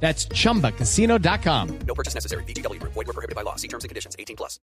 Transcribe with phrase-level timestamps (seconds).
[0.00, 1.78] That's chumbacasino.com.
[1.86, 2.44] No purchase necessary.
[2.44, 2.80] BGW.
[2.82, 3.56] Void were prohibited by law.
[3.56, 4.14] See terms and conditions.
[4.16, 4.60] 18 plus.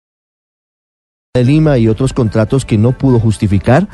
[1.35, 3.89] de Lima y otros contratos que no pudo justificar.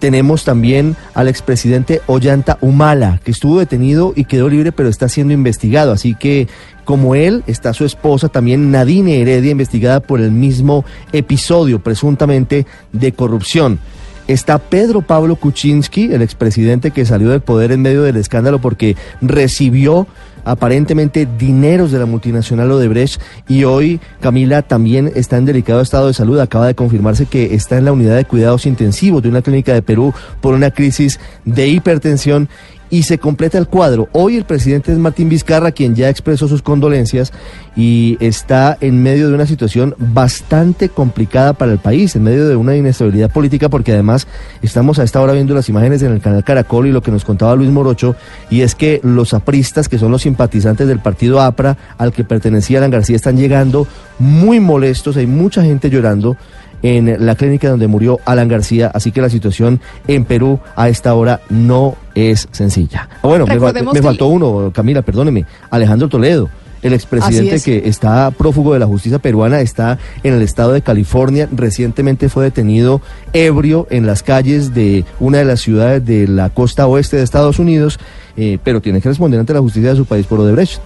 [0.00, 5.32] Tenemos también al expresidente Ollanta Humala, que estuvo detenido y quedó libre, pero está siendo
[5.32, 5.92] investigado.
[5.92, 6.48] Así que,
[6.84, 13.12] como él, está su esposa, también Nadine Heredia, investigada por el mismo episodio, presuntamente, de
[13.12, 13.78] corrupción.
[14.26, 18.96] Está Pedro Pablo Kuczynski, el expresidente que salió del poder en medio del escándalo porque
[19.20, 20.08] recibió
[20.44, 26.14] aparentemente dineros de la multinacional Odebrecht y hoy Camila también está en delicado estado de
[26.14, 26.38] salud.
[26.38, 29.82] Acaba de confirmarse que está en la unidad de cuidados intensivos de una clínica de
[29.82, 32.48] Perú por una crisis de hipertensión
[32.90, 34.08] y se completa el cuadro.
[34.12, 37.32] Hoy el presidente es Martín Vizcarra, quien ya expresó sus condolencias
[37.76, 42.56] y está en medio de una situación bastante complicada para el país, en medio de
[42.56, 44.26] una inestabilidad política, porque además
[44.60, 47.24] estamos a esta hora viendo las imágenes en el canal Caracol y lo que nos
[47.24, 48.16] contaba Luis Morocho,
[48.50, 52.78] y es que los apristas, que son los simpatizantes del partido APRA, al que pertenecía
[52.78, 53.86] Alan García, están llegando
[54.18, 56.36] muy molestos, hay mucha gente llorando
[56.82, 61.14] en la clínica donde murió Alan García, así que la situación en Perú a esta
[61.14, 63.08] hora no es sencilla.
[63.22, 66.48] Ah, bueno, me, me faltó uno, Camila, perdóneme, Alejandro Toledo.
[66.82, 71.46] El expresidente que está prófugo de la justicia peruana está en el estado de California.
[71.52, 73.02] Recientemente fue detenido
[73.34, 77.58] ebrio en las calles de una de las ciudades de la costa oeste de Estados
[77.58, 77.98] Unidos,
[78.36, 80.80] eh, pero tiene que responder ante la justicia de su país por Odebrecht.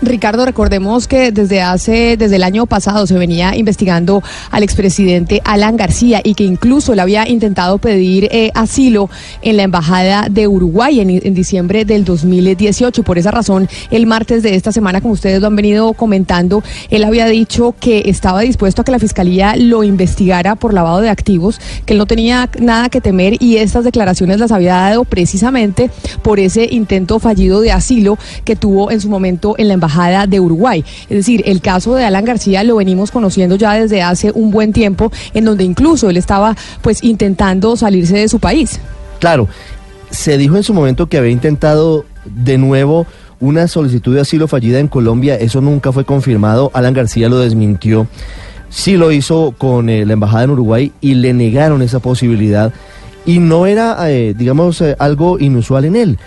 [0.00, 5.76] Ricardo, recordemos que desde hace, desde el año pasado se venía investigando al expresidente Alan
[5.76, 9.10] García y que incluso le había intentado pedir eh, asilo
[9.42, 13.02] en la embajada de Uruguay en, en diciembre del 2018.
[13.02, 17.02] Por esa razón, el martes de esta semana, como ustedes lo han venido comentando, él
[17.02, 21.60] había dicho que estaba dispuesto a que la fiscalía lo investigara por lavado de activos,
[21.84, 25.90] que él no tenía nada que temer y estas declaraciones las había dado precisamente
[26.22, 29.87] por ese intento fallido de asilo que tuvo en su momento en la embajada
[30.28, 30.84] de Uruguay.
[31.08, 34.72] Es decir, el caso de Alan García lo venimos conociendo ya desde hace un buen
[34.72, 38.80] tiempo, en donde incluso él estaba pues intentando salirse de su país.
[39.18, 39.48] Claro,
[40.10, 43.06] se dijo en su momento que había intentado de nuevo
[43.40, 48.06] una solicitud de asilo fallida en Colombia, eso nunca fue confirmado, Alan García lo desmintió.
[48.70, 52.72] Sí lo hizo con eh, la embajada en Uruguay y le negaron esa posibilidad
[53.24, 56.18] y no era, eh, digamos, eh, algo inusual en él.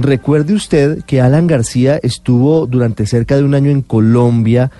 [0.00, 4.70] Recuerde usted que Alan García estuvo durante cerca de un año en Colombia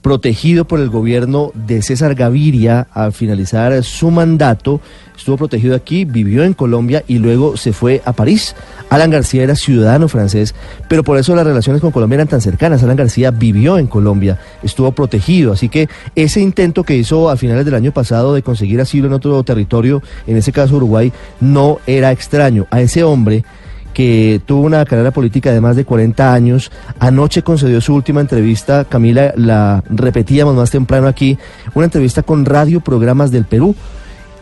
[0.00, 4.80] protegido por el gobierno de César Gaviria al finalizar su mandato.
[5.14, 8.56] Estuvo protegido aquí, vivió en Colombia y luego se fue a París.
[8.88, 10.54] Alan García era ciudadano francés,
[10.88, 12.82] pero por eso las relaciones con Colombia eran tan cercanas.
[12.82, 15.52] Alan García vivió en Colombia, estuvo protegido.
[15.52, 19.12] Así que ese intento que hizo a finales del año pasado de conseguir asilo en
[19.12, 22.66] otro territorio, en ese caso Uruguay, no era extraño.
[22.70, 23.44] A ese hombre
[23.92, 26.70] que tuvo una carrera política de más de 40 años.
[26.98, 31.38] Anoche concedió su última entrevista, Camila, la repetíamos más temprano aquí,
[31.74, 33.74] una entrevista con Radio Programas del Perú,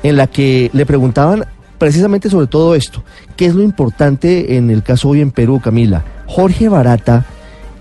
[0.03, 1.45] en la que le preguntaban
[1.79, 3.03] precisamente sobre todo esto.
[3.37, 6.05] ¿Qué es lo importante en el caso hoy en Perú, Camila?
[6.27, 7.25] Jorge Barata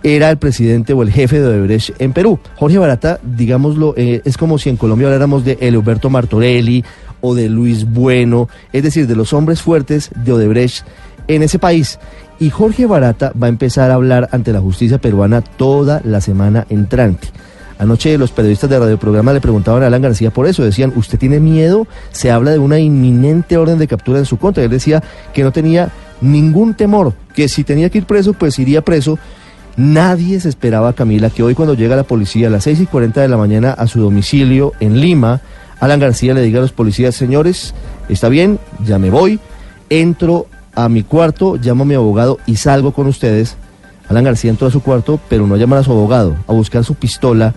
[0.03, 2.39] era el presidente o el jefe de Odebrecht en Perú.
[2.55, 6.83] Jorge Barata, digámoslo, eh, es como si en Colombia habláramos de Eliberto Martorelli
[7.21, 10.85] o de Luis Bueno, es decir, de los hombres fuertes de Odebrecht
[11.29, 11.99] en ese país.
[12.39, 16.65] Y Jorge Barata va a empezar a hablar ante la justicia peruana toda la semana
[16.69, 17.27] entrante.
[17.77, 20.63] Anoche los periodistas de radioprograma le preguntaban a Alan García por eso.
[20.63, 21.87] Decían, ¿usted tiene miedo?
[22.11, 24.63] Se habla de una inminente orden de captura en su contra.
[24.63, 25.01] Él decía
[25.33, 25.89] que no tenía
[26.19, 29.17] ningún temor, que si tenía que ir preso, pues iría preso.
[29.77, 33.21] Nadie se esperaba, Camila, que hoy cuando llega la policía a las 6 y 40
[33.21, 35.39] de la mañana a su domicilio en Lima,
[35.79, 37.73] Alan García le diga a los policías, señores,
[38.09, 39.39] está bien, ya me voy,
[39.89, 40.47] entro
[40.83, 43.57] a mi cuarto, llamo a mi abogado y salgo con ustedes.
[44.07, 46.95] Alan García entró a su cuarto, pero no llaman a su abogado, a buscar su
[46.95, 47.53] pistola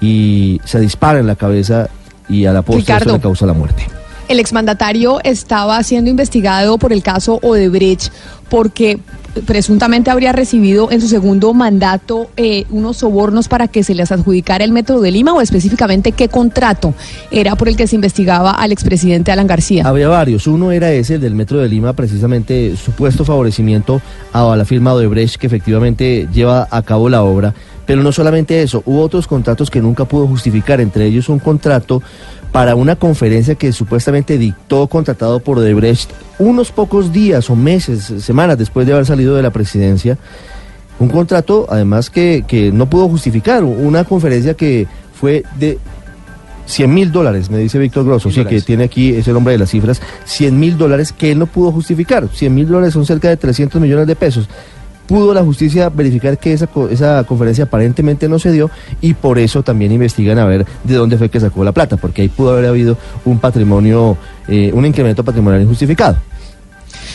[0.00, 1.88] y se dispara en la cabeza
[2.28, 3.12] y a la postre eso Ricardo.
[3.14, 3.86] le causa la muerte.
[4.30, 8.12] El exmandatario estaba siendo investigado por el caso Odebrecht
[8.48, 9.00] porque
[9.44, 14.62] presuntamente habría recibido en su segundo mandato eh, unos sobornos para que se les adjudicara
[14.62, 16.94] el Metro de Lima o específicamente qué contrato
[17.32, 19.82] era por el que se investigaba al expresidente Alan García.
[19.84, 20.46] Había varios.
[20.46, 24.00] Uno era ese, el del Metro de Lima, precisamente supuesto favorecimiento
[24.32, 27.52] a la firma Odebrecht que efectivamente lleva a cabo la obra.
[27.84, 32.00] Pero no solamente eso, hubo otros contratos que nunca pudo justificar, entre ellos un contrato
[32.52, 38.58] para una conferencia que supuestamente dictó contratado por Odebrecht unos pocos días o meses, semanas
[38.58, 40.18] después de haber salido de la presidencia.
[40.98, 45.78] Un contrato, además, que, que no pudo justificar, una conferencia que fue de
[46.66, 49.58] 100 mil dólares, me dice Víctor Grosso, sí, que tiene aquí, es el hombre de
[49.58, 52.28] las cifras, 100 mil dólares que él no pudo justificar.
[52.28, 54.48] 100 mil dólares son cerca de 300 millones de pesos
[55.10, 58.70] pudo la justicia verificar que esa, esa conferencia aparentemente no se dio
[59.00, 62.22] y por eso también investigan a ver de dónde fue que sacó la plata, porque
[62.22, 64.16] ahí pudo haber habido un patrimonio,
[64.46, 66.16] eh, un incremento patrimonial injustificado.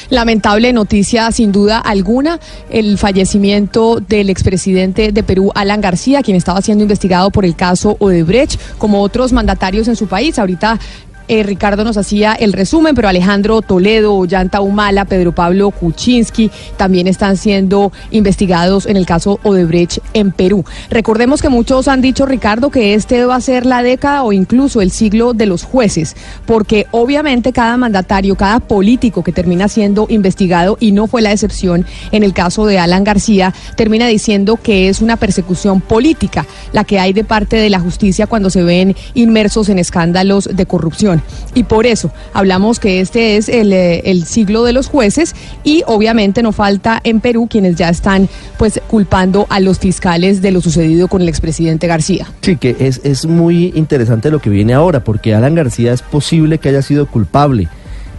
[0.09, 2.37] Lamentable noticia, sin duda alguna,
[2.69, 7.95] el fallecimiento del expresidente de Perú, Alan García, quien estaba siendo investigado por el caso
[7.99, 10.37] Odebrecht, como otros mandatarios en su país.
[10.37, 10.77] Ahorita
[11.27, 17.07] eh, Ricardo nos hacía el resumen, pero Alejandro Toledo, Ollanta Humala, Pedro Pablo Kuczynski también
[17.07, 20.65] están siendo investigados en el caso Odebrecht en Perú.
[20.89, 24.81] Recordemos que muchos han dicho, Ricardo, que este va a ser la década o incluso
[24.81, 30.77] el siglo de los jueces, porque obviamente cada mandatario, cada político que termina siendo investigado,
[30.79, 35.01] y no fue la excepción en el caso de Alan García, termina diciendo que es
[35.01, 39.69] una persecución política la que hay de parte de la justicia cuando se ven inmersos
[39.69, 41.14] en escándalos de corrupción.
[41.53, 46.43] Y por eso hablamos que este es eh, el, siglo de los jueces y obviamente
[46.43, 48.27] no falta en Perú quienes ya están
[48.57, 52.27] pues culpando a los fiscales de lo sucedido con el expresidente García.
[52.41, 56.57] Sí, que es, es muy interesante lo que viene ahora, porque Alan García es posible
[56.57, 57.67] que haya sido culpable,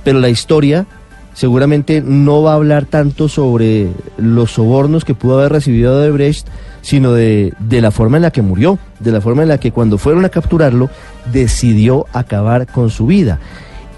[0.05, 0.87] pero la historia
[1.37, 6.47] seguramente no va a hablar tanto sobre los sobornos que pudo haber recibido de Brecht,
[6.81, 9.71] sino de, de, la forma en la que murió, de la forma en la que
[9.71, 10.89] cuando fueron a capturarlo
[11.31, 13.39] decidió acabar con su vida.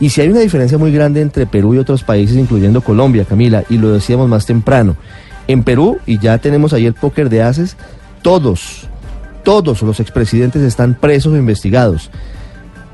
[0.00, 3.62] Y si hay una diferencia muy grande entre Perú y otros países, incluyendo Colombia, Camila,
[3.70, 4.96] y lo decíamos más temprano,
[5.46, 7.76] en Perú, y ya tenemos ahí el póker de haces,
[8.22, 8.88] todos,
[9.44, 12.10] todos los expresidentes están presos o investigados.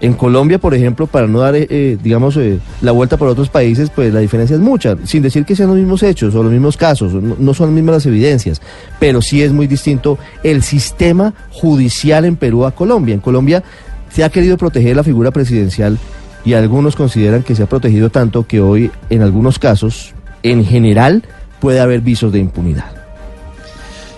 [0.05, 3.49] En Colombia, por ejemplo, para no dar, eh, eh, digamos, eh, la vuelta por otros
[3.49, 6.53] países, pues la diferencia es mucha, sin decir que sean los mismos hechos o los
[6.53, 8.61] mismos casos, no, son las mismas las evidencias,
[9.01, 13.15] pero sí es muy distinto el sistema judicial en Perú a Colombia.
[13.15, 13.65] En Colombia
[14.11, 15.99] se ha querido proteger la figura presidencial
[16.45, 20.13] y algunos consideran que se ha protegido tanto que hoy, en algunos casos,
[20.43, 21.23] en general,
[21.61, 23.05] puede haber visos de impunidad.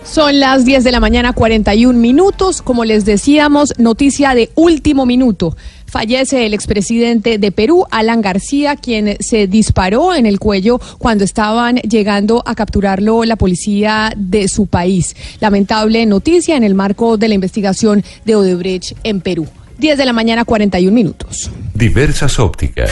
[0.07, 2.63] Son las 10 de la mañana, 41 minutos.
[2.63, 5.57] Como les decíamos, noticia de último minuto.
[5.97, 11.77] Fallece el expresidente de Perú, Alan García, quien se disparó en el cuello cuando estaban
[11.77, 15.17] llegando a capturarlo la policía de su país.
[15.41, 19.49] Lamentable noticia en el marco de la investigación de Odebrecht en Perú.
[19.79, 21.51] 10 de la mañana, 41 minutos.
[21.73, 22.91] Diversas ópticas.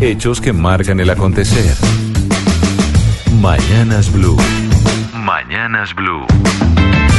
[0.00, 1.72] Hechos que marcan el acontecer.
[3.40, 4.36] Mañanas Blue.
[5.14, 6.26] Mañanas Blue.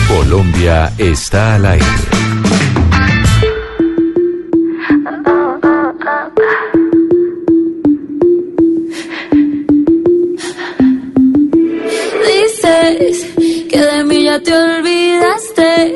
[0.09, 1.85] Colombia está al aire.
[13.69, 15.93] que de mí ya te olvidaste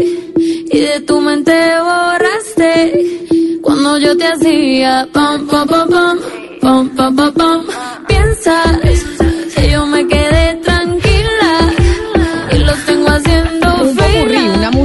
[0.76, 2.74] y de tu mente borraste
[3.62, 6.20] cuando yo te hacía pam pam pam pam
[6.62, 7.62] pam pam pam, pam.
[8.08, 9.33] piensas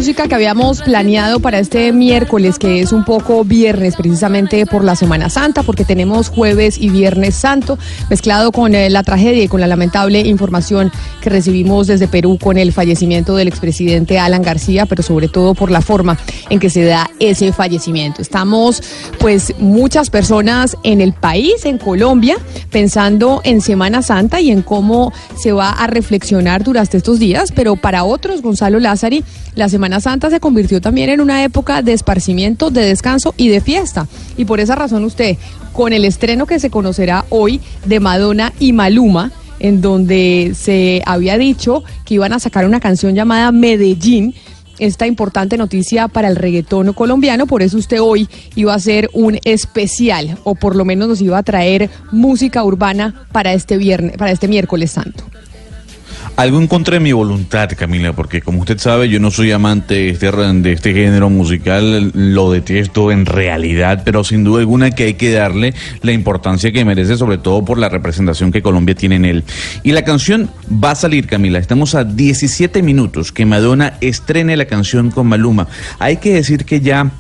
[0.09, 4.97] música que habíamos planeado para este miércoles, que es un poco viernes, precisamente por la
[4.97, 9.61] Semana Santa, porque tenemos jueves y viernes santo, mezclado con eh, la tragedia y con
[9.61, 15.03] la lamentable información que recibimos desde Perú con el fallecimiento del expresidente Alan García, pero
[15.03, 16.17] sobre todo por la forma
[16.49, 18.23] en que se da ese fallecimiento.
[18.23, 18.83] Estamos,
[19.19, 22.38] pues, muchas personas en el país, en Colombia,
[22.71, 27.77] pensando en Semana Santa y en cómo se va a reflexionar durante estos días, pero
[27.77, 29.23] para otros, Gonzalo Lázari,
[29.55, 33.61] la Semana Santa se convirtió también en una época de esparcimiento, de descanso y de
[33.61, 34.07] fiesta.
[34.37, 35.37] Y por esa razón usted,
[35.73, 41.37] con el estreno que se conocerá hoy de Madonna y Maluma, en donde se había
[41.37, 44.35] dicho que iban a sacar una canción llamada Medellín,
[44.79, 49.38] esta importante noticia para el reggaetón colombiano, por eso usted hoy iba a hacer un
[49.45, 54.31] especial, o por lo menos nos iba a traer música urbana para este viernes, para
[54.31, 55.25] este miércoles santo.
[56.38, 59.95] Algo en contra de mi voluntad, Camila, porque como usted sabe, yo no soy amante
[59.95, 65.02] de este, de este género musical, lo detesto en realidad, pero sin duda alguna que
[65.02, 69.16] hay que darle la importancia que merece, sobre todo por la representación que Colombia tiene
[69.16, 69.45] en él.
[69.83, 74.66] Y la canción va a salir, Camila, estamos a 17 minutos que Madonna estrene la
[74.66, 75.66] canción con Maluma.
[75.99, 77.11] Hay que decir que ya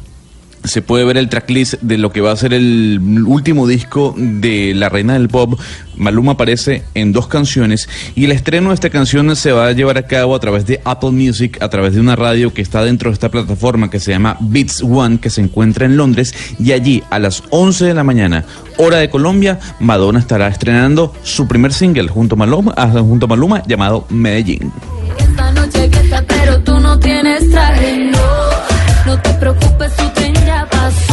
[0.64, 4.74] se puede ver el tracklist de lo que va a ser el último disco de
[4.74, 5.58] la reina del pop.
[5.96, 9.98] Maluma aparece en dos canciones y el estreno de esta canción se va a llevar
[9.98, 13.10] a cabo a través de Apple Music, a través de una radio que está dentro
[13.10, 16.34] de esta plataforma que se llama Beats One, que se encuentra en Londres.
[16.58, 18.44] Y allí a las 11 de la mañana,
[18.76, 23.62] hora de Colombia, Madonna estará estrenando su primer single junto a Maluma, ah, junto Maluma
[23.66, 24.72] llamado Medellín.
[25.18, 29.18] Esta noche que pero tú no tienes traje, no.
[29.22, 30.37] Te preocupes, pasó.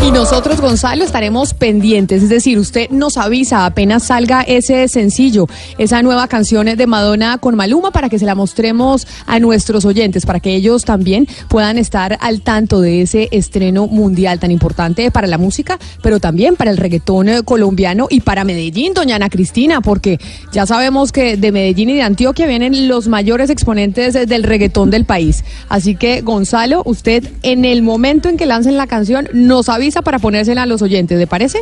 [0.05, 2.21] Y nosotros, Gonzalo, estaremos pendientes.
[2.21, 5.47] Es decir, usted nos avisa apenas salga ese sencillo,
[5.77, 10.25] esa nueva canción de Madonna con Maluma, para que se la mostremos a nuestros oyentes,
[10.25, 15.27] para que ellos también puedan estar al tanto de ese estreno mundial tan importante para
[15.27, 19.81] la música, pero también para el reggaetón eh, colombiano y para Medellín, doña Ana Cristina,
[19.81, 20.19] porque
[20.51, 24.91] ya sabemos que de Medellín y de Antioquia vienen los mayores exponentes eh, del reggaetón
[24.91, 25.43] del país.
[25.67, 30.19] Así que, Gonzalo, usted en el momento en que lancen la canción nos avisa para
[30.19, 31.59] ponérsela a los oyentes, ¿le parece?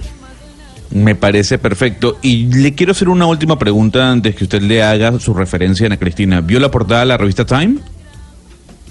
[0.92, 2.18] Me parece perfecto.
[2.22, 5.88] Y le quiero hacer una última pregunta antes que usted le haga su referencia a
[5.88, 6.42] Ana Cristina.
[6.42, 7.78] ¿Vio la portada de la revista Time?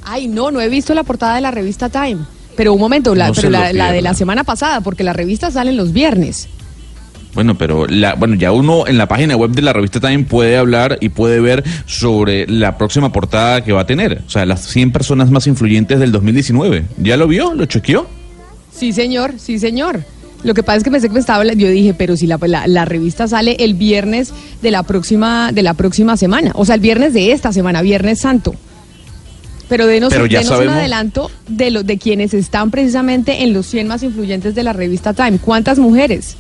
[0.05, 2.19] Ay, no, no he visto la portada de la revista Time.
[2.57, 5.05] Pero un momento, la, No pero se lo la, la de la semana pasada, porque
[5.05, 6.49] las revistas salen los viernes.
[7.35, 10.57] Bueno, pero la, bueno, ya uno en la página web de la revista Time puede
[10.57, 14.23] hablar y puede ver sobre la próxima portada que va a tener.
[14.27, 16.85] O sea, las 100 personas más influyentes del 2019.
[16.99, 17.55] ¿Ya lo vio?
[17.55, 18.07] ¿Lo chequeó?
[18.75, 20.05] Sí, señor, sí, señor.
[20.43, 22.67] Lo que pasa es que pensé que me estaba yo dije, pero si la, la-
[22.67, 26.81] la revista sale el viernes de la próxima de la próxima semana, o sea, el
[26.81, 28.55] viernes de esta semana, Viernes Santo.
[29.69, 33.67] Pero denos, Pero ya denos un adelanto de lo, de quienes están precisamente en los
[33.67, 35.39] 100 más influyentes de la revista Time.
[35.39, 36.37] ¿Cuántas mujeres?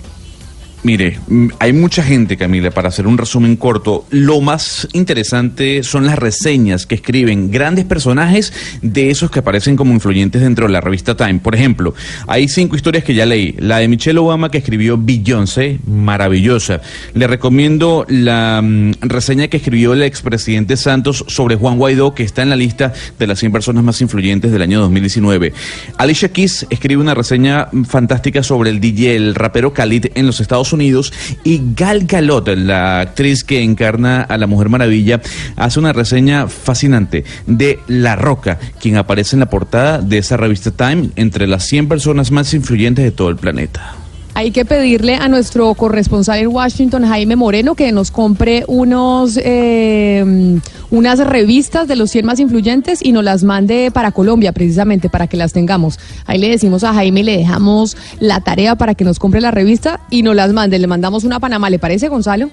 [0.84, 1.20] Mire,
[1.60, 4.04] hay mucha gente, Camila, para hacer un resumen corto.
[4.10, 9.92] Lo más interesante son las reseñas que escriben grandes personajes de esos que aparecen como
[9.92, 11.38] influyentes dentro de la revista Time.
[11.38, 11.94] Por ejemplo,
[12.26, 13.54] hay cinco historias que ya leí.
[13.60, 16.80] La de Michelle Obama que escribió Beyoncé, maravillosa.
[17.14, 18.60] Le recomiendo la
[19.02, 23.26] reseña que escribió el expresidente Santos sobre Juan Guaidó, que está en la lista de
[23.28, 25.52] las 100 personas más influyentes del año 2019.
[25.96, 30.71] Alicia Keys escribe una reseña fantástica sobre el DJ, el rapero Khalid en los Estados
[30.72, 31.12] Unidos
[31.44, 35.20] y Gal Gadot, la actriz que encarna a la Mujer Maravilla,
[35.56, 40.70] hace una reseña fascinante de La Roca, quien aparece en la portada de esa revista
[40.70, 44.01] Time entre las 100 personas más influyentes de todo el planeta.
[44.34, 50.58] Hay que pedirle a nuestro corresponsal en Washington, Jaime Moreno, que nos compre unos eh,
[50.90, 55.26] unas revistas de los 100 más influyentes y nos las mande para Colombia, precisamente, para
[55.26, 55.98] que las tengamos.
[56.26, 60.00] Ahí le decimos a Jaime, le dejamos la tarea para que nos compre la revista
[60.10, 60.78] y nos las mande.
[60.78, 62.50] Le mandamos una a Panamá, ¿le parece, Gonzalo?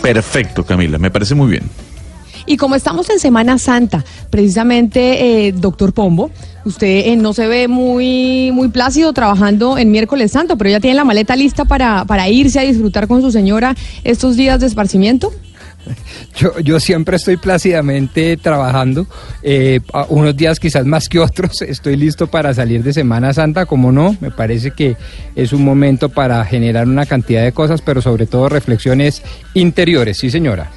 [0.00, 1.62] Perfecto, Camila, me parece muy bien.
[2.46, 6.30] Y como estamos en Semana Santa, precisamente, eh, doctor Pombo,
[6.64, 10.96] usted eh, no se ve muy, muy plácido trabajando en miércoles santo, pero ya tiene
[10.96, 15.32] la maleta lista para, para irse a disfrutar con su señora estos días de esparcimiento.
[16.36, 19.06] Yo, yo siempre estoy plácidamente trabajando,
[19.42, 21.60] eh, unos días quizás más que otros.
[21.68, 24.16] Estoy listo para salir de Semana Santa, como no.
[24.20, 24.96] Me parece que
[25.34, 29.22] es un momento para generar una cantidad de cosas, pero sobre todo reflexiones
[29.54, 30.18] interiores.
[30.18, 30.70] Sí, señora.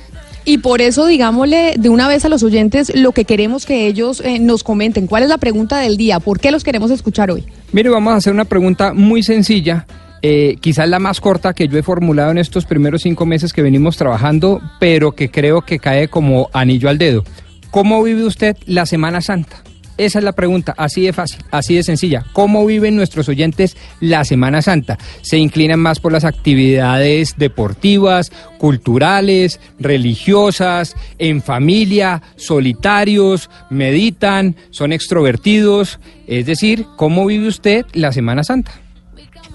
[0.46, 4.22] Y por eso, digámosle de una vez a los oyentes lo que queremos que ellos
[4.24, 5.08] eh, nos comenten.
[5.08, 6.20] ¿Cuál es la pregunta del día?
[6.20, 7.44] ¿Por qué los queremos escuchar hoy?
[7.72, 9.88] Mire, vamos a hacer una pregunta muy sencilla,
[10.22, 13.64] eh, quizás la más corta que yo he formulado en estos primeros cinco meses que
[13.64, 17.24] venimos trabajando, pero que creo que cae como anillo al dedo.
[17.72, 19.65] ¿Cómo vive usted la Semana Santa?
[19.98, 22.26] Esa es la pregunta, así de fácil, así de sencilla.
[22.34, 24.98] ¿Cómo viven nuestros oyentes la Semana Santa?
[25.22, 36.00] ¿Se inclinan más por las actividades deportivas, culturales, religiosas, en familia, solitarios, meditan, son extrovertidos?
[36.28, 38.85] Es decir, ¿cómo vive usted la Semana Santa?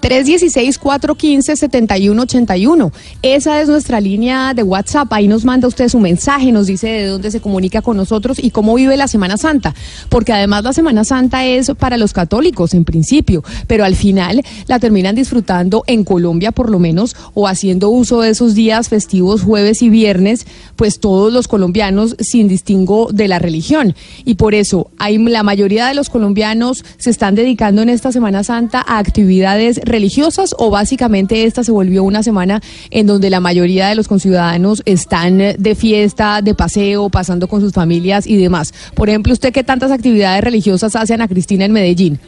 [0.00, 2.92] 316-415-7181.
[3.22, 5.12] Esa es nuestra línea de WhatsApp.
[5.12, 8.50] Ahí nos manda usted su mensaje, nos dice de dónde se comunica con nosotros y
[8.50, 9.74] cómo vive la Semana Santa.
[10.08, 14.78] Porque además la Semana Santa es para los católicos en principio, pero al final la
[14.78, 19.82] terminan disfrutando en Colombia por lo menos o haciendo uso de esos días festivos jueves
[19.82, 23.94] y viernes, pues todos los colombianos sin distingo de la religión.
[24.24, 28.44] Y por eso hay la mayoría de los colombianos se están dedicando en esta Semana
[28.44, 33.88] Santa a actividades religiosas o básicamente esta se volvió una semana en donde la mayoría
[33.88, 38.72] de los conciudadanos están de fiesta, de paseo, pasando con sus familias y demás?
[38.94, 42.18] Por ejemplo, ¿usted qué tantas actividades religiosas hace Ana Cristina en Medellín?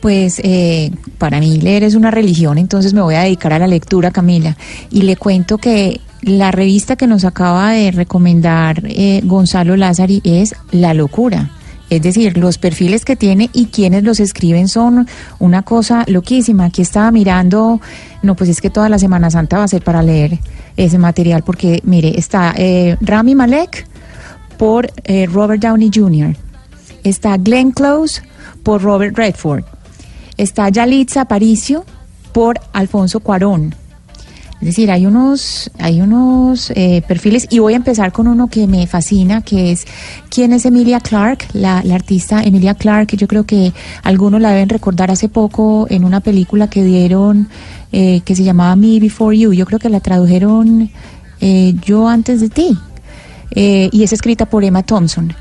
[0.00, 3.66] Pues eh, para mí leer es una religión, entonces me voy a dedicar a la
[3.66, 4.56] lectura, Camila.
[4.90, 10.54] Y le cuento que la revista que nos acaba de recomendar eh, Gonzalo Lázari es
[10.70, 11.50] La Locura.
[11.90, 15.06] Es decir, los perfiles que tiene y quienes los escriben son
[15.38, 16.66] una cosa loquísima.
[16.66, 17.80] Aquí estaba mirando,
[18.22, 20.38] no, pues es que toda la Semana Santa va a ser para leer
[20.76, 23.86] ese material, porque mire, está eh, Rami Malek
[24.58, 26.36] por eh, Robert Downey Jr.,
[27.04, 28.22] está Glenn Close
[28.62, 29.64] por Robert Redford,
[30.36, 31.84] está Yalitza Aparicio
[32.32, 33.74] por Alfonso Cuarón.
[34.60, 38.66] Es decir, hay unos, hay unos eh, perfiles y voy a empezar con uno que
[38.66, 39.86] me fascina, que es
[40.30, 43.14] quién es Emilia Clark, la, la artista Emilia Clark.
[43.16, 43.72] Yo creo que
[44.02, 47.48] algunos la deben recordar hace poco en una película que dieron
[47.92, 49.52] eh, que se llamaba Me Before You.
[49.52, 50.90] Yo creo que la tradujeron
[51.40, 52.76] eh, Yo antes de ti
[53.52, 55.32] eh, y es escrita por Emma Thompson.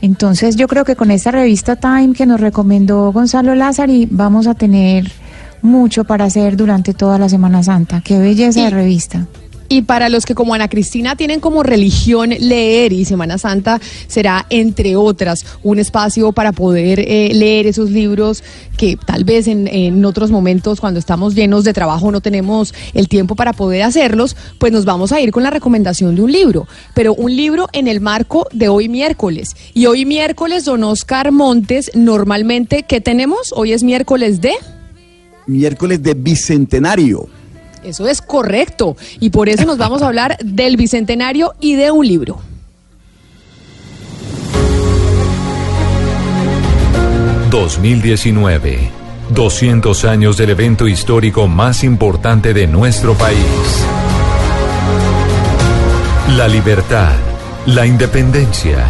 [0.00, 4.54] Entonces yo creo que con esta revista Time que nos recomendó Gonzalo Lázari vamos a
[4.54, 5.10] tener
[5.62, 8.00] mucho para hacer durante toda la Semana Santa.
[8.02, 9.26] Qué belleza de revista.
[9.72, 14.44] Y para los que como Ana Cristina tienen como religión leer y Semana Santa será,
[14.50, 18.42] entre otras, un espacio para poder eh, leer esos libros
[18.76, 23.06] que tal vez en, en, otros momentos, cuando estamos llenos de trabajo, no tenemos el
[23.06, 26.66] tiempo para poder hacerlos, pues nos vamos a ir con la recomendación de un libro.
[26.92, 29.54] Pero un libro en el marco de hoy miércoles.
[29.72, 33.52] Y hoy miércoles, don Oscar Montes, normalmente, ¿qué tenemos?
[33.54, 34.54] Hoy es miércoles de...
[35.50, 37.28] Miércoles de Bicentenario.
[37.82, 38.96] Eso es correcto.
[39.18, 42.40] Y por eso nos vamos a hablar del Bicentenario y de un libro.
[47.50, 48.78] ...2019...
[49.34, 53.38] ...200 años del evento histórico más importante de nuestro país...
[56.36, 57.14] ...la libertad...
[57.66, 58.86] ...la independencia...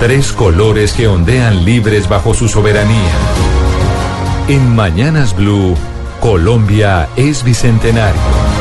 [0.00, 3.14] ...tres colores que ondean libres bajo su soberanía...
[4.48, 5.74] ...en Mañanas Blue...
[6.24, 8.54] Colombia es bicentenario.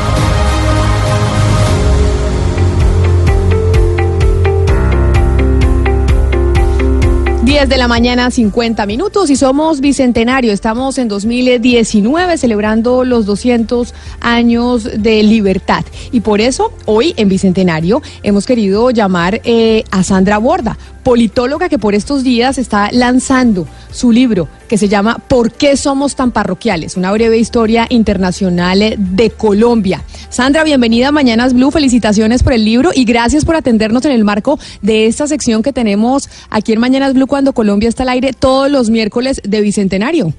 [7.67, 10.51] de la mañana, 50 minutos y somos bicentenario.
[10.51, 15.85] Estamos en 2019 celebrando los 200 años de libertad.
[16.11, 21.77] Y por eso hoy en bicentenario hemos querido llamar eh, a Sandra Borda, politóloga que
[21.77, 26.97] por estos días está lanzando su libro que se llama ¿Por qué somos tan parroquiales?
[26.97, 30.01] Una breve historia internacional de Colombia.
[30.29, 34.23] Sandra, bienvenida a Mañanas Blue, felicitaciones por el libro y gracias por atendernos en el
[34.23, 38.31] marco de esta sección que tenemos aquí en Mañanas Blue cuando Colombia está al aire
[38.33, 40.33] todos los miércoles de Bicentenario.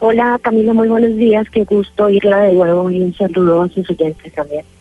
[0.00, 3.68] Hola Camila, muy buenos días, qué gusto irla de nuevo y un saludo a
[4.34, 4.73] también.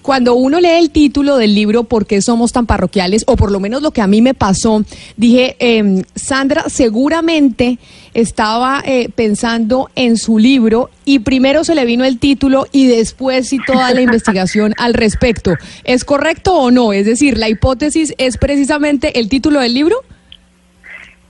[0.00, 3.24] Cuando uno lee el título del libro ¿Por qué somos tan parroquiales?
[3.26, 4.84] o por lo menos lo que a mí me pasó,
[5.16, 7.78] dije, eh, Sandra seguramente
[8.14, 13.48] estaba eh, pensando en su libro y primero se le vino el título y después
[13.48, 15.54] sí toda la investigación al respecto.
[15.84, 16.92] ¿Es correcto o no?
[16.92, 19.96] Es decir, la hipótesis es precisamente el título del libro.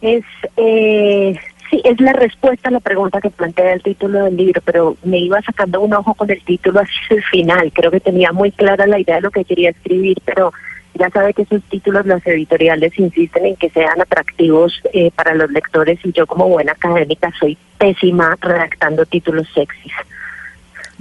[0.01, 0.25] Es
[0.57, 1.39] eh,
[1.93, 5.41] es la respuesta a la pregunta que plantea el título del libro, pero me iba
[5.43, 7.73] sacando un ojo con el título así el final.
[7.73, 10.53] Creo que tenía muy clara la idea de lo que quería escribir, pero
[10.95, 15.51] ya sabe que esos títulos las editoriales insisten en que sean atractivos eh, para los
[15.51, 19.93] lectores y yo como buena académica soy pésima redactando títulos sexys.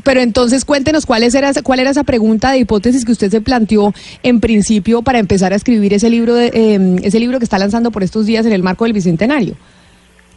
[0.04, 3.94] Pero entonces cuéntenos cuál era, cuál era esa pregunta de hipótesis que usted se planteó
[4.24, 7.92] en principio para empezar a escribir ese libro, de, eh, ese libro que está lanzando
[7.92, 9.56] por estos días en el marco del Bicentenario.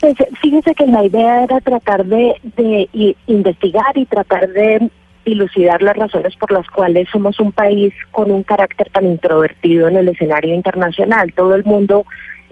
[0.05, 4.90] Pues fíjese que la idea era tratar de, de investigar y tratar de
[5.25, 9.97] dilucidar las razones por las cuales somos un país con un carácter tan introvertido en
[9.97, 11.33] el escenario internacional.
[11.33, 12.05] Todo el mundo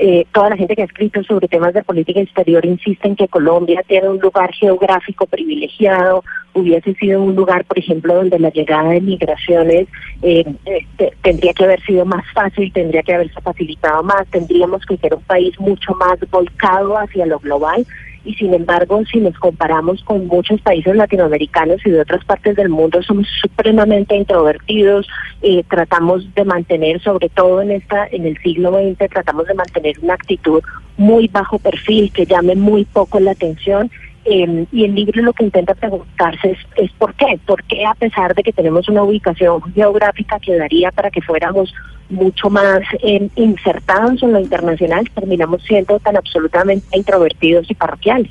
[0.04, 3.28] eh, toda la gente que ha escrito sobre temas de política exterior insiste en que
[3.28, 8.90] Colombia tiene un lugar geográfico privilegiado, hubiese sido un lugar, por ejemplo, donde la llegada
[8.90, 9.86] de migraciones
[10.22, 14.96] eh, eh, tendría que haber sido más fácil, tendría que haberse facilitado más, tendríamos que
[14.96, 17.86] ser un país mucho más volcado hacia lo global
[18.24, 22.68] y sin embargo si nos comparamos con muchos países latinoamericanos y de otras partes del
[22.68, 25.06] mundo somos supremamente introvertidos
[25.42, 29.96] eh, tratamos de mantener sobre todo en esta en el siglo XX tratamos de mantener
[30.02, 30.62] una actitud
[30.96, 33.90] muy bajo perfil que llame muy poco la atención
[34.24, 37.94] eh, y el libro lo que intenta preguntarse es, es, por qué, por qué a
[37.94, 41.74] pesar de que tenemos una ubicación geográfica que daría para que fuéramos
[42.08, 48.30] mucho más eh, insertados en lo internacional, terminamos siendo tan absolutamente introvertidos y parroquiales.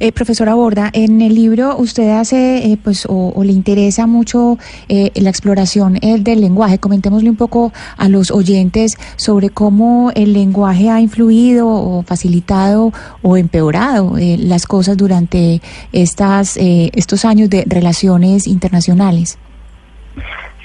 [0.00, 5.10] Eh, profesora Borda, en el libro usted hace, eh, pues, o, le interesa mucho eh,
[5.14, 6.78] la exploración eh, del lenguaje.
[6.78, 13.36] Comentémosle un poco a los oyentes sobre cómo el lenguaje ha influido o facilitado o
[13.36, 15.60] empeorado eh, las cosas durante
[15.92, 19.38] estas, eh, estos años de relaciones internacionales.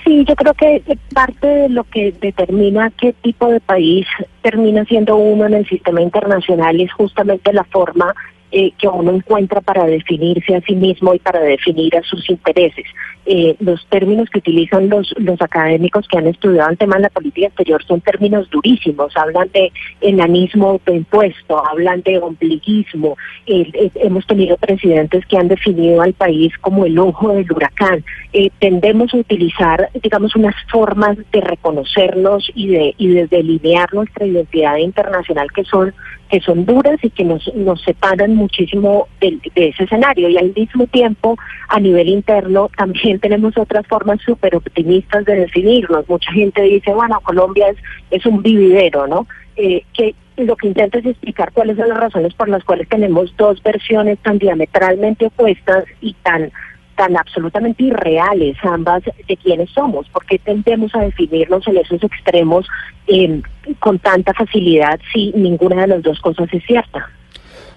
[0.04, 0.82] Sí, yo creo que
[1.14, 4.08] parte de lo que determina qué tipo de país
[4.42, 8.16] termina siendo uno en el sistema internacional es justamente la forma
[8.52, 12.86] eh, que uno encuentra para definirse a sí mismo y para definir a sus intereses.
[13.32, 17.10] Eh, los términos que utilizan los, los académicos que han estudiado el tema de la
[17.10, 19.16] política exterior son términos durísimos.
[19.16, 23.18] Hablan de enanismo autoimpuesto, hablan de ombliguismo.
[23.46, 28.04] Eh, eh, hemos tenido presidentes que han definido al país como el ojo del huracán.
[28.32, 34.26] Eh, tendemos a utilizar, digamos, unas formas de reconocernos y de, y de delinear nuestra
[34.26, 35.94] identidad internacional que son
[36.30, 40.30] que son duras y que nos, nos separan muchísimo de, de ese escenario.
[40.30, 41.36] Y al mismo tiempo,
[41.70, 46.08] a nivel interno, también tenemos otras formas súper optimistas de definirnos.
[46.08, 47.78] Mucha gente dice, bueno, Colombia es,
[48.12, 49.26] es un vividero, ¿no?
[49.56, 53.36] Eh, que lo que intenta es explicar cuáles son las razones por las cuales tenemos
[53.36, 56.52] dos versiones tan diametralmente opuestas y tan
[57.00, 62.68] tan absolutamente irreales ambas de quiénes somos, porque tendemos a definirnos en esos extremos
[63.08, 63.42] eh,
[63.80, 67.10] con tanta facilidad si ninguna de las dos cosas es cierta.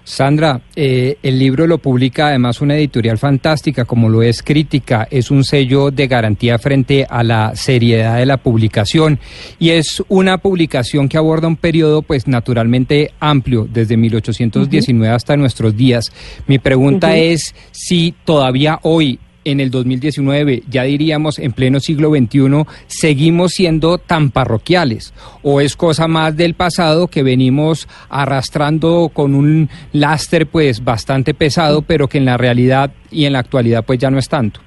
[0.03, 5.31] Sandra, eh, el libro lo publica además una editorial fantástica como lo es Crítica, es
[5.31, 9.19] un sello de garantía frente a la seriedad de la publicación
[9.59, 15.75] y es una publicación que aborda un periodo pues naturalmente amplio desde 1819 hasta nuestros
[15.77, 16.11] días.
[16.47, 22.65] Mi pregunta es si todavía hoy en el 2019, ya diríamos en pleno siglo XXI,
[22.87, 25.13] seguimos siendo tan parroquiales?
[25.41, 31.81] ¿O es cosa más del pasado que venimos arrastrando con un láster pues bastante pesado,
[31.81, 34.62] pero que en la realidad y en la actualidad pues ya no es tanto?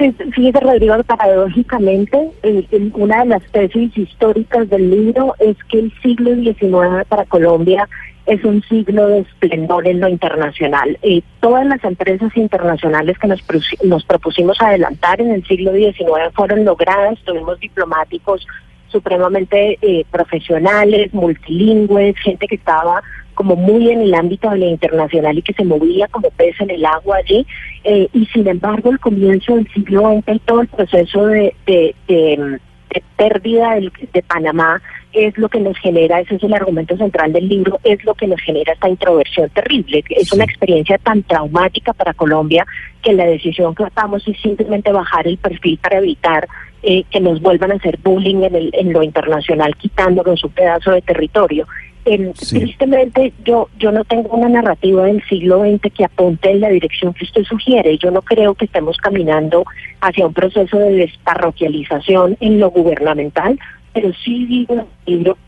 [0.00, 5.92] Pues, Fíjese, Rodrigo, paradójicamente, eh, una de las tesis históricas del libro es que el
[6.00, 7.86] siglo XIX para Colombia
[8.24, 10.98] es un siglo de esplendor en lo internacional.
[11.02, 13.44] Eh, todas las empresas internacionales que nos,
[13.84, 18.46] nos propusimos adelantar en el siglo XIX fueron logradas, tuvimos diplomáticos
[18.88, 23.02] supremamente eh, profesionales, multilingües, gente que estaba
[23.40, 26.68] como muy en el ámbito de lo internacional y que se movía como pez en
[26.68, 27.46] el agua allí.
[27.84, 31.94] Eh, y sin embargo, el comienzo del siglo XX y todo el proceso de, de,
[32.06, 32.58] de,
[32.92, 34.82] de pérdida del- de Panamá
[35.14, 38.26] es lo que nos genera, ese es el argumento central del libro, es lo que
[38.26, 40.04] nos genera esta introversión terrible.
[40.10, 42.66] Es una experiencia tan traumática para Colombia
[43.00, 46.46] que la decisión que tomamos es simplemente bajar el perfil para evitar
[46.82, 50.90] eh, que nos vuelvan a hacer bullying en, el, en lo internacional, quitándonos un pedazo
[50.90, 51.66] de territorio.
[52.06, 56.68] Eh, Tristemente, yo, yo no tengo una narrativa del siglo XX que apunte en la
[56.68, 57.98] dirección que usted sugiere.
[57.98, 59.64] Yo no creo que estemos caminando
[60.00, 63.58] hacia un proceso de desparroquialización en lo gubernamental,
[63.92, 64.86] pero sí digo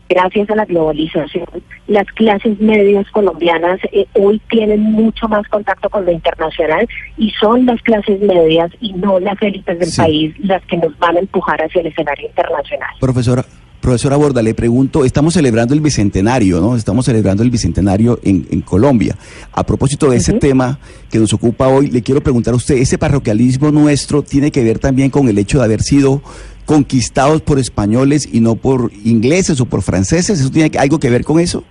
[0.09, 1.45] gracias a la globalización,
[1.87, 6.87] las clases medias colombianas eh, hoy tienen mucho más contacto con lo internacional
[7.17, 10.01] y son las clases medias y no las élites del Sí.
[10.01, 12.89] país las que nos van a empujar hacia el escenario internacional.
[12.99, 13.45] Profesora,
[13.83, 16.77] profesora Borda, le pregunto, estamos celebrando el bicentenario, ¿no?
[16.77, 19.17] Estamos celebrando el bicentenario en, en Colombia.
[19.51, 20.79] A propósito de ese tema
[21.11, 24.79] que nos ocupa hoy, le quiero preguntar a usted, ¿ese parroquialismo nuestro tiene que ver
[24.79, 26.21] también con el hecho de haber sido
[26.65, 30.39] conquistados por españoles y no por ingleses o por franceses?
[30.39, 31.65] ¿Eso tiene algo que ver con eso?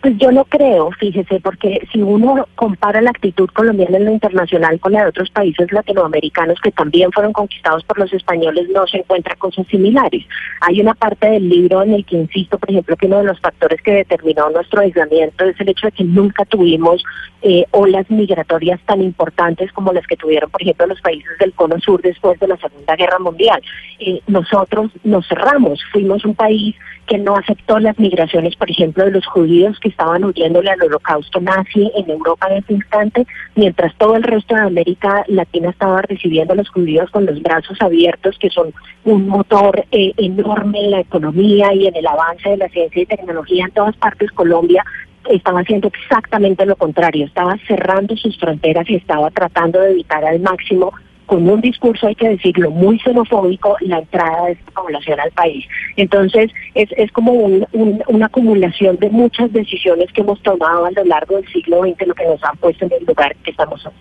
[0.00, 4.80] Pues yo no creo, fíjese, porque si uno compara la actitud colombiana en lo internacional
[4.80, 8.98] con la de otros países latinoamericanos que también fueron conquistados por los españoles, no se
[8.98, 10.24] encuentra cosas similares.
[10.62, 13.40] Hay una parte del libro en el que insisto, por ejemplo, que uno de los
[13.40, 17.04] factores que determinó nuestro aislamiento es el hecho de que nunca tuvimos
[17.42, 21.78] eh, olas migratorias tan importantes como las que tuvieron, por ejemplo, los países del Cono
[21.78, 23.60] Sur después de la Segunda Guerra Mundial.
[23.98, 26.74] Eh, nosotros nos cerramos, fuimos un país
[27.06, 31.40] que no aceptó las migraciones, por ejemplo, de los judíos que estaban huyéndole al holocausto
[31.40, 36.52] nazi en Europa en ese instante, mientras todo el resto de América Latina estaba recibiendo
[36.52, 38.72] a los judíos con los brazos abiertos, que son
[39.04, 43.06] un motor eh, enorme en la economía y en el avance de la ciencia y
[43.06, 44.30] tecnología en todas partes.
[44.30, 44.84] Colombia
[45.28, 50.40] estaba haciendo exactamente lo contrario, estaba cerrando sus fronteras y estaba tratando de evitar al
[50.40, 50.92] máximo
[51.30, 55.64] con un discurso, hay que decirlo, muy xenofóbico, la entrada de esta población al país.
[55.96, 60.90] Entonces, es, es como un- un- una acumulación de muchas decisiones que hemos tomado a
[60.90, 63.86] lo largo del siglo XX, lo que nos han puesto en el lugar que estamos
[63.86, 63.92] hoy.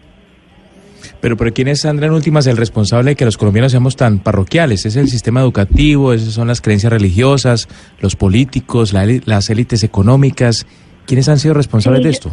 [1.22, 4.18] Pero, pero ¿quién es, Sandra, en últimas, el responsable de que los colombianos seamos tan
[4.20, 4.88] parroquiales?
[4.88, 6.14] ¿Es el sistema educativo?
[6.14, 7.68] ¿Esas son las creencias religiosas?
[8.02, 8.92] ¿Los políticos?
[8.92, 10.66] la ¿Las élites económicas?
[11.06, 12.32] ¿Quiénes han sido responsables Sí, de esto?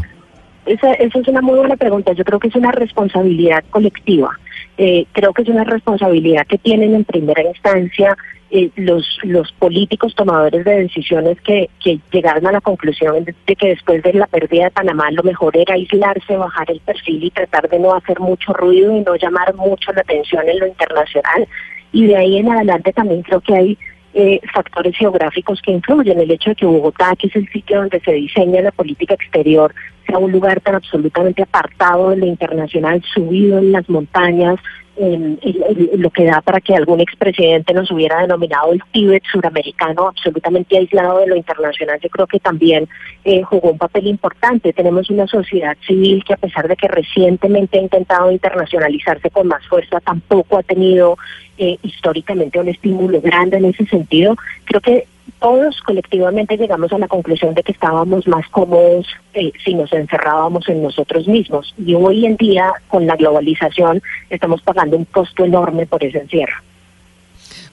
[0.67, 2.13] esa, esa es una muy buena pregunta.
[2.15, 4.31] Yo creo que es una responsabilidad colectiva.
[4.79, 8.17] Eh, creo que es una responsabilidad que tienen en primera instancia
[8.51, 13.57] eh, los, los políticos tomadores de decisiones que, que llegaron a la conclusión de, de
[13.57, 17.31] que después de la pérdida de Panamá lo mejor era aislarse, bajar el perfil y
[17.31, 21.49] tratar de no hacer mucho ruido y no llamar mucho la atención en lo internacional.
[21.93, 23.79] Y de ahí en adelante también creo que hay
[24.19, 26.19] eh, factores geográficos que influyen.
[26.19, 29.75] El hecho de que Bogotá, que es el sitio donde se diseña la política exterior,
[30.07, 34.57] sea un lugar tan absolutamente apartado de lo internacional, subido en las montañas,
[34.97, 41.19] lo que da para que algún expresidente nos hubiera denominado el Tíbet suramericano, absolutamente aislado
[41.19, 42.89] de lo internacional, yo creo que también
[43.25, 44.73] eh, jugó un papel importante.
[44.73, 49.67] Tenemos una sociedad civil que a pesar de que recientemente ha intentado internacionalizarse con más
[49.67, 51.19] fuerza, tampoco ha tenido
[51.59, 54.37] eh, históricamente un estímulo grande en ese sentido.
[54.65, 55.07] Creo que
[55.41, 60.69] todos colectivamente llegamos a la conclusión de que estábamos más cómodos eh, si nos encerrábamos
[60.69, 61.75] en nosotros mismos.
[61.79, 66.66] Y hoy en día, con la globalización, estamos pagando un costo enorme por ese encierro.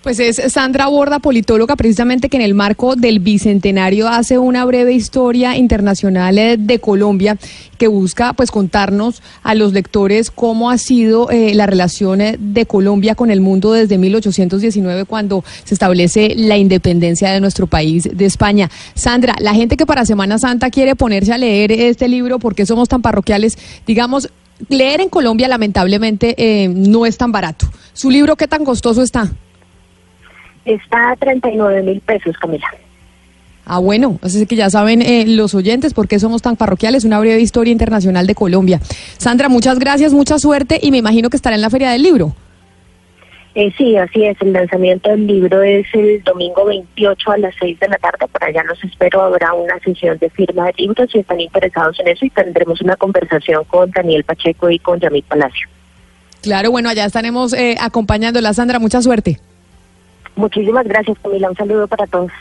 [0.03, 4.91] Pues es Sandra Borda, politóloga, precisamente que en el marco del bicentenario hace una breve
[4.91, 7.37] historia internacional eh, de Colombia
[7.77, 12.65] que busca pues contarnos a los lectores cómo ha sido eh, la relación eh, de
[12.65, 18.25] Colombia con el mundo desde 1819 cuando se establece la independencia de nuestro país de
[18.25, 18.69] España.
[18.95, 22.65] Sandra, la gente que para Semana Santa quiere ponerse a leer este libro, ¿por qué
[22.65, 23.57] somos tan parroquiales?
[23.87, 24.29] Digamos,
[24.67, 27.67] leer en Colombia lamentablemente eh, no es tan barato.
[27.93, 29.31] ¿Su libro qué tan costoso está?
[30.65, 32.67] Está a 39 mil pesos, Camila.
[33.65, 37.19] Ah, bueno, así que ya saben eh, los oyentes por qué somos tan parroquiales, una
[37.19, 38.79] breve historia internacional de Colombia.
[39.17, 42.35] Sandra, muchas gracias, mucha suerte y me imagino que estará en la Feria del Libro.
[43.55, 44.35] Eh, sí, así es.
[44.41, 48.27] El lanzamiento del libro es el domingo 28 a las 6 de la tarde.
[48.27, 49.21] Por allá los espero.
[49.21, 52.95] Habrá una sesión de firma de libros si están interesados en eso y tendremos una
[52.95, 55.67] conversación con Daniel Pacheco y con Yamil Palacio.
[56.41, 58.53] Claro, bueno, allá estaremos eh, acompañándola.
[58.53, 59.39] Sandra, mucha suerte.
[60.35, 61.49] Muchísimas gracias, Camila.
[61.49, 62.31] Un saludo para todos.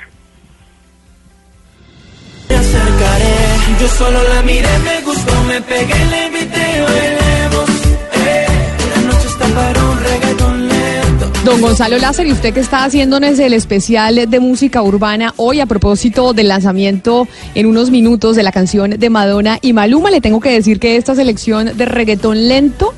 [2.49, 3.35] Me acercaré,
[3.81, 7.71] yo solo la miré, me gustó, me pegué, le invité, bailemos.
[8.15, 8.47] Eh,
[8.95, 11.31] la noche está para un reggaetón lento.
[11.45, 15.67] Don Gonzalo Lázaro, y usted que está haciéndonos el especial de música urbana hoy a
[15.67, 20.41] propósito del lanzamiento en unos minutos de la canción de Madonna y Maluma, le tengo
[20.41, 22.95] que decir que esta selección de reggaetón lento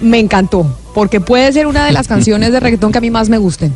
[0.00, 3.28] me encantó, porque puede ser una de las canciones de reggaetón que a mí más
[3.28, 3.72] me gusten.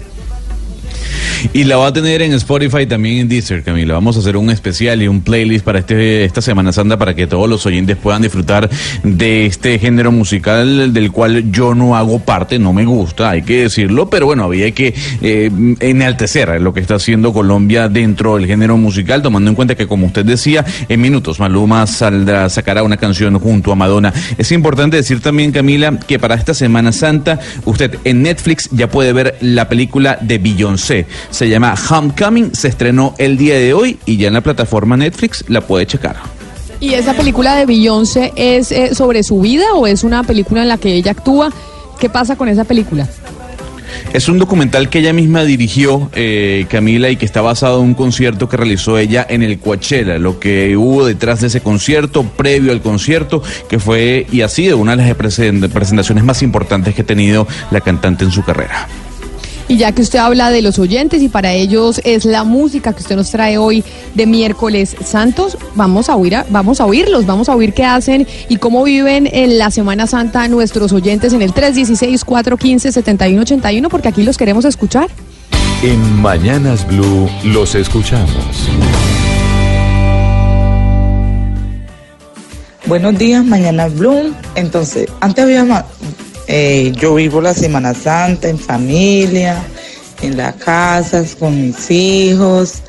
[1.52, 3.94] Y la va a tener en Spotify también en Deezer, Camila.
[3.94, 7.26] Vamos a hacer un especial y un playlist para este esta Semana Santa para que
[7.26, 8.68] todos los oyentes puedan disfrutar
[9.02, 13.62] de este género musical del cual yo no hago parte, no me gusta, hay que
[13.62, 18.76] decirlo, pero bueno, había que eh, enaltecer lo que está haciendo Colombia dentro del género
[18.76, 23.38] musical, tomando en cuenta que, como usted decía, en minutos Maluma saldrá, sacará una canción
[23.38, 24.12] junto a Madonna.
[24.36, 29.12] Es importante decir también, Camila, que para esta Semana Santa, usted en Netflix ya puede
[29.12, 30.77] ver la película de Beyoncé.
[30.78, 35.44] Se llama Homecoming, se estrenó el día de hoy y ya en la plataforma Netflix
[35.48, 36.16] la puede checar.
[36.80, 40.68] ¿Y esa película de Beyoncé es eh, sobre su vida o es una película en
[40.68, 41.52] la que ella actúa?
[41.98, 43.08] ¿Qué pasa con esa película?
[44.12, 47.94] Es un documental que ella misma dirigió, eh, Camila, y que está basado en un
[47.94, 52.70] concierto que realizó ella en el Coachella, lo que hubo detrás de ese concierto, previo
[52.72, 57.02] al concierto, que fue y ha sido una de las presen- presentaciones más importantes que
[57.02, 58.86] ha tenido la cantante en su carrera.
[59.70, 63.02] Y ya que usted habla de los oyentes y para ellos es la música que
[63.02, 67.50] usted nos trae hoy de miércoles santos, vamos a oír, a- vamos a oírlos, vamos
[67.50, 71.52] a oír qué hacen y cómo viven en la Semana Santa nuestros oyentes en el
[71.52, 75.10] 316-415-7181 porque aquí los queremos escuchar.
[75.82, 78.30] En Mañanas Blue los escuchamos.
[82.86, 84.32] Buenos días, mañana Bloom.
[84.54, 85.84] Entonces, antes había
[86.48, 89.62] eh, yo vivo la Semana Santa en familia,
[90.22, 92.82] en las casas, con mis hijos.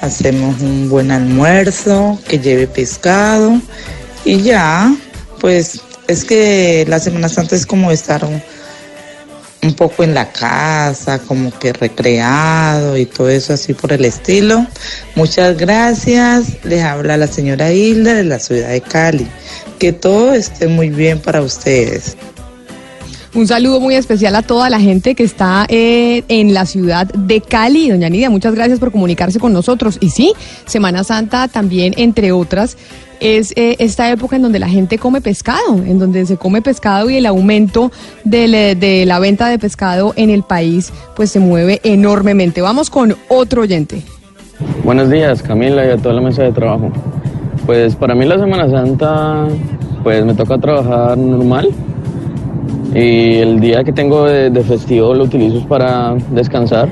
[0.00, 3.60] Hacemos un buen almuerzo que lleve pescado
[4.24, 4.94] y ya,
[5.40, 8.42] pues es que la Semana Santa es como estar un,
[9.62, 14.66] un poco en la casa, como que recreado y todo eso así por el estilo.
[15.14, 16.64] Muchas gracias.
[16.64, 19.28] Les habla la señora Hilda de la ciudad de Cali.
[19.78, 22.16] Que todo esté muy bien para ustedes.
[23.34, 27.40] Un saludo muy especial a toda la gente que está eh, en la ciudad de
[27.40, 27.90] Cali.
[27.90, 29.98] Doña Nidia, muchas gracias por comunicarse con nosotros.
[30.00, 30.32] Y sí,
[30.66, 32.76] Semana Santa también, entre otras,
[33.18, 37.10] es eh, esta época en donde la gente come pescado, en donde se come pescado
[37.10, 37.90] y el aumento
[38.30, 42.60] eh, de la venta de pescado en el país pues se mueve enormemente.
[42.60, 44.02] Vamos con otro oyente.
[44.84, 46.92] Buenos días, Camila, y a toda la mesa de trabajo.
[47.66, 49.48] Pues para mí la Semana Santa,
[50.04, 51.70] pues me toca trabajar normal.
[52.94, 56.88] Y el día que tengo de, de festivo lo utilizo para descansar.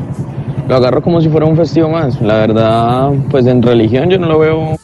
[0.69, 2.21] Lo agarro como si fuera un festivo más.
[2.21, 4.79] La verdad, pues en religión yo no lo veo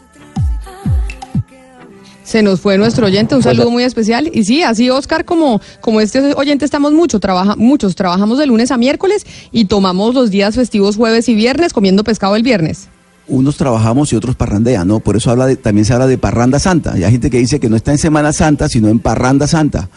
[2.25, 4.31] Se nos fue nuestro oyente, un saludo muy especial.
[4.33, 8.71] Y sí, así Oscar, como, como este oyente estamos mucho, trabaja, muchos, trabajamos de lunes
[8.71, 12.89] a miércoles y tomamos los días festivos jueves y viernes comiendo pescado el viernes.
[13.29, 15.01] Unos trabajamos y otros parrandean, ¿no?
[15.01, 16.99] Por eso habla de- también se habla de parranda santa.
[16.99, 19.89] Y hay gente que dice que no está en Semana Santa, sino en parranda santa.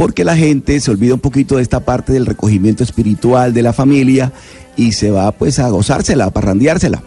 [0.00, 3.74] Porque la gente se olvida un poquito de esta parte del recogimiento espiritual de la
[3.74, 4.32] familia
[4.74, 7.02] y se va pues a gozársela, a parrandeársela.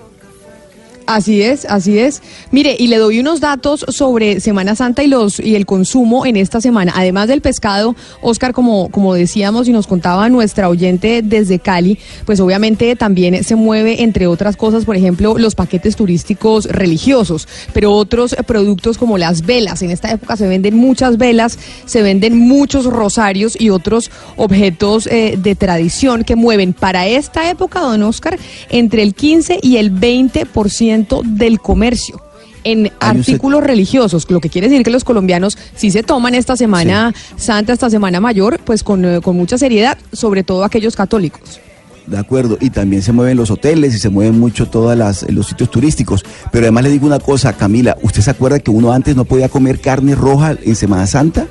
[1.06, 2.22] Así es, así es.
[2.52, 6.38] Mire, y le doy unos datos sobre Semana Santa y los y el consumo en
[6.38, 6.94] esta semana.
[6.96, 12.40] Además del pescado, Oscar, como, como decíamos y nos contaba nuestra oyente desde Cali, pues
[12.40, 18.36] obviamente también se mueve, entre otras cosas, por ejemplo, los paquetes turísticos religiosos, pero otros
[18.48, 19.82] productos como las velas.
[19.82, 25.38] En esta época se venden muchas velas, se venden muchos rosarios y otros objetos eh,
[25.38, 28.38] de tradición que mueven para esta época, don Oscar,
[28.70, 30.93] entre el 15 y el 20%
[31.24, 32.22] del comercio
[32.64, 37.14] en artículos religiosos, lo que quiere decir que los colombianos sí se toman esta semana
[37.36, 41.60] santa, esta semana mayor, pues con, eh, con mucha seriedad, sobre todo aquellos católicos.
[42.08, 44.98] De acuerdo, y también se mueven los hoteles y se mueven mucho todos
[45.30, 46.26] los sitios turísticos.
[46.52, 49.48] Pero además le digo una cosa, Camila, ¿usted se acuerda que uno antes no podía
[49.48, 51.48] comer carne roja en Semana Santa?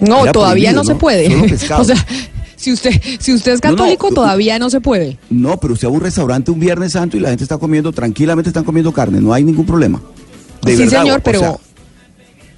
[0.00, 1.30] No, Era todavía no, se puede.
[1.30, 1.82] Solo pescado.
[1.82, 2.06] o sea,
[2.60, 5.16] si usted, si usted es No, no, católico, u- todavía no se puede.
[5.30, 7.92] No, pero usted va a un restaurante un Viernes Santo y la gente está comiendo,
[7.92, 10.00] tranquilamente están comiendo carne, no hay ningún problema.
[10.62, 11.54] De sí, verdad, señor, o pero sea,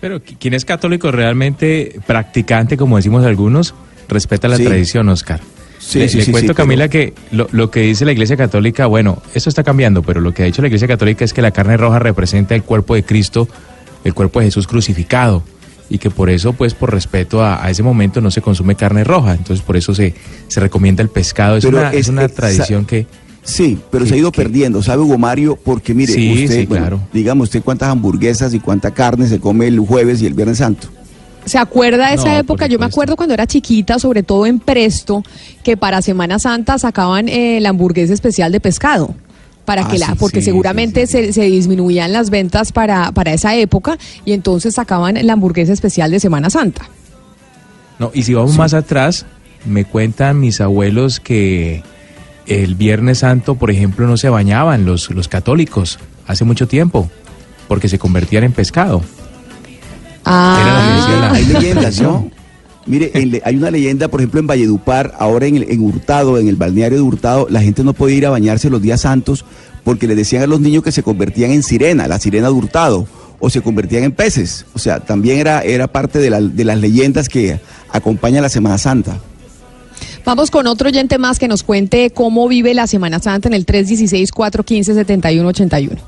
[0.00, 3.74] Pero qui- quien es católico realmente practicante, como decimos algunos,
[4.08, 4.64] respeta la Sí.
[4.64, 5.40] tradición, Oscar.
[5.78, 8.86] Sí, le sí, le cuento, pero- Camila, que lo, lo que dice la Iglesia Católica,
[8.86, 11.50] bueno, eso está cambiando, pero lo que ha dicho la Iglesia Católica es que la
[11.52, 13.48] carne roja representa el cuerpo de Cristo,
[14.04, 15.42] el cuerpo de Jesús crucificado,
[15.94, 19.04] y que por eso, pues, por respeto a, a ese momento no se consume carne
[19.04, 20.14] roja, entonces por eso se,
[20.48, 21.56] se recomienda el pescado.
[21.56, 23.06] Es Pero una, es es- una es- tradición que...
[23.44, 25.58] Sí, pero se ha ido perdiendo, ¿sabe Hugo Mario?
[25.64, 27.00] Porque mire, Sí, usted, sí, bueno, claro.
[27.12, 30.86] dígame usted cuántas hamburguesas y cuánta carne se come el jueves y el Viernes Santo.
[31.44, 32.68] ¿Se acuerda de esa No, época?
[32.68, 35.24] Yo me acuerdo cuando era chiquita, sobre todo en Presto,
[35.64, 39.12] que para Semana Santa sacaban eh, la hamburguesa especial de pescado.
[39.64, 43.32] Para Ah, que la, sí, porque sí, seguramente Se, se disminuían las ventas para, para
[43.32, 46.88] esa época y entonces sacaban la hamburguesa especial de Semana Santa.
[47.98, 49.24] No, y si vamos más atrás,
[49.64, 51.84] me cuentan mis abuelos que
[52.46, 57.08] el Viernes Santo, por ejemplo, no se bañaban los, los católicos hace mucho tiempo,
[57.68, 59.02] porque se convertían en pescado.
[60.26, 62.30] Era la que decía la- Hay leyendas, ¿no?
[62.86, 63.12] Mire,
[63.44, 66.98] hay una leyenda, por ejemplo, en Valledupar, ahora en, el- en Hurtado, en el balneario
[66.98, 69.44] de Hurtado, la gente no podía ir a bañarse los días santos
[69.84, 73.06] porque le decían a los niños que se convertían en sirena, la sirena de Hurtado,
[73.38, 74.64] o se convertían en peces.
[74.74, 76.30] O sea, también era, era parte de
[76.64, 79.18] las leyendas que acompañan la Semana Santa.
[80.24, 83.66] Vamos con otro oyente más que nos cuente cómo vive la Semana Santa en el
[83.66, 85.98] 316-415-7181.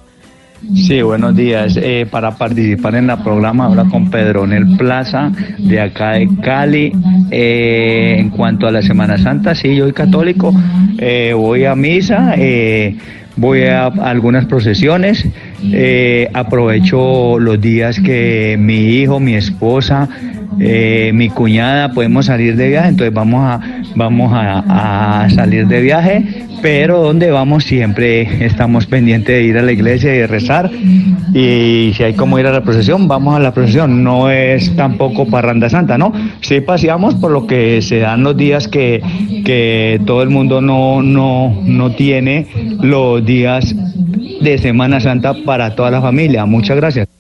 [0.73, 1.79] Sí, buenos días.
[1.81, 6.93] Eh, para participar en el programa, habla con Pedronel Plaza, de acá de Cali.
[7.31, 10.55] Eh, en cuanto a la Semana Santa, sí, yo soy católico,
[10.99, 12.97] eh, voy a misa, eh,
[13.37, 15.27] voy a algunas procesiones,
[15.63, 20.09] eh, aprovecho los días que mi hijo, mi esposa,
[20.61, 23.61] eh, mi cuñada podemos salir de viaje, entonces vamos a,
[23.95, 26.25] vamos a, salir de viaje,
[26.63, 30.71] pero donde vamos siempre estamos pendientes de ir a la iglesia y de rezar,
[31.33, 35.27] y si hay como ir a la procesión, vamos a la procesión, no es tampoco
[35.27, 36.13] parranda santa, ¿no?
[36.41, 39.03] Sí paseamos por lo que se dan los días que,
[39.45, 42.47] que todo el mundo no, no, no tiene
[42.81, 43.75] los días
[44.41, 46.47] de Semana Santa para toda la familia.
[46.47, 47.14] Muchas gracias.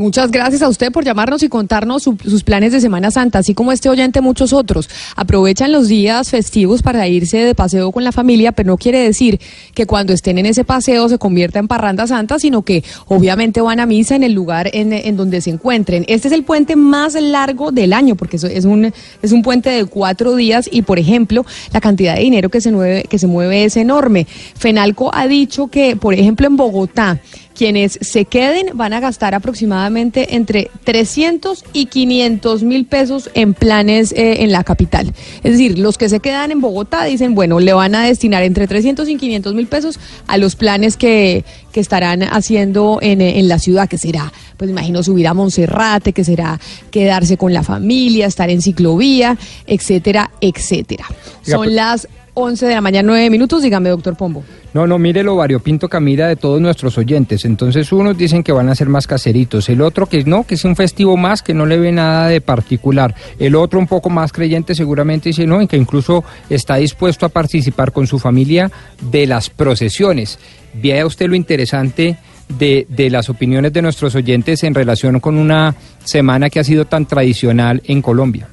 [0.00, 3.52] Muchas gracias a usted por llamarnos y contarnos su- sus planes de Semana Santa, así
[3.52, 4.88] como este oyente, muchos otros.
[5.14, 9.38] Aprovechan los días festivos para irse de paseo con la familia, pero no quiere decir
[9.74, 13.78] que cuando estén en ese paseo se convierta en parranda santa, sino que obviamente van
[13.78, 16.06] a misa en el lugar en, en donde se encuentren.
[16.08, 19.84] Este es el puente más largo del año, porque es un, es un puente de
[19.84, 23.64] cuatro días y, por ejemplo, la cantidad de dinero que se mueve, que se mueve
[23.64, 24.26] es enorme.
[24.56, 27.20] Fenalco ha dicho que, por ejemplo, en Bogotá,
[27.54, 34.12] quienes se queden van a gastar aproximadamente entre 300 y 500 mil pesos en planes
[34.12, 35.12] eh, en la capital.
[35.42, 38.66] Es decir, los que se quedan en Bogotá dicen, bueno, le van a destinar entre
[38.66, 43.58] 300 y 500 mil pesos a los planes que, que estarán haciendo en, en la
[43.58, 46.58] ciudad, que será, pues imagino, subir a Monserrate, que será
[46.90, 49.36] quedarse con la familia, estar en ciclovía,
[49.66, 51.04] etcétera, etcétera.
[51.42, 53.62] Son las 11 de la mañana, 9 minutos.
[53.62, 54.42] Dígame, doctor Pombo.
[54.72, 57.44] No, no, mire lo variopinto Camila de todos nuestros oyentes.
[57.44, 60.64] Entonces unos dicen que van a ser más caseritos, el otro que no, que es
[60.64, 63.14] un festivo más, que no le ve nada de particular.
[63.38, 67.30] El otro un poco más creyente seguramente dice no, y que incluso está dispuesto a
[67.30, 68.70] participar con su familia
[69.10, 70.38] de las procesiones.
[70.74, 72.16] Vea usted lo interesante
[72.48, 75.74] de, de las opiniones de nuestros oyentes en relación con una
[76.04, 78.48] semana que ha sido tan tradicional en Colombia.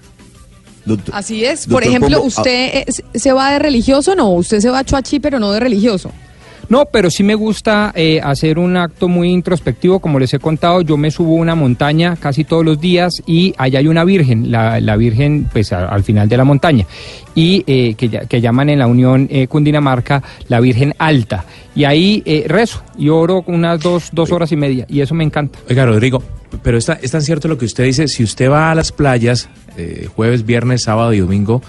[1.13, 1.67] Así es.
[1.67, 2.85] Por ejemplo, Pombo, ¿usted eh,
[3.15, 4.15] se va de religioso?
[4.15, 6.11] No, usted se va a chuachi, pero no de religioso.
[6.69, 10.81] No, pero sí me gusta eh, hacer un acto muy introspectivo, como les he contado,
[10.81, 14.51] yo me subo a una montaña casi todos los días y allá hay una virgen,
[14.51, 16.85] la, la virgen pues a- al final de la montaña,
[17.33, 21.45] y eh, que, que llaman en la Unión eh, Cundinamarca la Virgen Alta.
[21.77, 22.81] Y ahí eh, rezo.
[22.97, 25.59] Y oro unas dos, dos horas y media, y eso me encanta.
[25.69, 26.23] Oiga, Rodrigo,
[26.63, 29.47] pero está, es tan cierto lo que usted dice, si usted va a las playas
[29.77, 31.61] eh, jueves, viernes, sábado y domingo,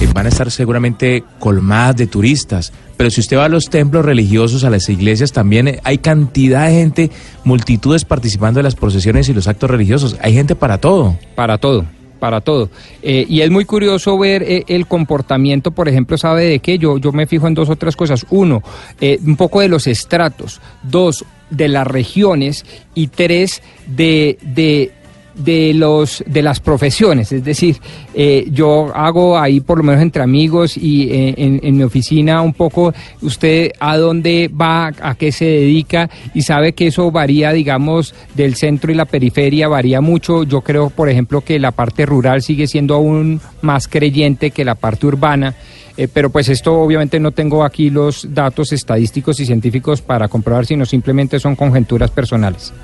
[0.00, 4.04] eh, van a estar seguramente colmadas de turistas, pero si usted va a los templos
[4.04, 7.10] religiosos, a las iglesias, también eh, hay cantidad de gente,
[7.42, 11.18] multitudes participando de las procesiones y los actos religiosos, hay gente para todo.
[11.34, 11.84] Para todo,
[12.16, 12.70] para todo.
[13.02, 16.78] Eh, y es muy curioso ver eh, el comportamiento, por ejemplo, ¿sabe de qué?
[16.78, 18.26] Yo, yo me fijo en dos o tres cosas.
[18.30, 18.62] Uno,
[19.00, 20.60] eh, un poco de los estratos.
[20.82, 22.64] Dos, de las regiones.
[22.94, 24.38] Y tres, de...
[24.42, 24.92] de
[25.36, 27.30] de los de las profesiones.
[27.32, 27.76] Es decir
[28.14, 32.42] eh, yo hago ahí por lo menos entre amigos y eh, en, en mi oficina
[32.42, 37.52] un poco usted a dónde va a qué se dedica y sabe que eso varía
[37.52, 40.44] digamos del centro y la periferia varía mucho.
[40.44, 44.74] Yo creo por ejemplo que la parte rural sigue siendo aún más creyente que la
[44.74, 45.54] parte urbana.
[45.98, 50.66] Eh, pero pues esto obviamente no tengo aquí los datos estadísticos y científicos para comprobar
[50.66, 52.74] sino simplemente son conjeturas personales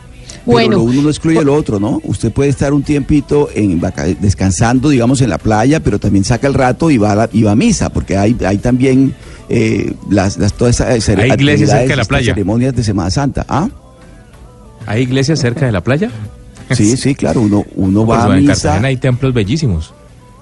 [0.46, 2.00] Pero lo uno no excluye lo otro, ¿no?
[2.04, 6.46] Usted puede estar un tiempito en vaca- descansando, digamos, en la playa, pero también saca
[6.48, 9.14] el rato y va a, la- y va a misa, porque hay, hay también
[9.48, 12.34] eh, las, las, todas esas ¿Hay iglesias cerca de la playa?
[12.34, 13.44] ceremonias de Semana Santa.
[13.48, 13.68] ¿Ah?
[14.86, 16.10] ¿Hay iglesias cerca de la playa?
[16.70, 18.54] Sí, sí, claro, uno, uno Pues, va a en misa.
[18.54, 19.92] Cartagena hay templos bellísimos.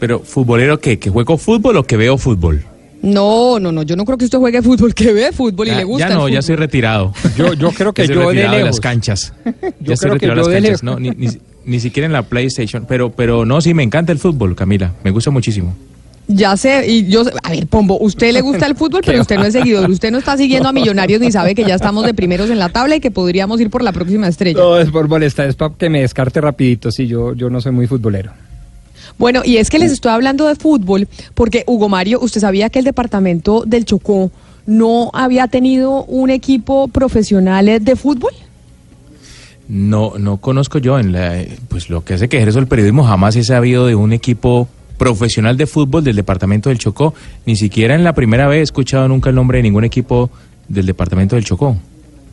[0.00, 0.98] Pero, ¿futbolero qué?
[0.98, 2.64] ¿Que juego fútbol o que veo fútbol?
[3.00, 3.84] No, no, no.
[3.84, 6.08] Yo no creo que usted juegue fútbol, que ve fútbol y Ya- le gusta.
[6.08, 7.12] Ya el no, ya soy retirado.
[7.36, 8.68] Yo, yo creo que Ya soy yo de retirado lejos.
[8.70, 9.32] las canchas.
[9.44, 10.82] Yo ya estoy creo que retirado de yo las de canchas.
[10.82, 12.86] No, ni, ni- ni siquiera en la PlayStation.
[12.88, 14.94] Pero, pero no, sí, me encanta el fútbol, Camila.
[15.04, 15.76] Me gusta muchísimo.
[16.32, 19.36] Ya sé, y yo, sé- a ver, Pombo, usted le gusta el fútbol, pero usted
[19.36, 22.14] no es seguidor, usted no está siguiendo a Millonarios ni sabe que ya estamos de
[22.14, 24.60] primeros en la tabla y que podríamos ir por la próxima estrella.
[24.60, 27.72] No, es por molestar, es para que me descarte rapidito, sí, yo, yo no soy
[27.72, 28.30] muy futbolero.
[29.18, 32.78] Bueno, y es que les estoy hablando de fútbol porque Hugo Mario, usted sabía que
[32.78, 34.30] el departamento del Chocó
[34.66, 38.32] no había tenido un equipo profesional de fútbol.
[39.68, 43.36] No, no conozco yo en la, pues lo que hace que ejerzo el periodismo jamás
[43.36, 44.68] he sabido de un equipo
[45.00, 47.14] profesional de fútbol del departamento del Chocó.
[47.46, 50.28] Ni siquiera en la primera vez he escuchado nunca el nombre de ningún equipo
[50.68, 51.74] del departamento del Chocó.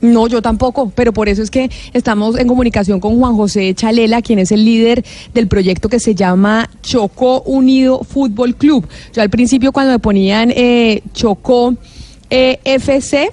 [0.02, 4.22] No, yo tampoco, pero por eso es que estamos en comunicación con Juan José Chalela,
[4.22, 8.86] quien es el líder del proyecto que se llama Chocó Unido Fútbol Club.
[9.14, 11.74] Yo al principio cuando me ponían eh, Chocó
[12.30, 13.32] eh, FC,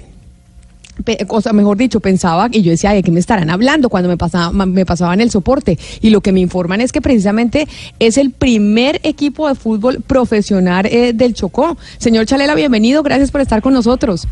[1.27, 4.17] o sea, mejor dicho, pensaba y yo decía, ¿de qué me estarán hablando cuando me,
[4.17, 5.77] pasaba, me pasaban el soporte?
[6.01, 7.67] Y lo que me informan es que precisamente
[7.99, 11.77] es el primer equipo de fútbol profesional eh, del Chocó.
[11.97, 14.27] Señor Chalela, bienvenido, gracias por estar con nosotros.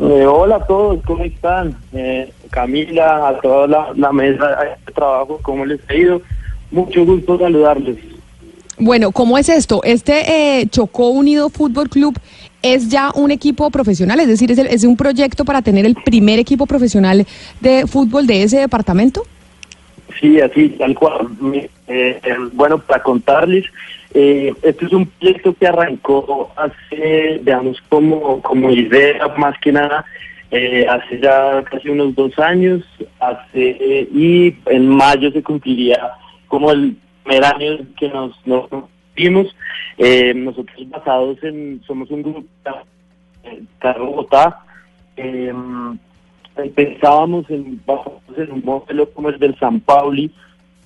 [0.00, 1.76] Eh, hola a todos, ¿cómo están?
[1.92, 4.48] Eh, Camila, a toda la, la mesa
[4.86, 6.22] de trabajo, ¿cómo les ha ido?
[6.70, 7.98] Mucho gusto saludarles.
[8.78, 9.80] Bueno, ¿cómo es esto?
[9.84, 12.18] Este eh, Chocó Unido Fútbol Club
[12.62, 15.94] es ya un equipo profesional, es decir, es, el- es un proyecto para tener el
[15.94, 17.26] primer equipo profesional
[17.60, 19.22] de fútbol de ese departamento.
[20.20, 21.28] Sí, así, tal cual.
[21.54, 22.20] Eh, eh,
[22.52, 23.64] bueno, para contarles,
[24.14, 30.04] eh, este es un proyecto que arrancó hace, digamos, como, como idea, más que nada,
[30.50, 32.82] eh, hace ya casi unos dos años,
[33.20, 35.98] hace y en mayo se cumpliría
[36.46, 36.94] como el
[37.24, 38.68] primer año que nos, nos
[39.14, 39.54] vimos.
[39.98, 42.44] Eh, nosotros basados en, somos un grupo
[43.44, 44.64] de Bogotá,
[45.16, 45.52] eh,
[46.74, 47.80] pensábamos en,
[48.36, 50.32] en un modelo como el del San Pauli.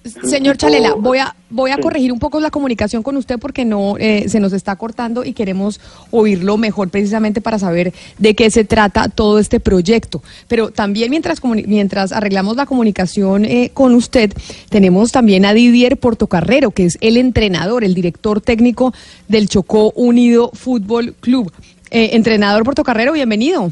[0.07, 3.97] Señor Chalela, voy a voy a corregir un poco la comunicación con usted porque no
[3.99, 5.81] eh, se nos está cortando y queremos
[6.11, 10.23] oírlo mejor precisamente para saber de qué se trata todo este proyecto.
[10.49, 14.33] Pero también mientras mientras arreglamos la comunicación eh, con usted,
[14.69, 18.93] tenemos también a Didier Portocarrero, que es el entrenador, el director técnico
[19.29, 21.53] del Chocó Unido Fútbol Club.
[21.91, 23.71] Eh, entrenador Portocarrero, bienvenido.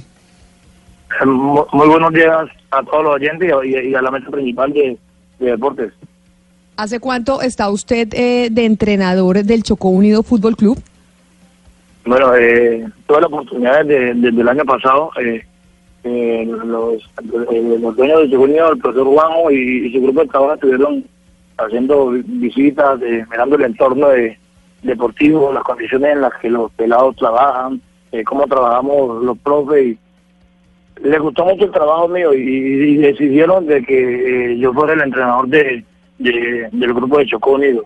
[1.24, 4.96] Muy, muy buenos días a todos los oyentes y, y a la mesa principal de,
[5.38, 5.92] de deportes.
[6.76, 10.78] ¿Hace cuánto está usted eh, de entrenador del Chocó Unido Fútbol Club?
[12.04, 15.44] Bueno, eh, tuve la oportunidad de- desde el año pasado, eh,
[16.02, 16.94] eh, los,
[17.52, 21.04] eh, los dueños del Unido, el profesor Juanjo y, su grupo de trabajo estuvieron
[21.56, 24.36] haciendo vi- visitas, eh, mirando el entorno de,
[24.82, 27.80] deportivo, las condiciones en las que los pelados trabajan,
[28.12, 33.66] eh, cómo trabajamos los profes y les gustó mucho el trabajo mío y, y decidieron
[33.66, 35.84] de que yo fuera el entrenador de,
[36.18, 37.84] de- del grupo de Chocó Unido.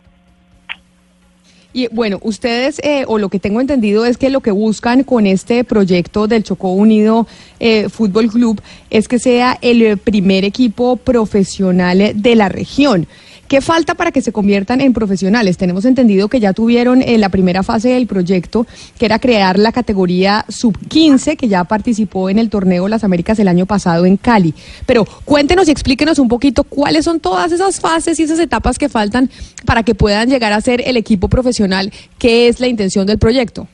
[1.73, 5.27] Y bueno, ustedes, eh, o lo que tengo entendido es que lo que buscan con
[5.27, 7.27] este proyecto del Chocó Unido
[7.61, 8.61] eh, Fútbol Club
[8.91, 13.07] es que sea el primer equipo profesional de la región.
[13.49, 15.57] ¿Qué falta para que se conviertan en profesionales?
[15.57, 18.67] Tenemos entendido que ya tuvieron eh, la primera fase del proyecto,
[18.99, 23.49] que era crear la categoría sub-15, que ya participó en el torneo Las Américas el
[23.49, 24.53] año pasado en Cali.
[24.85, 28.91] Pero cuéntenos y explíquenos un poquito cuáles son todas esas fases y esas etapas que
[28.91, 29.31] faltan
[29.65, 33.67] para que puedan llegar a ser el equipo profesional, que es la intención del proyecto.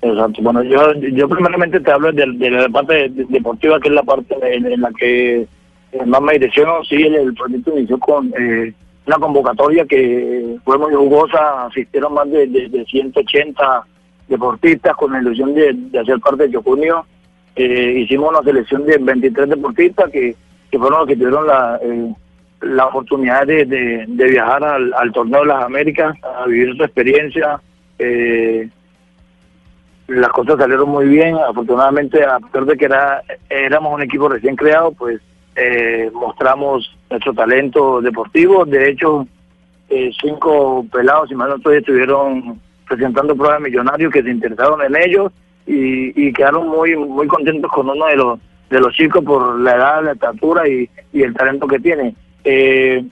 [0.00, 0.42] Exacto.
[0.42, 4.04] Bueno, yo, yo primeramente te hablo de, la parte de- de- deportiva, que es la
[4.04, 5.48] parte en la que
[5.92, 6.84] eh, más me direcciono.
[6.84, 8.72] Sí, el, proyecto inició con eh,
[9.06, 13.86] una convocatoria que fue muy jugosa, asistieron más de, de, de 180
[14.28, 17.06] deportistas con la ilusión de, de hacer parte de Chocunio.
[17.54, 20.34] Eh, hicimos una selección de 23 deportistas que,
[20.70, 22.14] que fueron los que tuvieron la, eh,
[22.60, 26.84] la oportunidad de, de, de viajar al, al torneo de las Américas, a vivir su
[26.84, 27.60] experiencia.
[27.98, 28.68] Eh,
[30.08, 31.36] las cosas salieron muy bien.
[31.36, 35.20] Afortunadamente, a pesar de que era, éramos un equipo recién creado, pues
[35.56, 38.64] eh, mostramos nuestro talento deportivo.
[38.64, 39.26] De hecho,
[39.88, 44.96] eh, cinco pelados, si mal no estoy, estuvieron presentando pruebas millonarios que se interesaron en
[44.96, 45.32] ellos
[45.66, 48.38] y, y quedaron muy muy contentos con uno de los
[48.70, 52.14] de los chicos por la edad, la estatura y, el talento que tiene.
[52.44, 53.04] Eh,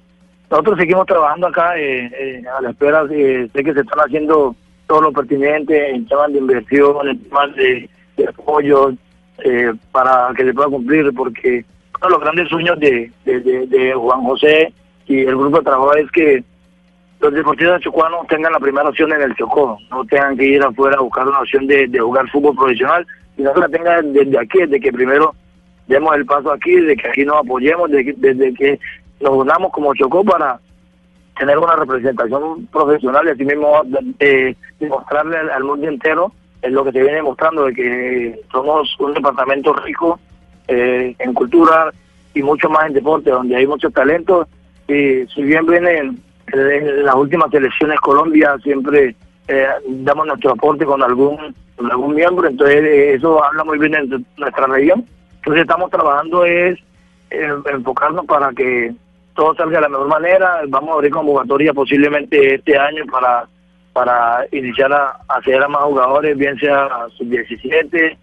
[0.50, 4.54] nosotros seguimos trabajando acá eh, eh, a la espera, eh, sé que se están haciendo
[4.86, 8.92] todo lo pertinente en temas de inversión, en temas de, de apoyo
[9.90, 11.64] para que se pueda cumplir, porque
[12.04, 14.72] uno de los grandes sueños de, Juan José
[15.06, 16.44] y el grupo de trabajo es que
[17.20, 20.96] los deportistas chocuanos tengan la primera opción en el Chocó, no tengan que ir afuera
[20.98, 24.80] a buscar una opción de, jugar fútbol profesional, sino que la tengan desde aquí, desde
[24.80, 25.34] que primero
[25.86, 28.78] demos el paso aquí, de que aquí nos apoyemos, de que- desde que
[29.20, 30.58] nos unamos como Chocó para
[31.38, 33.82] tener una representación profesional y así mismo
[34.20, 36.32] eh, demostrarle al, al mundo entero
[36.62, 40.18] es lo que se viene demostrando de que somos un departamento rico
[40.68, 41.92] eh, en cultura
[42.34, 44.48] y mucho más en deporte donde hay muchos talentos
[44.88, 46.18] y si bien vienen
[46.52, 49.14] en las últimas elecciones Colombia siempre
[49.48, 54.20] eh, damos nuestro aporte con algún algún miembro entonces eh, eso habla muy bien de
[54.36, 55.04] nuestra región
[55.36, 56.78] entonces estamos trabajando es
[57.30, 58.94] eh, enfocarnos para que
[59.34, 60.60] todo salga de la mejor manera.
[60.68, 63.46] Vamos a abrir convocatoria posiblemente este año para
[63.92, 68.16] para iniciar a, a hacer a más jugadores, bien sea sub-17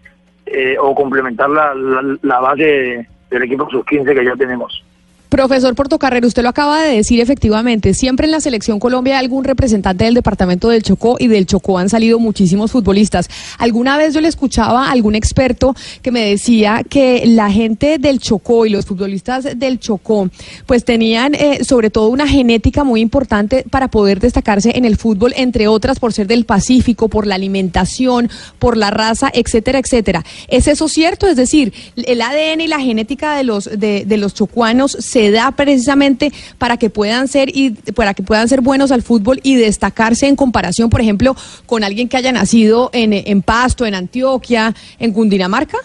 [0.46, 4.84] eh, o complementar la, la, la base del equipo sub-15 que ya tenemos.
[5.32, 9.44] Profesor Portocarrero, usted lo acaba de decir efectivamente, siempre en la selección Colombia hay algún
[9.44, 13.30] representante del departamento del Chocó y del Chocó han salido muchísimos futbolistas.
[13.56, 18.18] Alguna vez yo le escuchaba a algún experto que me decía que la gente del
[18.18, 20.28] Chocó y los futbolistas del Chocó
[20.66, 25.32] pues tenían eh, sobre todo una genética muy importante para poder destacarse en el fútbol,
[25.38, 28.28] entre otras por ser del Pacífico, por la alimentación,
[28.58, 30.26] por la raza, etcétera, etcétera.
[30.48, 31.26] ¿Es eso cierto?
[31.26, 35.52] Es decir, el ADN y la genética de los de, de los chocuanos se da
[35.52, 40.26] precisamente para que puedan ser y para que puedan ser buenos al fútbol y destacarse
[40.26, 41.34] en comparación, por ejemplo,
[41.66, 45.78] con alguien que haya nacido en, Pasto, en Antioquia, en Cundinamarca.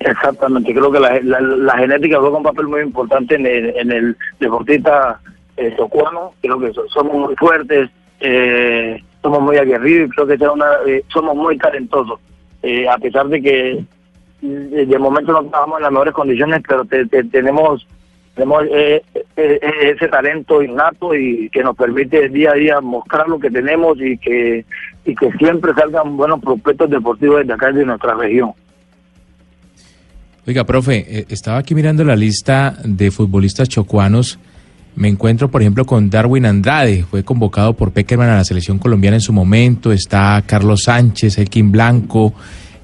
[0.00, 5.20] Exactamente, creo que la, genética juega un papel muy importante en el, en el deportista
[5.56, 10.48] eh, chocuano, creo que so- somos muy fuertes, eh, somos muy aguerridos y creo que
[10.48, 12.20] una, eh, somos muy talentosos,
[12.62, 13.84] Eh, a pesar de que
[14.42, 17.84] mm, de momento no trabajamos en las mejores condiciones, pero te- te- tenemos
[18.38, 19.60] tenemos eh, eh, eh,
[19.96, 24.16] ese talento innato y que nos permite día a día mostrar lo que tenemos y
[24.16, 24.64] que
[25.04, 28.52] y que siempre salgan buenos prospectos deportivos desde acá de nuestra región.
[30.46, 34.38] Oiga, profe, estaba aquí mirando la lista de futbolistas chocuanos.
[34.94, 39.16] Me encuentro, por ejemplo, con Darwin Andrade, fue convocado por Peckerman a la selección colombiana
[39.16, 39.92] en su momento.
[39.92, 42.34] Está Carlos Sánchez, Elkin Blanco,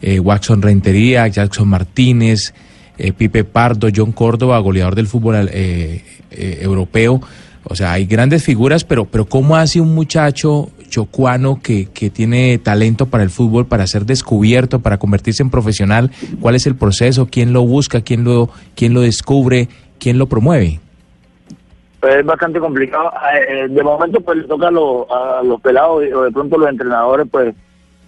[0.02, 2.54] eh, Watson Rentería, Jackson Martínez,
[2.98, 7.20] eh, Pipe Pardo, John Córdoba, goleador del fútbol eh, eh, europeo.
[7.64, 12.58] O sea, hay grandes figuras, pero, pero ¿cómo hace un muchacho chocuano que, que tiene
[12.58, 16.10] talento para el fútbol, para ser descubierto, para convertirse en profesional?
[16.40, 17.26] ¿Cuál es el proceso?
[17.30, 18.02] ¿Quién lo busca?
[18.02, 19.68] ¿Quién lo, quién lo descubre?
[19.98, 20.80] ¿Quién lo promueve?
[22.00, 23.10] Pues es bastante complicado.
[23.48, 27.54] Eh, de momento pues toca los, a los pelados o de pronto los entrenadores pues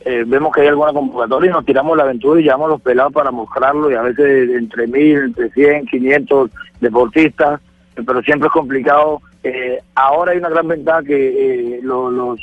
[0.07, 3.13] eh, vemos que hay alguna convocatoria y nos tiramos la aventura y llevamos los pelados
[3.13, 6.51] para mostrarlo y a veces entre mil, entre 100, 500
[6.81, 7.61] deportistas,
[8.07, 9.21] pero siempre es complicado.
[9.43, 12.41] Eh, ahora hay una gran ventaja que eh, lo- los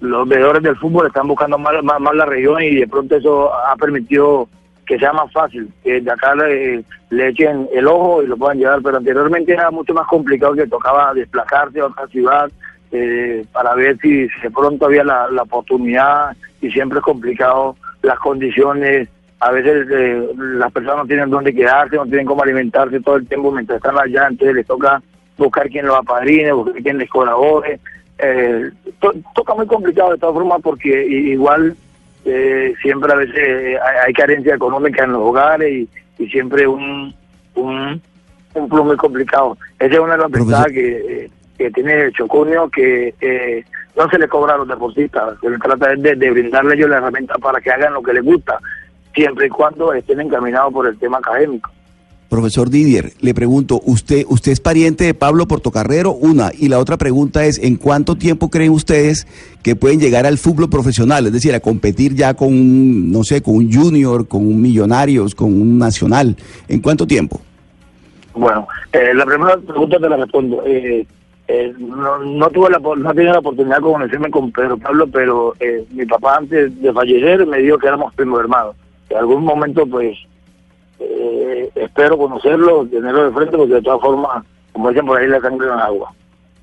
[0.00, 3.52] los veedores del fútbol están buscando más, más, más la región y de pronto eso
[3.54, 4.48] ha permitido
[4.86, 8.56] que sea más fácil, que de acá le, le echen el ojo y lo puedan
[8.58, 12.50] llevar, pero anteriormente era mucho más complicado que tocaba desplazarse a otra ciudad
[12.92, 18.18] eh, para ver si de pronto había la, la oportunidad y siempre es complicado las
[18.18, 19.08] condiciones,
[19.40, 23.26] a veces eh, las personas no tienen dónde quedarse, no tienen cómo alimentarse todo el
[23.26, 25.02] tiempo mientras están allá, entonces les toca
[25.38, 27.80] buscar quien los apadrine, buscar quien les colabore.
[28.18, 31.74] Eh, to- toca muy complicado de todas formas porque igual
[32.26, 35.88] eh, siempre a veces eh, hay, carencia económica en los hogares y,
[36.22, 37.14] y siempre un,
[37.54, 38.02] un,
[38.54, 39.56] un plus muy complicado.
[39.78, 43.64] Esa es una de las ventajas que, eh, que tiene el Chocunio, que eh,
[43.96, 46.98] no se le cobra a los deportistas, se le trata de, de brindarle ellos la
[46.98, 48.58] herramienta para que hagan lo que les gusta,
[49.14, 51.70] siempre y cuando estén encaminados por el tema académico.
[52.30, 56.12] Profesor Didier, le pregunto, ¿usted, ¿usted es pariente de Pablo Portocarrero?
[56.12, 56.52] Una.
[56.56, 59.26] Y la otra pregunta es, ¿en cuánto tiempo creen ustedes
[59.64, 61.26] que pueden llegar al fútbol profesional?
[61.26, 65.34] Es decir, a competir ya con un, no sé, con un junior, con un millonarios,
[65.34, 66.36] con un nacional.
[66.68, 67.40] ¿En cuánto tiempo?
[68.32, 70.62] Bueno, eh, la primera pregunta te la respondo.
[70.64, 71.04] Eh,
[71.52, 75.54] eh, no, no tuve la, no tenía la oportunidad de conocerme con Pedro Pablo, pero
[75.58, 78.76] eh, mi papá antes de fallecer me dijo que éramos primos hermanos.
[79.08, 80.16] En algún momento, pues,
[81.00, 85.40] eh, espero conocerlo, tenerlo de frente, porque de todas formas, como dicen por ahí, la
[85.40, 86.12] sangre en el agua.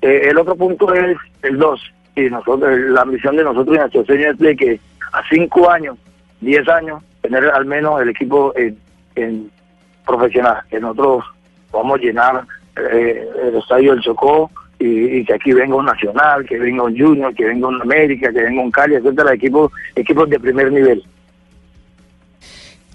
[0.00, 1.80] Eh, el otro punto es el 2.
[2.16, 4.80] Y nosotros, la ambición de nosotros y nuestro sueño es de que
[5.12, 5.98] a 5 años,
[6.40, 8.78] 10 años, tener al menos el equipo en,
[9.16, 9.50] en
[10.06, 11.26] profesional, que nosotros
[11.72, 12.44] vamos a llenar
[12.90, 16.96] eh, el estadio del Chocó y, y que aquí venga un Nacional, que venga un
[16.96, 21.04] Junior, que venga un América, que venga un Cali, etcétera, equipos, equipos de primer nivel.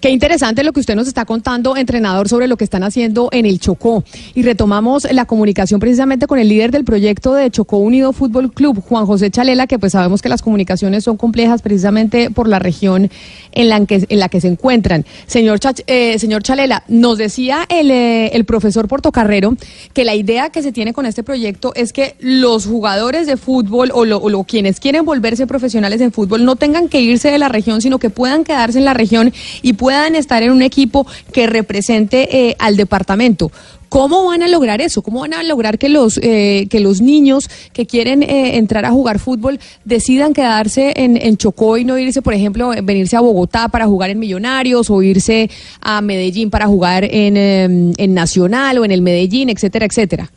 [0.04, 3.46] Qué interesante lo que usted nos está contando, entrenador, sobre lo que están haciendo en
[3.46, 4.04] el Chocó.
[4.36, 8.84] Y retomamos la comunicación precisamente con el líder del proyecto de Chocó Unido Fútbol Club,
[8.86, 13.10] Juan José Chalela, que pues sabemos que las comunicaciones son complejas precisamente por la región
[13.54, 15.06] en la que, en la que se encuentran.
[15.26, 19.56] Señor, Chach- eh, señor Chalela, nos decía el, eh, el profesor Portocarrero
[19.94, 23.90] que la idea que se tiene con este proyecto es que los jugadores de fútbol
[23.94, 27.38] o, lo- o lo- quienes quieren volverse profesionales en fútbol no tengan que irse de
[27.38, 29.32] la región, sino que puedan quedarse en la región
[29.62, 33.52] y puedan estar en un equipo que represente eh, al departamento.
[33.94, 35.04] ¿Cómo van a lograr eso?
[35.04, 38.90] ¿Cómo van a lograr que los, eh, que los niños que quieren eh, entrar a
[38.90, 43.68] jugar fútbol decidan quedarse en, en Chocó y no irse, por ejemplo, venirse a Bogotá
[43.68, 45.48] para jugar en Millonarios o irse
[45.80, 50.28] a Medellín para jugar en, eh, en Nacional o en el Medellín, etcétera, etcétera?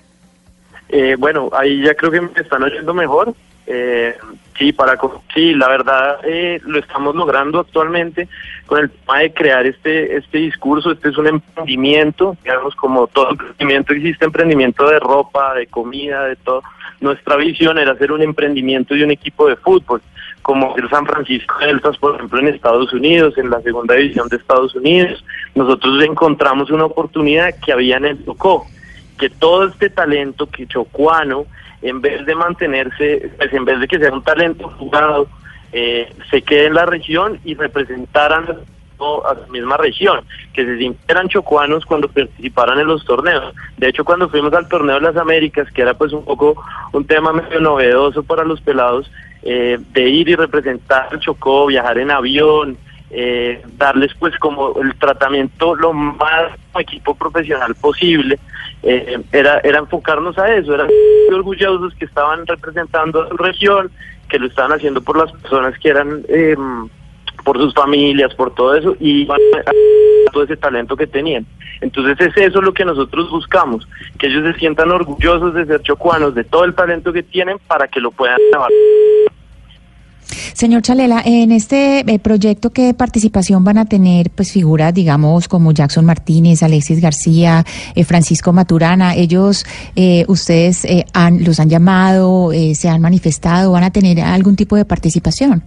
[0.90, 3.34] Eh, bueno, ahí ya creo que me están oyendo mejor.
[3.68, 4.16] Eh,
[4.56, 4.96] sí, para
[5.34, 8.28] sí, la verdad eh, lo estamos logrando actualmente
[8.66, 10.92] con el tema de crear este este discurso.
[10.92, 16.36] Este es un emprendimiento, digamos, como todo emprendimiento existe emprendimiento de ropa, de comida, de
[16.36, 16.62] todo.
[17.00, 20.00] Nuestra visión era hacer un emprendimiento de un equipo de fútbol,
[20.42, 24.36] como el San Francisco Deltas, por ejemplo, en Estados Unidos, en la segunda división de
[24.36, 25.24] Estados Unidos.
[25.54, 28.64] Nosotros encontramos una oportunidad que había en el Tocó
[29.18, 31.46] que todo este talento que chocuano,
[31.82, 35.28] en vez de mantenerse, pues en vez de que sea un talento jugado,
[35.72, 38.46] eh, se quede en la región y representaran
[38.98, 40.24] a su misma región,
[40.54, 43.54] que se sintieran chocuanos cuando participaran en los torneos.
[43.76, 46.62] De hecho, cuando fuimos al torneo de las Américas, que era pues un poco
[46.92, 49.10] un tema medio novedoso para los pelados,
[49.42, 52.76] eh, de ir y representar Chocó, viajar en avión,
[53.10, 58.38] eh, darles pues como el tratamiento lo más equipo profesional posible
[58.82, 60.88] eh, era era enfocarnos a eso eran
[61.32, 63.90] orgullosos que estaban representando a su región
[64.28, 66.56] que lo estaban haciendo por las personas que eran eh,
[67.46, 69.28] por sus familias, por todo eso, y
[70.32, 71.46] todo ese talento que tenían.
[71.80, 73.86] Entonces es eso lo que nosotros buscamos,
[74.18, 77.86] que ellos se sientan orgullosos de ser chocuanos, de todo el talento que tienen para
[77.86, 78.70] que lo puedan llevar.
[80.54, 85.72] Señor Chalela, en este eh, proyecto, ¿qué participación van a tener pues figuras, digamos, como
[85.72, 87.64] Jackson Martínez, Alexis García,
[87.94, 89.14] eh, Francisco Maturana?
[89.14, 89.64] Ellos,
[89.94, 94.56] eh, ustedes eh, han, los han llamado, eh, se han manifestado, van a tener algún
[94.56, 95.62] tipo de participación.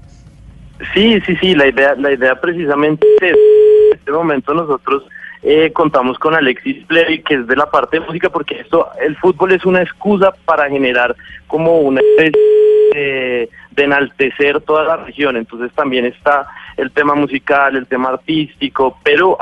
[0.94, 5.04] Sí, sí, sí, la idea, la idea precisamente es, en este momento nosotros
[5.42, 9.16] eh, contamos con Alexis Play, que es de la parte de música, porque esto, el
[9.18, 11.16] fútbol es una excusa para generar
[11.48, 12.42] como una especie
[12.94, 16.48] de, de enaltecer toda la región, entonces también está
[16.80, 19.38] el tema musical, el tema artístico, pero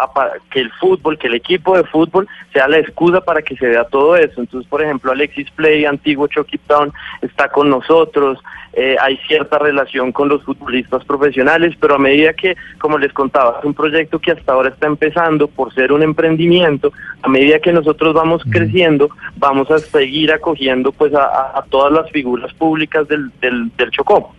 [0.50, 3.84] que el fútbol, que el equipo de fútbol sea la excusa para que se vea
[3.86, 4.42] todo eso.
[4.42, 8.40] Entonces, por ejemplo, Alexis Play, antiguo Chucky Town, está con nosotros,
[8.74, 13.58] eh, hay cierta relación con los futbolistas profesionales, pero a medida que, como les contaba,
[13.60, 17.72] es un proyecto que hasta ahora está empezando por ser un emprendimiento, a medida que
[17.74, 23.08] nosotros vamos creciendo, vamos a seguir acogiendo pues a, a- a todas las figuras públicas
[23.08, 24.34] del, del, del Chocó.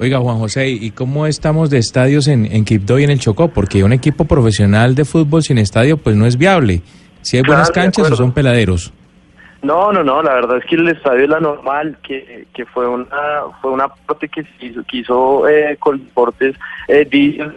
[0.00, 3.48] Oiga, Juan José, ¿y cómo estamos de estadios en, en Quibdó y en el Chocó?
[3.48, 6.82] Porque un equipo profesional de fútbol sin estadio pues no es viable.
[7.22, 8.92] Si hay buenas Claro, canchas o son peladeros.
[9.60, 12.86] No, no, no, la verdad es que el estadio es la normal, que, que fue
[12.88, 13.06] una
[13.60, 16.54] fue una parte que se hizo, que hizo eh, con deportes,
[16.86, 17.08] eh,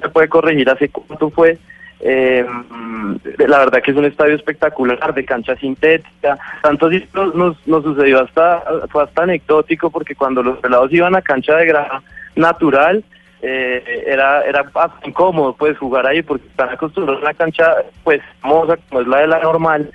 [0.02, 1.60] se puede corregir hace cuánto fue,
[2.00, 3.16] eh, mm,
[3.48, 7.84] la verdad que es un estadio espectacular, de cancha sintética, tanto así nos, nos, nos
[7.84, 12.02] sucedió hasta, fue hasta anecdótico porque cuando los pelados iban a cancha de grama
[12.36, 13.04] natural,
[13.42, 14.64] eh, era era
[15.04, 19.18] incómodo pues jugar ahí porque están acostumbrados a una cancha pues hermosa como es la
[19.18, 19.92] de la normal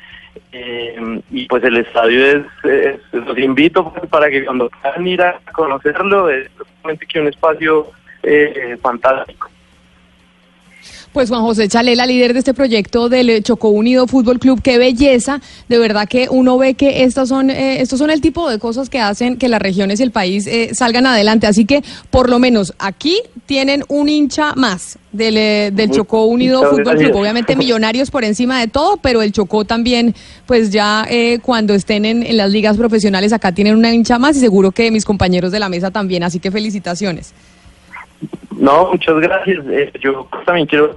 [0.50, 5.38] eh, y pues el estadio es, los invito pues, para que cuando quieran ir a
[5.52, 6.50] conocerlo es
[6.82, 7.86] realmente que un espacio
[8.24, 9.48] eh, fantástico
[11.16, 15.40] Pues Juan José Chalela, líder de este proyecto del Chocó Unido Fútbol Club, qué belleza.
[15.66, 18.90] De verdad que uno ve que estos son, eh, estos son el tipo de cosas
[18.90, 21.46] que hacen que las regiones y el país eh, salgan adelante.
[21.46, 26.58] Así que, por lo menos aquí tienen un hincha más del, eh, del Chocó Unido
[26.58, 27.10] Muchas Fútbol gracias.
[27.12, 27.20] Club.
[27.22, 30.14] Obviamente millonarios por encima de todo, pero el Chocó también,
[30.44, 34.36] pues ya eh, cuando estén en, en las ligas profesionales acá tienen una hincha más
[34.36, 36.24] y seguro que mis compañeros de la mesa también.
[36.24, 37.32] Así que felicitaciones.
[38.56, 39.64] No, muchas gracias.
[39.68, 40.96] Eh, yo también quiero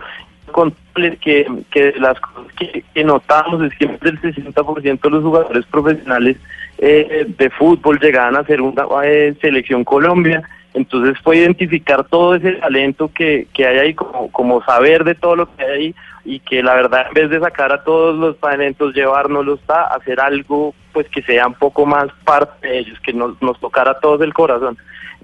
[0.51, 5.66] contarles que, que las cosas que, notamos es que más del 60% de los jugadores
[5.66, 6.38] profesionales
[6.78, 10.41] eh, de fútbol llegaban a ser una eh, selección Colombia.
[10.74, 15.36] Entonces fue identificar todo ese talento que, que hay ahí, como, como saber de todo
[15.36, 15.95] lo que hay ahí
[16.26, 20.20] y que la verdad en vez de sacar a todos los talentos, llevárnoslos a hacer
[20.20, 23.99] algo pues que sea un poco más parte de ellos, que nos, nos tocara a
[23.99, 24.78] todos el corazón.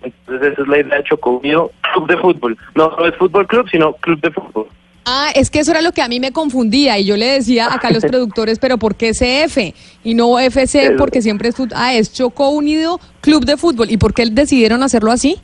[0.05, 2.57] Entonces esa es la idea de Chocó Unido Club de Fútbol.
[2.75, 4.67] No, no es fútbol club, sino club de fútbol.
[5.07, 7.71] Ah, es que eso era lo que a mí me confundía y yo le decía
[7.71, 10.95] acá a los productores, pero ¿por qué CF y no FC?
[10.97, 13.91] Porque siempre es, ah, es Chocó Unido Club de Fútbol.
[13.91, 15.39] ¿Y por qué decidieron hacerlo así?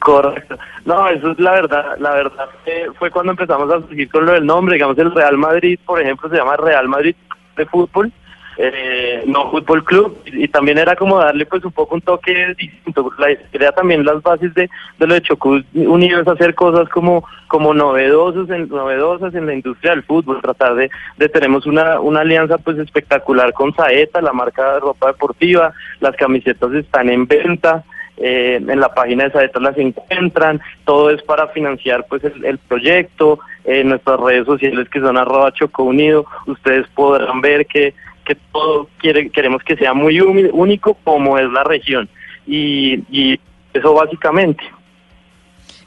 [0.00, 0.58] Correcto.
[0.84, 1.96] No, eso es la verdad.
[1.98, 4.74] La verdad eh, fue cuando empezamos a surgir con lo del nombre.
[4.74, 7.16] Digamos, el Real Madrid, por ejemplo, se llama Real Madrid
[7.56, 8.12] de Fútbol,
[8.58, 10.18] eh, no Fútbol Club.
[10.26, 13.10] Y, también era como darle pues un poco un toque distinto.
[13.18, 17.24] La idea también, las bases de, de lo de Chocó Unido es hacer cosas como
[17.48, 20.40] como novedosos en, novedosas en la industria del fútbol.
[20.40, 25.08] Tratar de, de tenemos una, una alianza pues espectacular con Saeta, la marca de ropa
[25.08, 25.72] deportiva.
[26.00, 27.84] Las camisetas están en venta
[28.18, 32.58] eh, en la página de Saeta las encuentran, todo es para financiar pues el, el
[32.58, 37.94] proyecto, en nuestras redes sociales que son arroba Choco Unido, ustedes podrán ver que,
[38.26, 42.08] que todo quiere, queremos que sea muy único como es la región
[42.46, 43.40] y, y
[43.72, 44.62] eso básicamente.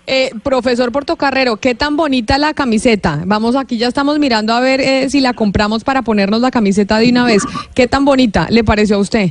[0.07, 3.21] Eh, profesor Portocarrero, ¿qué tan bonita la camiseta?
[3.25, 6.97] Vamos, aquí ya estamos mirando a ver eh, si la compramos para ponernos la camiseta
[6.97, 7.43] de una vez.
[7.75, 9.29] ¿Qué tan bonita le pareció a usted?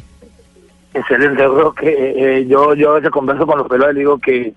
[0.95, 4.19] Excelente, yo creo que eh, yo, yo a veces converso con los pelados y digo
[4.19, 4.53] que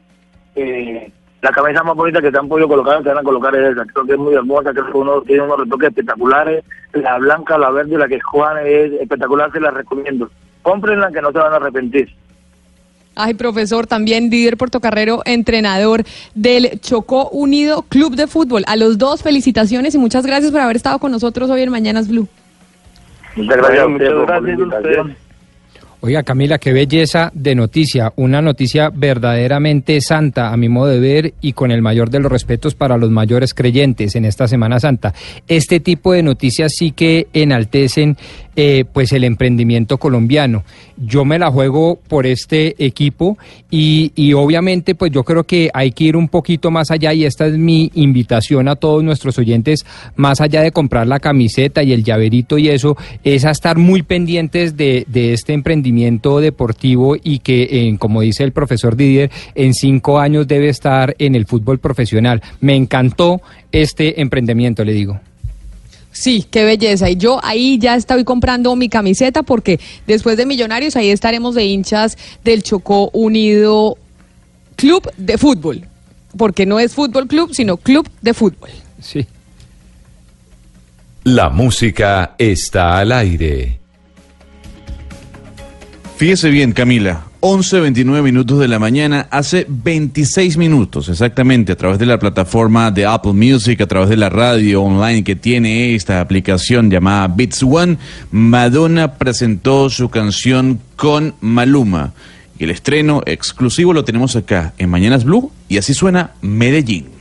[0.56, 3.72] eh, la cabeza más bonita que te han podido colocar, te van a colocar es
[3.72, 3.86] esa.
[3.86, 6.64] Creo que es muy hermosa, creo que uno tiene unos retoques espectaculares.
[6.94, 10.30] La blanca, la verde la que es Juan es espectacular, se la recomiendo.
[10.62, 12.10] Cómprenla que no se van a arrepentir.
[13.16, 18.64] Ay, profesor, también líder portocarrero, entrenador del Chocó Unido Club de Fútbol.
[18.68, 22.08] A los dos, felicitaciones y muchas gracias por haber estado con nosotros hoy en Mañanas
[22.08, 22.28] Blue.
[23.36, 25.18] Muchas gracias Muchas gracias a ustedes.
[26.04, 31.34] Oiga, Camila, qué belleza de noticia, una noticia verdaderamente santa a mi modo de ver
[31.42, 35.14] y con el mayor de los respetos para los mayores creyentes en esta Semana Santa.
[35.48, 38.18] Este tipo de noticias sí que enaltecen
[38.56, 40.64] eh, pues el emprendimiento colombiano.
[40.98, 43.38] Yo me la juego por este equipo
[43.70, 47.26] y, y obviamente pues yo creo que hay que ir un poquito más allá y
[47.26, 49.86] esta es mi invitación a todos nuestros oyentes,
[50.16, 54.04] más allá de comprar la camiseta y el llaverito y eso, es a estar muy
[54.04, 60.20] pendientes de, este emprendimiento deportivo y que, eh, como dice el profesor Didier, en cinco
[60.20, 62.42] años debe estar en el fútbol profesional.
[62.60, 63.42] Me encantó
[63.72, 65.20] este emprendimiento, le digo.
[66.12, 67.10] Sí, qué belleza.
[67.10, 71.66] Y yo ahí ya estoy comprando mi camiseta porque después de Millonarios ahí estaremos de
[71.66, 73.98] hinchas del Chocó Unido
[74.76, 75.88] Club de Fútbol.
[76.38, 78.70] Porque no es fútbol club, sino club de fútbol.
[79.02, 79.26] Sí.
[81.24, 83.80] La música está al aire.
[86.16, 87.26] Fíjese bien, Camila.
[87.42, 93.08] 11.29 minutos de la mañana, hace 26 minutos exactamente, a través de la plataforma de
[93.08, 97.98] Apple Music, a través de la radio online que tiene esta aplicación llamada Beats One,
[98.30, 102.14] Madonna presentó su canción con Maluma.
[102.60, 107.21] Y el estreno exclusivo lo tenemos acá en Mañanas Blue y así suena Medellín.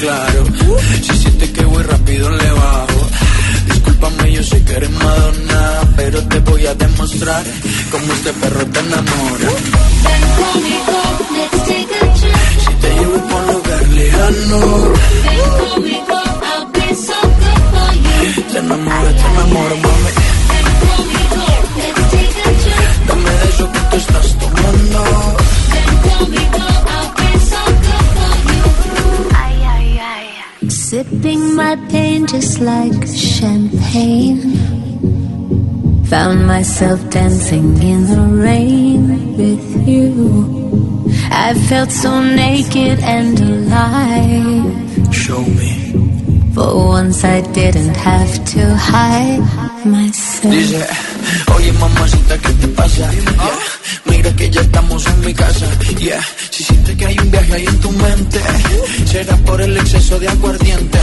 [0.00, 0.44] claro.
[1.02, 3.08] Si sientes que voy rápido, le bajo.
[4.04, 5.80] Discúlpame, yo sé que eres Madonna.
[5.96, 7.42] Pero te voy a demostrar
[7.90, 9.48] cómo este perro te enamora.
[10.04, 10.98] Ven conmigo,
[11.34, 12.36] let's take a trip.
[12.64, 14.60] Si te llevo por un lugar lejano,
[15.24, 18.42] Ven conmigo, I'll be so good for you.
[18.52, 20.10] te enamoro, te enamoro, mami.
[20.50, 21.44] Ven conmigo,
[21.76, 23.06] let's take a trip.
[23.08, 25.02] Dame de eso que tú estás tomando.
[25.72, 26.58] Ven conmigo,
[30.94, 34.54] Sipping my pain just like champagne.
[36.04, 41.10] Found myself dancing in the rain with you.
[41.32, 45.12] I felt so naked and alive.
[45.12, 46.23] Show me.
[46.54, 49.42] For once I didn't have to hide
[49.84, 50.54] myself.
[50.54, 50.86] Dice,
[51.56, 53.10] oye mamacita, ¿qué te pasa?
[53.10, 53.58] Yeah.
[54.06, 55.66] Mira que ya estamos en mi casa.
[55.98, 56.20] Yeah.
[56.50, 58.40] Si sientes que hay un viaje ahí en tu mente,
[59.06, 60.98] será por el exceso de aguardiente.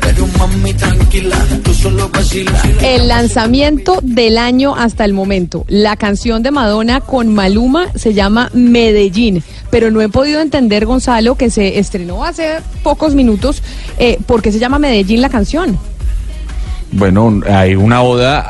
[0.00, 2.60] Pero mami, tranquila, tú solo vacila.
[2.82, 5.64] El lanzamiento del año hasta el momento.
[5.68, 11.34] La canción de Madonna con Maluma se llama Medellín, pero no he podido entender, Gonzalo,
[11.34, 13.62] que se estrenó hace pocos minutos,
[13.98, 15.78] eh, ¿por qué se llama Medellín la canción?
[16.90, 18.46] Bueno, hay una oda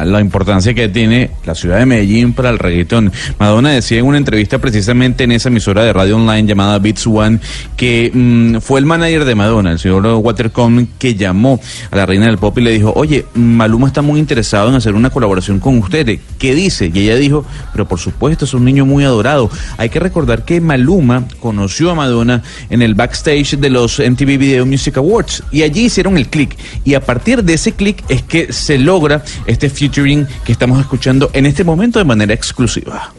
[0.00, 3.12] a la importancia que tiene la ciudad de Medellín para el reggaetón.
[3.38, 7.38] Madonna decía en una entrevista precisamente en esa emisora de radio online llamada Beats One
[7.76, 12.06] que mm, fue el manager de Madonna, el señor Walter Cohn, que llamó a la
[12.06, 15.60] reina del pop y le dijo, oye, Maluma está muy interesado en hacer una colaboración
[15.60, 16.18] con ustedes.
[16.38, 16.90] ¿Qué dice?
[16.92, 19.50] Y ella dijo, pero por supuesto, es un niño muy adorado.
[19.76, 24.64] Hay que recordar que Maluma conoció a Madonna en el backstage de los MTV Video
[24.64, 26.56] Music Awards y allí hicieron el click.
[26.84, 31.30] Y a partir de ese click es que se logra este featuring que estamos escuchando
[31.32, 33.12] en este momento de manera exclusiva.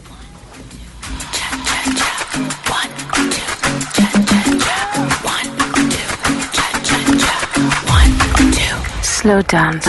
[9.04, 9.80] Slow down.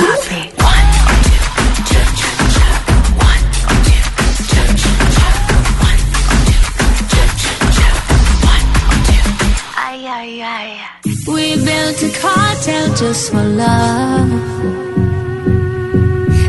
[11.32, 14.30] We built a cartel just for love.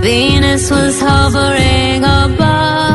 [0.01, 2.92] Venus was hovering above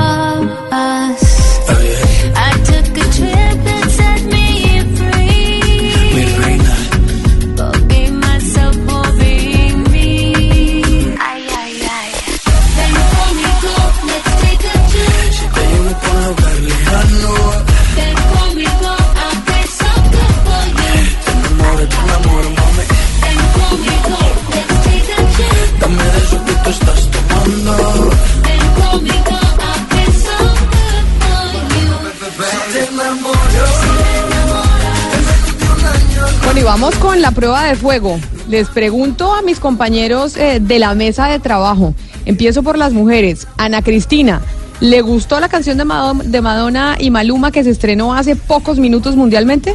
[36.69, 38.21] Vamos con la prueba de fuego.
[38.47, 41.95] Les pregunto a mis compañeros eh, de la mesa de trabajo.
[42.27, 43.49] Empiezo por las mujeres.
[43.57, 44.43] Ana Cristina,
[44.81, 48.79] ¿le gustó la canción de Madonna, de Madonna y Maluma que se estrenó hace pocos
[48.79, 49.75] minutos mundialmente?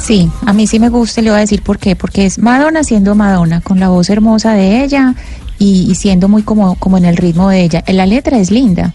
[0.00, 1.94] Sí, a mí sí me gusta y le voy a decir por qué.
[1.94, 5.14] Porque es Madonna siendo Madonna, con la voz hermosa de ella
[5.58, 7.84] y, y siendo muy como, como en el ritmo de ella.
[7.88, 8.94] La letra es linda.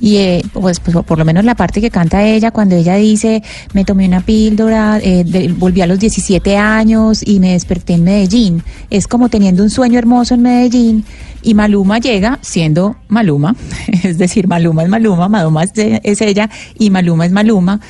[0.00, 3.42] Y eh, pues, pues, por lo menos la parte que canta ella, cuando ella dice,
[3.72, 8.62] me tomé una píldora, eh, volví a los 17 años y me desperté en Medellín.
[8.90, 11.04] Es como teniendo un sueño hermoso en Medellín.
[11.44, 13.54] Y Maluma llega siendo Maluma,
[14.02, 17.80] es decir, Maluma es Maluma, Maluma es ella y Maluma es Maluma,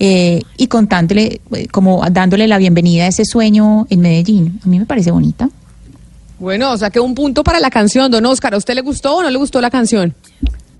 [0.00, 4.60] eh, y contándole, eh, como dándole la bienvenida a ese sueño en Medellín.
[4.64, 5.48] A mí me parece bonita.
[6.40, 8.54] Bueno, o sea que un punto para la canción, don Oscar.
[8.54, 10.14] ¿A usted le gustó o no le gustó la canción?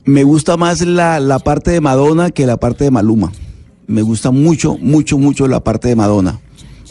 [0.05, 3.33] Me gusta más la, la parte de Madonna que la parte de Maluma.
[3.87, 6.41] Me gusta mucho, mucho, mucho la parte de Madonna.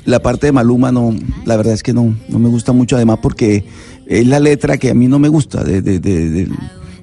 [0.06, 3.20] La parte de Maluma no, la verdad es que no, no me gusta mucho además
[3.22, 3.64] porque
[4.08, 6.50] es la letra que a mí no me gusta, de, de- de- de-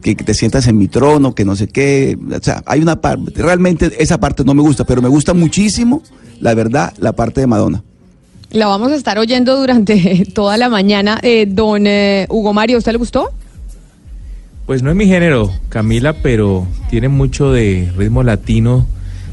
[0.03, 2.19] que te sientas en mi trono, que no sé qué.
[2.35, 6.03] O sea, hay una parte, realmente esa parte no me gusta, pero me gusta muchísimo,
[6.41, 7.83] la verdad, la parte de Madonna.
[8.51, 11.19] La vamos a estar oyendo durante toda la mañana.
[11.23, 13.29] Eh, don eh, Hugo Mario, ¿a usted le gustó?
[14.67, 18.87] Pues no es mi género, Camila, pero tiene mucho de ritmo latino.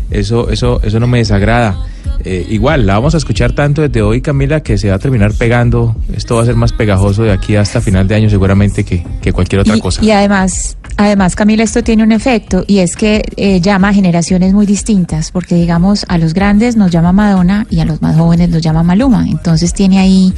[0.10, 1.78] Eso, eso, eso no me desagrada.
[2.24, 5.34] Eh, igual, la vamos a escuchar tanto desde hoy, Camila, que se va a terminar
[5.34, 5.96] pegando.
[6.14, 9.32] Esto va a ser más pegajoso de aquí hasta final de año seguramente que, que
[9.32, 10.04] cualquier otra y, cosa.
[10.04, 14.54] y además, además, Camila, esto tiene un efecto y es que eh, llama a generaciones
[14.54, 18.50] muy distintas, porque digamos, a los grandes nos llama Madonna y a los más jóvenes
[18.50, 19.26] nos llama Maluma.
[19.30, 20.34] Entonces tiene ahí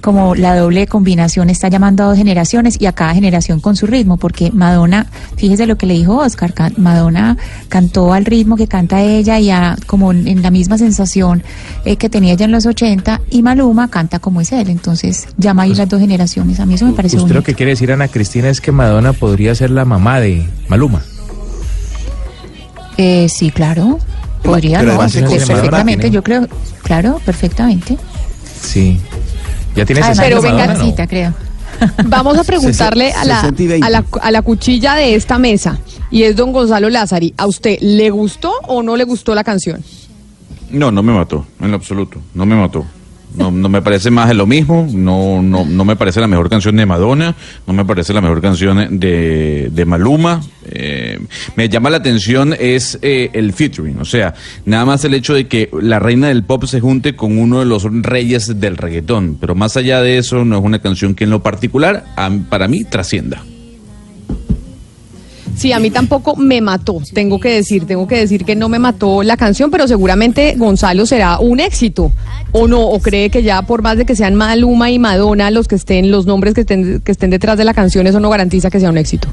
[0.00, 3.86] como la doble combinación, está llamando a dos generaciones y a cada generación con su
[3.86, 5.06] ritmo, porque Madonna,
[5.36, 7.36] fíjese lo que le dijo Oscar, ca- Madonna
[7.68, 11.11] cantó al ritmo que canta ella y a, como en la misma sensación
[11.84, 14.68] eh, que tenía ella en los 80 y Maluma canta como es él.
[14.70, 16.60] Entonces llama ahí las dos generaciones.
[16.60, 17.34] A mí eso me parece Usted bonito.
[17.40, 21.02] lo que quiere decir, Ana Cristina, es que Madonna podría ser la mamá de Maluma.
[22.96, 23.98] Eh, sí, claro.
[24.42, 24.98] Podría, Pero ¿no?
[24.98, 26.48] además se Pues perfectamente, tiene- yo creo,
[26.82, 27.96] claro, perfectamente.
[28.60, 28.98] Sí.
[29.76, 30.72] Ya tiene Además, 60 pero Madonna, ¿no?
[30.72, 31.34] vengancita, creo.
[32.06, 33.86] Vamos a preguntarle a la, 60 y 20.
[33.86, 35.78] a, la, a la cuchilla de esta mesa,
[36.10, 37.32] y es don Gonzalo Lázari.
[37.38, 39.82] ¿A usted le gustó o no le gustó la canción?
[40.72, 42.84] No, no me mató, en lo absoluto, no me mató.
[43.36, 46.50] No, no me parece más de lo mismo, no, no, no me parece la mejor
[46.50, 47.34] canción de Madonna,
[47.66, 50.42] no me parece la mejor canción de, de Maluma.
[50.66, 51.18] Eh,
[51.56, 54.34] me llama la atención es eh, el featuring, o sea,
[54.66, 57.64] nada más el hecho de que la reina del pop se junte con uno de
[57.64, 61.30] los reyes del reggaetón, pero más allá de eso no es una canción que en
[61.30, 62.04] lo particular
[62.50, 63.42] para mí trascienda.
[65.62, 68.80] Sí, a mí tampoco me mató, tengo que decir, tengo que decir que no me
[68.80, 72.10] mató la canción, pero seguramente Gonzalo será un éxito,
[72.50, 75.68] o no, o cree que ya por más de que sean Maluma y Madonna los
[75.68, 78.70] que estén, los nombres que estén, que estén detrás de la canción, eso no garantiza
[78.70, 79.28] que sea un éxito.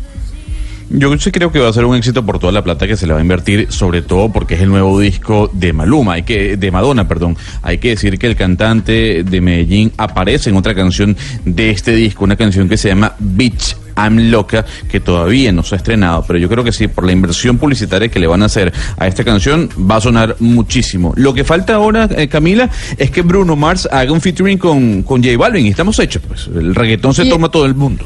[0.91, 3.05] Yo sí creo que va a ser un éxito por toda la plata que se
[3.05, 6.57] le va a invertir, sobre todo porque es el nuevo disco de Maluma, hay que,
[6.57, 7.37] de Madonna, perdón.
[7.61, 11.15] Hay que decir que el cantante de Medellín aparece en otra canción
[11.45, 15.75] de este disco, una canción que se llama Bitch I'm Loca, que todavía no se
[15.75, 18.45] ha estrenado, pero yo creo que sí, por la inversión publicitaria que le van a
[18.45, 21.13] hacer a esta canción, va a sonar muchísimo.
[21.17, 22.67] Lo que falta ahora, eh, Camila,
[22.97, 26.47] es que Bruno Mars haga un featuring con, con J Balvin, y estamos hechos, pues.
[26.47, 28.05] El reggaetón se Y- toma todo el mundo.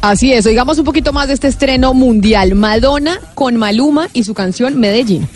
[0.00, 4.32] Así es, oigamos un poquito más de este estreno mundial, Madonna con Maluma y su
[4.32, 5.28] canción Medellín.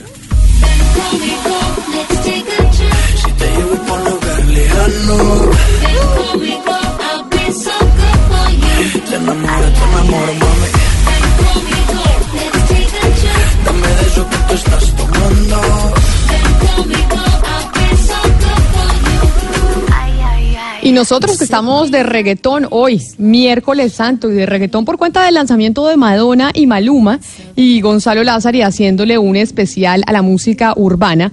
[20.84, 25.34] Y nosotros que estamos de reggaetón hoy, miércoles santo, y de reggaetón por cuenta del
[25.34, 27.20] lanzamiento de Madonna y Maluma,
[27.54, 31.30] y Gonzalo Lázari haciéndole un especial a la música urbana,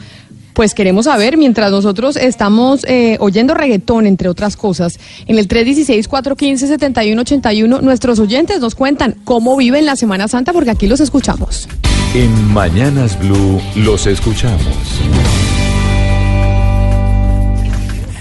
[0.54, 7.82] pues queremos saber, mientras nosotros estamos eh, oyendo reggaetón, entre otras cosas, en el 316-415-7181,
[7.82, 11.68] nuestros oyentes nos cuentan cómo viven la Semana Santa, porque aquí los escuchamos.
[12.14, 14.62] En Mañanas Blue los escuchamos.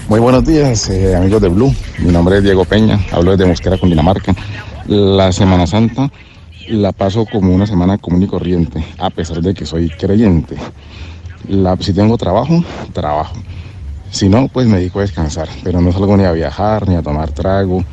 [0.09, 1.71] Muy buenos días, eh, amigos de Blue.
[1.99, 4.33] Mi nombre es Diego Peña, hablo desde Mosquera, Cundinamarca.
[4.87, 6.09] La Semana Santa
[6.67, 10.55] la paso como una semana común y corriente, a pesar de que soy creyente.
[11.47, 13.35] La, si tengo trabajo, trabajo.
[14.09, 17.03] Si no, pues me dedico a descansar, pero no salgo ni a viajar, ni a
[17.03, 17.85] tomar trago,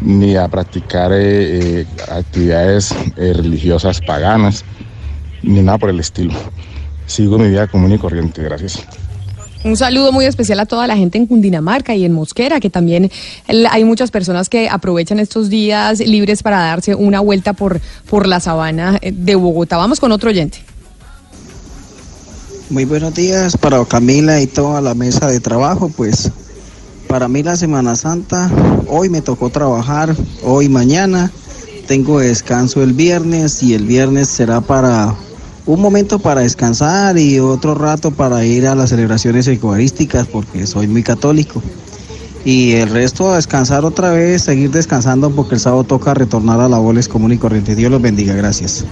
[0.00, 4.64] ni a practicar eh, eh, actividades religiosas paganas,
[5.44, 6.34] ni nada por el estilo.
[7.06, 8.84] Sigo mi vida común y corriente, gracias.
[9.64, 13.12] Un saludo muy especial a toda la gente en Cundinamarca y en Mosquera, que también
[13.46, 18.40] hay muchas personas que aprovechan estos días libres para darse una vuelta por, por la
[18.40, 19.76] sabana eh, de Bogotá.
[19.76, 20.58] Vamos con otro oyente.
[22.70, 25.90] Muy buenos días para Camila y toda la mesa de trabajo.
[25.96, 26.32] Pues
[27.06, 28.50] para mí la Semana Santa,
[28.88, 31.30] hoy me tocó trabajar, hoy mañana,
[31.86, 35.14] tengo descanso el viernes y el viernes será para
[35.66, 40.88] un momento para descansar y otro rato para ir a las celebraciones eucarísticas porque soy
[40.88, 41.62] muy católico.
[42.44, 46.68] Y el resto a descansar otra vez, seguir descansando porque el sábado toca retornar a
[46.68, 47.76] labores común y corriente.
[47.76, 48.84] Dios los bendiga, gracias.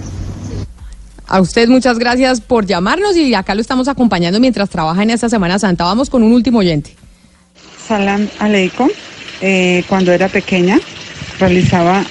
[1.26, 5.28] A usted muchas gracias por llamarnos y acá lo estamos acompañando mientras trabaja en esta
[5.28, 5.84] Semana Santa.
[5.84, 6.94] Vamos con un último oyente.
[7.86, 8.88] Salam aleikum.
[9.40, 10.78] Eh, cuando era pequeña
[11.38, 12.04] realizaba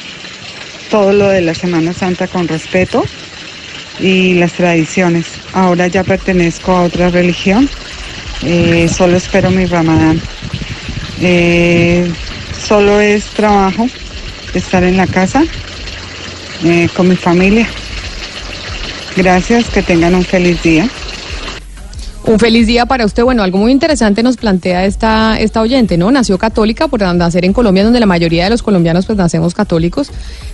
[0.90, 3.04] todo lo de la Semana Santa con respeto
[4.00, 5.26] y las tradiciones.
[5.54, 7.70] Ahora ya pertenezco a otra religión.
[8.44, 10.22] Eh, solo espero mi ramadán.
[11.22, 12.10] Eh,
[12.58, 13.88] solo es trabajo,
[14.54, 15.44] estar en la casa
[16.64, 17.68] eh, con mi familia.
[19.16, 20.90] Gracias, que tengan un feliz día.
[22.30, 23.24] Un feliz día para usted.
[23.24, 26.12] Bueno, algo muy interesante nos plantea esta, esta oyente, ¿no?
[26.12, 30.12] Nació católica por nacer en Colombia, donde la mayoría de los colombianos pues nacemos católicos,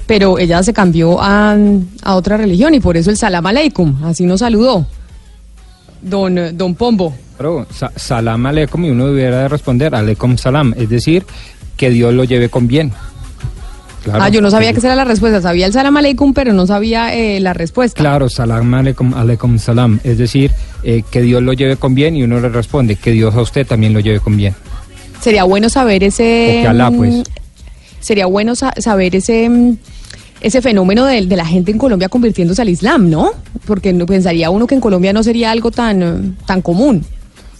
[0.07, 1.57] pero ella se cambió a,
[2.01, 4.85] a otra religión y por eso el salam aleikum, así nos saludó.
[6.01, 7.13] Don, don Pombo.
[7.37, 11.25] Claro, sa- salam aleikum y uno debiera de responder aleikum salam, es decir,
[11.75, 12.93] que Dios lo lleve con bien.
[14.05, 14.21] Claro.
[14.23, 16.67] ah, yo no sabía que esa era la respuesta, sabía el salam aleikum, pero no
[16.67, 17.99] sabía eh, la respuesta.
[17.99, 20.51] Claro, salam aleikum, aleikum salam, es decir,
[20.85, 23.65] eh, que Dios lo lleve con bien y uno le responde que Dios a usted
[23.67, 24.53] también lo lleve con bien.
[25.19, 26.65] Sería bueno saber ese...
[26.67, 27.13] Alá, pues.
[27.13, 27.23] mm,
[27.99, 29.49] Sería bueno sa- saber ese...
[29.49, 29.77] mm,
[30.41, 33.31] ese fenómeno de, de la gente en Colombia convirtiéndose al Islam, ¿no?
[33.65, 37.03] Porque pensaría uno que en Colombia no sería algo tan, tan común.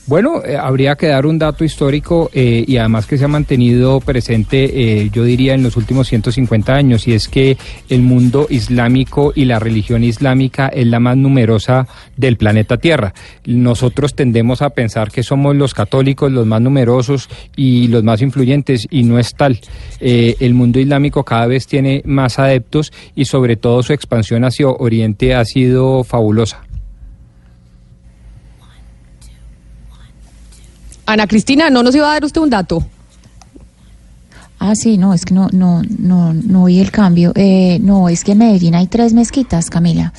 [0.08, 4.00] Bueno, eh, habría que dar un dato histórico eh, y además que se ha mantenido
[4.02, 7.58] presente, eh, yo diría, en los últimos 150 años, y es que
[7.90, 11.88] el mundo islámico y la religión islámica es la más numerosa
[12.18, 13.16] del planeta Tierra.
[13.46, 18.86] Nosotros tendemos a pensar que somos los católicos los más numerosos y los más influyentes,
[18.92, 19.60] y no es tal.
[20.00, 24.68] Eh, el mundo islámico cada vez tiene más adeptos y sobre todo su expansión hacia
[24.68, 26.62] Oriente ha sido fabulosa.
[31.06, 32.84] Ana Cristina, ¿no nos iba a dar usted un dato?
[34.60, 37.34] Ah, sí, no, es que no, no, no, no oí el cambio.
[37.36, 40.14] Eh, no, es que en Medellín hay tres mezquitas, Camila.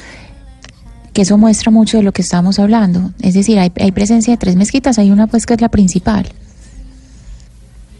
[1.13, 3.11] Que eso muestra mucho de lo que estamos hablando.
[3.21, 6.29] Es decir, hay, hay presencia de tres mezquitas, hay una pues que es la principal.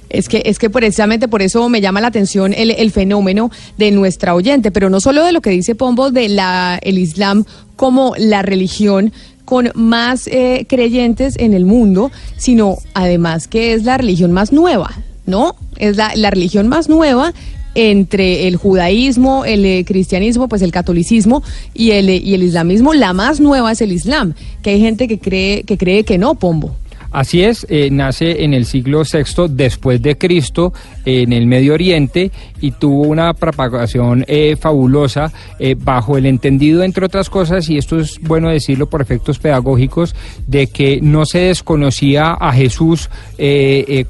[0.09, 3.91] Es que, es que precisamente por eso me llama la atención el, el fenómeno de
[3.91, 8.15] nuestra oyente, pero no solo de lo que dice Pombo de la, el Islam como
[8.17, 9.13] la religión
[9.47, 14.91] con más eh, creyentes en el mundo, sino además que es la religión más nueva,
[15.25, 15.57] ¿no?
[15.79, 17.33] Es la, religión más nueva
[17.75, 21.43] entre el judaísmo, el eh, cristianismo, pues el catolicismo
[21.73, 22.93] y el, eh, y el islamismo.
[22.93, 26.35] La más nueva es el islam, que hay gente que cree que, cree que no,
[26.35, 26.77] Pombo.
[27.17, 30.75] Así es, eh, nace en el siglo VI después de Cristo
[31.07, 37.07] en el Medio Oriente y tuvo una propagación eh, fabulosa eh, bajo el entendido, entre
[37.07, 40.15] otras cosas, y esto es bueno decirlo por efectos pedagógicos,
[40.47, 43.09] de que no se desconocía a Jesús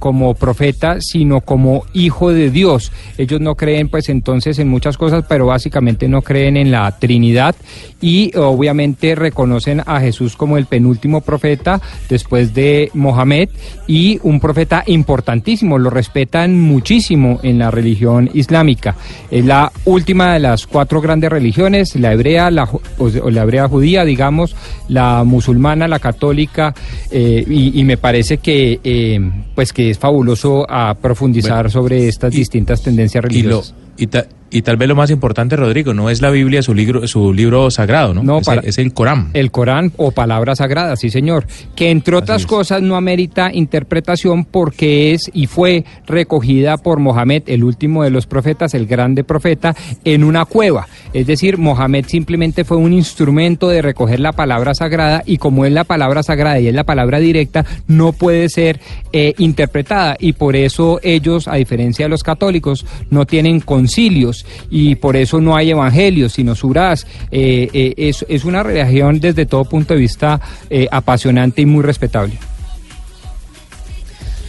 [0.01, 2.91] como profeta, sino como hijo de Dios.
[3.19, 7.55] Ellos no creen pues entonces en muchas cosas, pero básicamente no creen en la Trinidad
[8.01, 13.49] y obviamente reconocen a Jesús como el penúltimo profeta después de Mohamed
[13.87, 18.97] y un profeta importantísimo, lo respetan muchísimo en la religión islámica.
[19.31, 22.69] Es la última de las cuatro grandes religiones, la hebrea, la,
[22.99, 24.57] o la hebrea judía, digamos,
[24.89, 26.75] la musulmana, la católica,
[27.11, 29.21] eh, y, y me parece que eh,
[29.55, 33.75] pues que es fabuloso a profundizar sobre estas distintas tendencias Y, lo, religiosas.
[33.97, 37.07] y, ta- y tal vez lo más importante, Rodrigo, no es la Biblia su libro,
[37.09, 38.23] su libro sagrado, ¿no?
[38.23, 39.31] No, es, para- el, es el Corán.
[39.35, 45.13] El Corán o palabra sagrada, sí señor, que entre otras cosas no amerita interpretación porque
[45.13, 49.75] es y fue recogida por Mohamed, el último de los profetas, el grande profeta,
[50.05, 50.87] en una cueva.
[51.13, 55.73] Es decir, Mohamed simplemente fue un instrumento de recoger la palabra sagrada y como es
[55.73, 58.81] la palabra sagrada y es la palabra directa, no puede ser
[59.13, 64.36] eh, interpretada y por eso ellos, a diferencia de los católicos, no tienen concilios
[64.71, 67.07] y por eso no hay evangelios, sino surás.
[67.31, 71.83] Eh, eh, es, es una religión desde todo punto de vista eh, apasionante y muy
[71.83, 72.35] respetable.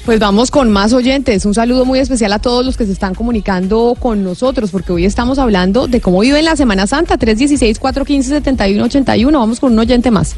[0.08, 1.44] Pues vamos con más oyentes.
[1.44, 5.04] Un saludo muy especial a todos los que se están comunicando con nosotros, porque hoy
[5.04, 7.20] estamos hablando de cómo viven la Semana Santa.
[7.20, 9.34] 316-415-7181.
[9.34, 10.38] Vamos con un oyente más.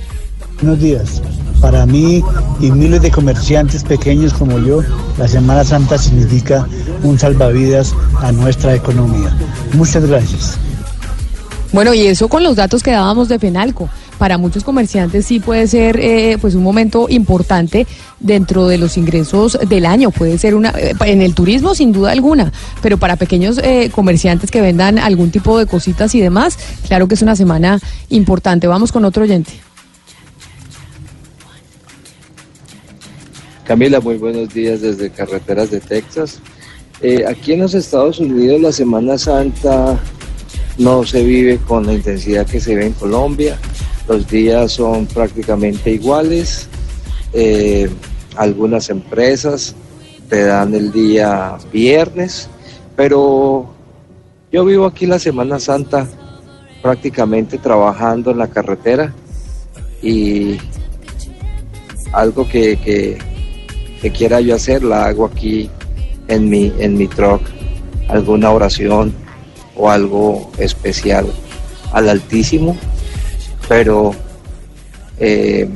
[0.60, 1.22] Buenos días.
[1.62, 2.24] Para mí
[2.60, 4.82] y miles de comerciantes pequeños como yo,
[5.20, 6.68] la Semana Santa significa
[7.04, 9.38] un salvavidas a nuestra economía.
[9.74, 10.58] Muchas gracias.
[11.72, 13.90] Bueno, y eso con los datos que dábamos de Fenalco.
[14.18, 17.88] Para muchos comerciantes sí puede ser eh, pues un momento importante
[18.20, 20.12] dentro de los ingresos del año.
[20.12, 22.52] Puede ser una eh, en el turismo sin duda alguna,
[22.82, 27.16] pero para pequeños eh, comerciantes que vendan algún tipo de cositas y demás, claro que
[27.16, 27.80] es una semana
[28.10, 28.68] importante.
[28.68, 29.52] Vamos con otro oyente.
[33.70, 36.40] Camila, muy buenos días desde Carreteras de Texas.
[37.02, 40.00] Eh, aquí en los Estados Unidos la Semana Santa
[40.80, 43.58] no se vive con la intensidad que se ve en Colombia.
[44.08, 46.68] Los días son prácticamente iguales.
[47.34, 47.90] Eh,
[48.36, 49.76] algunas empresas
[50.30, 52.50] te dan el día viernes,
[52.96, 53.70] pero
[54.52, 56.08] yo vivo aquí la Semana Santa
[56.82, 59.14] prácticamente trabajando en la carretera
[60.02, 60.58] y
[62.14, 63.18] algo que, que,
[64.02, 65.70] que quiera yo hacer la hago aquí
[66.30, 67.42] en mi, en mi truck,
[68.08, 69.14] alguna oración
[69.80, 71.26] o algo especial
[71.94, 72.76] al Altísimo,
[73.68, 74.12] pero
[75.18, 75.68] eh,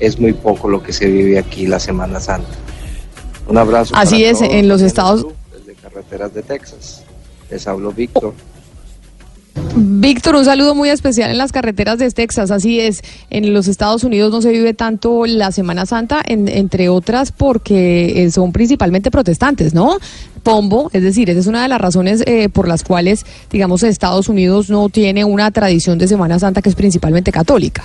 [0.00, 2.50] es muy poco lo que se vive aquí la Semana Santa.
[3.46, 3.94] Un abrazo.
[3.96, 5.26] Así para es, todos, en los Estados
[5.56, 7.04] desde Carreteras de Texas.
[7.50, 8.34] Les hablo Víctor.
[9.74, 12.50] Víctor, un saludo muy especial en las carreteras de Texas.
[12.50, 16.88] Así es, en los Estados Unidos no se vive tanto la Semana Santa, en- entre
[16.88, 19.98] otras porque eh, son principalmente protestantes, ¿no?
[20.42, 24.28] Pombo, es decir, esa es una de las razones eh, por las cuales, digamos, Estados
[24.28, 27.84] Unidos no tiene una tradición de Semana Santa que es principalmente católica.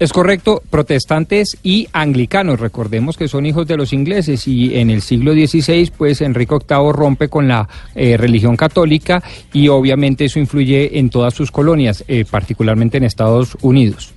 [0.00, 5.02] Es correcto, protestantes y anglicanos, recordemos que son hijos de los ingleses y en el
[5.02, 9.22] siglo XVI pues Enrique VIII rompe con la eh, religión católica
[9.52, 14.13] y obviamente eso influye en todas sus colonias, eh, particularmente en Estados Unidos.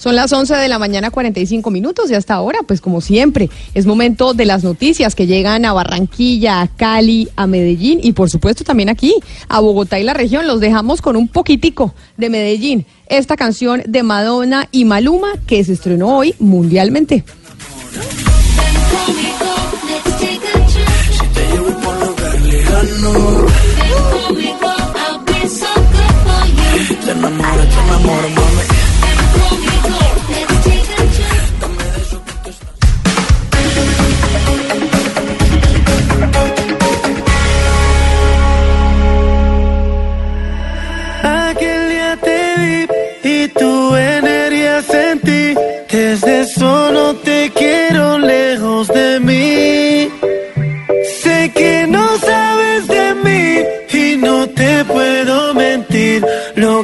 [0.00, 3.84] Son las 11 de la mañana, 45 minutos y hasta ahora, pues como siempre, es
[3.84, 8.64] momento de las noticias que llegan a Barranquilla, a Cali, a Medellín y por supuesto
[8.64, 9.14] también aquí,
[9.46, 10.46] a Bogotá y la región.
[10.46, 15.74] Los dejamos con un poquitico de Medellín, esta canción de Madonna y Maluma que se
[15.74, 17.22] estrenó hoy mundialmente.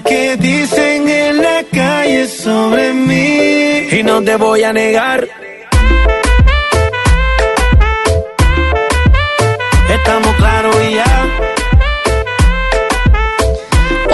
[0.05, 3.89] Que dicen en la calle sobre mí.
[3.99, 5.27] Y no te voy a negar.
[9.89, 11.56] Estamos claros y ya.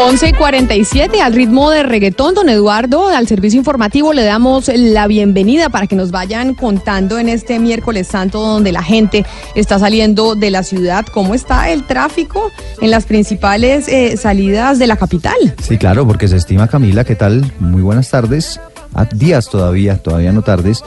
[0.05, 5.07] 11 y 47 al ritmo de reggaetón, don Eduardo, al servicio informativo le damos la
[5.07, 9.25] bienvenida para que nos vayan contando en este miércoles santo donde la gente
[9.55, 12.51] está saliendo de la ciudad, cómo está el tráfico
[12.81, 15.37] en las principales eh, salidas de la capital.
[15.63, 17.53] Sí, claro, porque se estima, Camila, ¿qué tal?
[17.61, 18.61] Muy buenas tardes.
[18.95, 20.83] Ah, días todavía, todavía no tardes.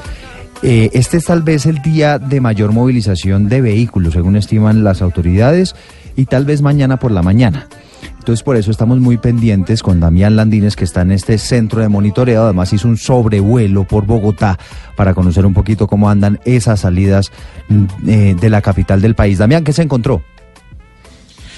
[0.62, 5.02] Eh, este es tal vez el día de mayor movilización de vehículos, según estiman las
[5.02, 5.74] autoridades,
[6.18, 7.70] y tal vez mañana por la mañana.
[8.26, 11.90] Entonces por eso estamos muy pendientes con Damián Landines, que está en este centro de
[11.90, 12.46] monitoreo.
[12.46, 14.58] Además hizo un sobrevuelo por Bogotá
[14.96, 17.32] para conocer un poquito cómo andan esas salidas
[17.70, 19.38] mm, eh, de la capital del país.
[19.38, 20.24] Damián, ¿qué se encontró?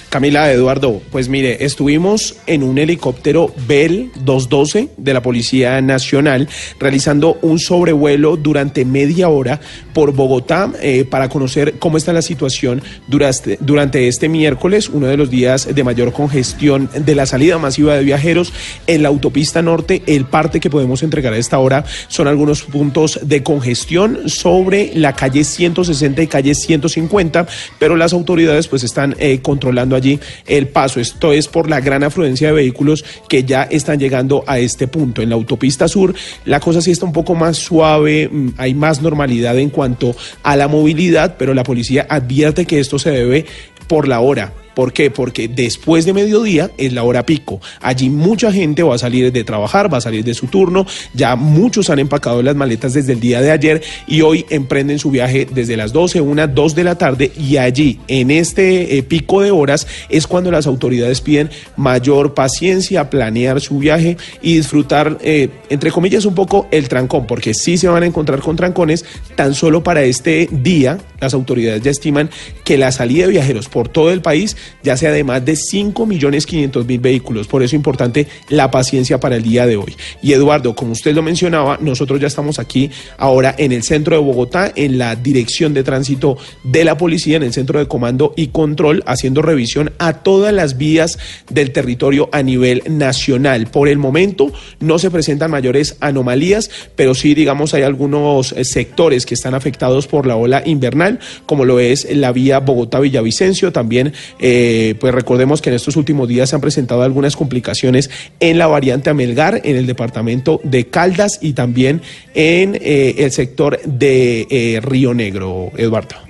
[0.08, 6.48] Camila, Eduardo, pues mire, estuvimos en un helicóptero Bell 212 de la Policía Nacional
[6.80, 9.60] realizando un sobrevuelo durante media hora
[9.92, 15.28] por Bogotá eh, para conocer cómo está la situación durante, este miércoles, uno de los
[15.28, 18.54] días de mayor congestión de la salida masiva de viajeros
[18.86, 20.02] en la autopista norte.
[20.06, 25.12] El parte que podemos entregar a esta hora son algunos puntos de congestión sobre la
[25.14, 27.46] calle 160 y calle 150,
[27.78, 31.00] pero las autoridades pues están eh, controlando allí el paso.
[31.00, 35.22] Esto es por la gran afluencia de vehículos que ya están llegando a este punto.
[35.22, 36.14] En la autopista sur
[36.44, 40.56] la cosa sí está un poco más suave, mm, hay más normalidad en cuanto a
[40.56, 43.46] la movilidad, pero la policía advierte que esto se debe
[43.86, 45.10] por la hora ¿Por qué?
[45.10, 47.60] Porque después de mediodía es la hora pico.
[47.80, 50.86] Allí mucha gente va a salir de trabajar, va a salir de su turno.
[51.14, 55.10] Ya muchos han empacado las maletas desde el día de ayer y hoy emprenden su
[55.10, 59.40] viaje desde las 12, 1, 2 de la tarde y allí, en este eh, pico
[59.40, 65.48] de horas, es cuando las autoridades piden mayor paciencia, planear su viaje y disfrutar, eh,
[65.70, 69.04] entre comillas, un poco el trancón, porque sí se van a encontrar con trancones.
[69.34, 72.30] Tan solo para este día, las autoridades ya estiman
[72.62, 76.06] que la salida de viajeros por todo el país ya sea de más de 5
[76.06, 77.46] millones 500 mil vehículos.
[77.46, 79.96] Por eso es importante la paciencia para el día de hoy.
[80.22, 84.22] Y Eduardo, como usted lo mencionaba, nosotros ya estamos aquí ahora en el centro de
[84.22, 88.48] Bogotá, en la dirección de tránsito de la policía, en el centro de comando y
[88.48, 91.18] control, haciendo revisión a todas las vías
[91.50, 93.66] del territorio a nivel nacional.
[93.66, 99.26] Por el momento no se presentan mayores anomalías, pero sí, digamos, hay algunos eh, sectores
[99.26, 103.72] que están afectados por la ola invernal, como lo es la vía Bogotá-Villavicencio.
[103.72, 104.57] También, eh,
[104.98, 108.10] pues recordemos que en estos últimos días se han presentado algunas complicaciones
[108.40, 112.02] en la variante Amelgar, en el departamento de Caldas y también
[112.34, 116.28] en eh, el sector de eh, Río Negro, Eduardo.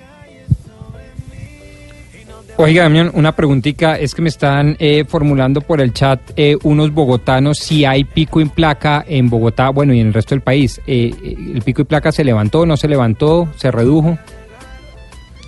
[2.61, 6.93] Oiga, Damián, una preguntita, es que me están eh, formulando por el chat eh, unos
[6.93, 10.81] bogotanos si hay pico y placa en Bogotá, bueno, y en el resto del país.
[10.85, 14.19] Eh, eh, ¿El pico y placa se levantó, no se levantó, se redujo?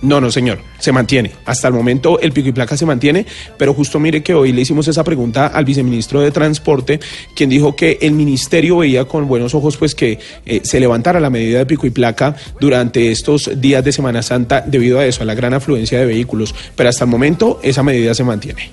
[0.02, 1.32] No, no, señor, se mantiene.
[1.44, 3.26] Hasta el momento el pico y placa se mantiene,
[3.58, 7.00] pero justo mire que hoy le hicimos esa pregunta al viceministro de Transporte,
[7.36, 11.28] quien dijo que el ministerio veía con buenos ojos pues que eh, se levantara la
[11.28, 15.26] medida de pico y placa durante estos días de Semana Santa debido a eso, a
[15.26, 16.54] la gran afluencia de vehículos.
[16.76, 18.70] Pero hasta el momento esa medida se mantiene.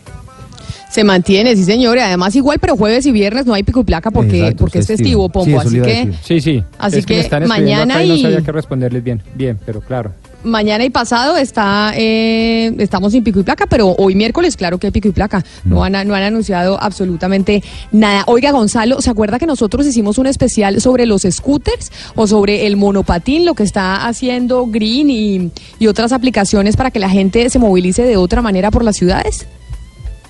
[0.90, 3.84] Se mantiene, sí señor, y además igual, pero jueves y viernes no hay pico y
[3.84, 5.28] placa porque, Exacto, porque es festivo.
[5.28, 6.12] Pombo, Sí, así que.
[6.24, 6.64] Sí, sí.
[6.80, 9.22] Así Es que que mañana y no y- sabía qué responderles bien.
[9.36, 10.14] Bien, pero claro.
[10.44, 14.88] Mañana y pasado está eh, estamos sin pico y placa, pero hoy miércoles claro que
[14.88, 15.44] hay pico y placa.
[15.64, 18.24] No han, no han anunciado absolutamente nada.
[18.28, 22.78] Oiga, Gonzalo, ¿se acuerda que nosotros hicimos un especial sobre los scooters o sobre el
[22.78, 27.60] monopatín, lo que está haciendo Green y, y otras aplicaciones para que la gente se
[27.60, 29.48] movilice de otra manera por las ciudades?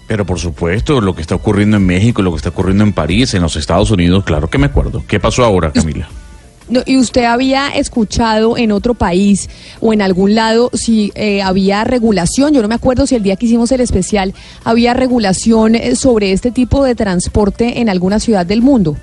[0.07, 3.33] Pero por supuesto, lo que está ocurriendo en México, lo que está ocurriendo en París,
[3.33, 5.03] en los Estados Unidos, claro que me acuerdo.
[5.05, 6.07] ¿Qué pasó ahora, Camila?
[6.85, 9.49] ¿Y usted había escuchado en otro país
[9.79, 12.53] o en algún lado si eh, había regulación?
[12.53, 14.33] Yo no me acuerdo si el día que hicimos el especial
[14.65, 18.97] había regulación eh, sobre este tipo de transporte en alguna ciudad del mundo.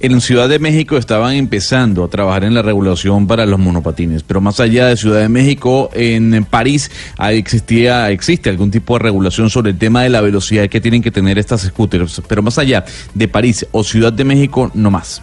[0.00, 4.40] En Ciudad de México estaban empezando a trabajar en la regulación para los monopatines, pero
[4.40, 6.88] más allá de Ciudad de México, en París
[7.18, 11.10] existía, existe algún tipo de regulación sobre el tema de la velocidad que tienen que
[11.10, 15.20] tener estas scooters, pero más allá de París o Ciudad de México, no más.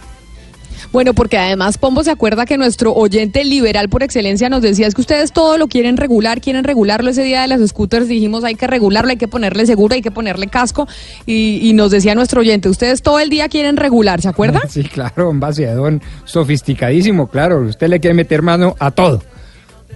[0.92, 4.94] Bueno, porque además Pombo se acuerda que nuestro oyente liberal por excelencia nos decía es
[4.94, 8.54] que ustedes todo lo quieren regular, quieren regularlo ese día de las scooters, dijimos hay
[8.54, 10.86] que regularlo, hay que ponerle seguro, hay que ponerle casco
[11.26, 14.60] y, y nos decía nuestro oyente, ustedes todo el día quieren regular, ¿se acuerda?
[14.76, 17.60] Sí, claro, un vaciadón sofisticadísimo, claro.
[17.60, 19.22] Usted le quiere meter mano a todo.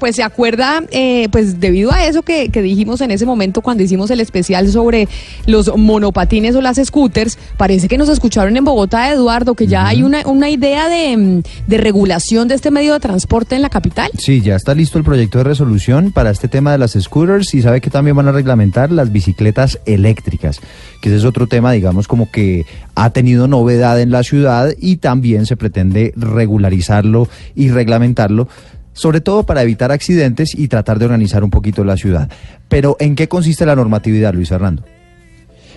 [0.01, 3.83] Pues se acuerda, eh, pues debido a eso que, que dijimos en ese momento cuando
[3.83, 5.09] hicimos el especial sobre
[5.47, 10.03] los monopatines o las scooters, parece que nos escucharon en Bogotá, Eduardo, que ya hay
[10.03, 14.11] una, una idea de, mm, de regulación de este medio de transporte en la capital.
[14.19, 17.63] Sí, ya está listo el proyecto de resolución para este tema de las scooters y
[17.63, 20.61] sabe que también van a reglamentar las bicicletas eléctricas,
[21.03, 22.65] que ese es otro tema, digamos, como que
[22.95, 28.49] ha tenido novedad en la ciudad y también se pretende regularizarlo y reglamentarlo
[28.93, 32.31] sobre todo para evitar accidentes y tratar de organizar un poquito la ciudad.
[32.69, 34.85] Pero ¿en qué consiste la normatividad, Luis Fernando?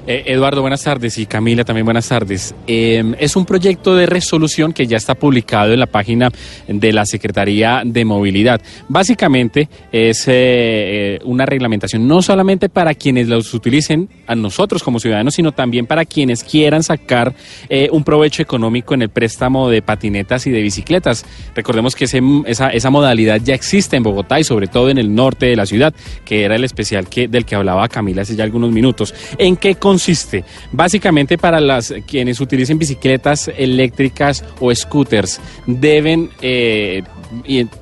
[0.05, 2.53] Eh, Eduardo, buenas tardes y Camila también buenas tardes.
[2.67, 6.29] Eh, es un proyecto de resolución que ya está publicado en la página
[6.67, 8.61] de la Secretaría de Movilidad.
[8.89, 14.99] Básicamente es eh, eh, una reglamentación no solamente para quienes los utilicen a nosotros como
[14.99, 17.33] ciudadanos, sino también para quienes quieran sacar
[17.91, 21.25] un provecho económico en el préstamo de patinetas y de bicicletas.
[21.55, 25.55] Recordemos que esa modalidad ya existe en Bogotá y sobre todo en el norte de
[25.55, 25.93] la ciudad,
[26.25, 29.13] que era el especial que, del que hablaba Camila hace ya algunos minutos.
[29.37, 30.43] ¿En qué consiste?
[30.71, 37.03] Básicamente para las quienes utilicen bicicletas eléctricas o scooters deben eh,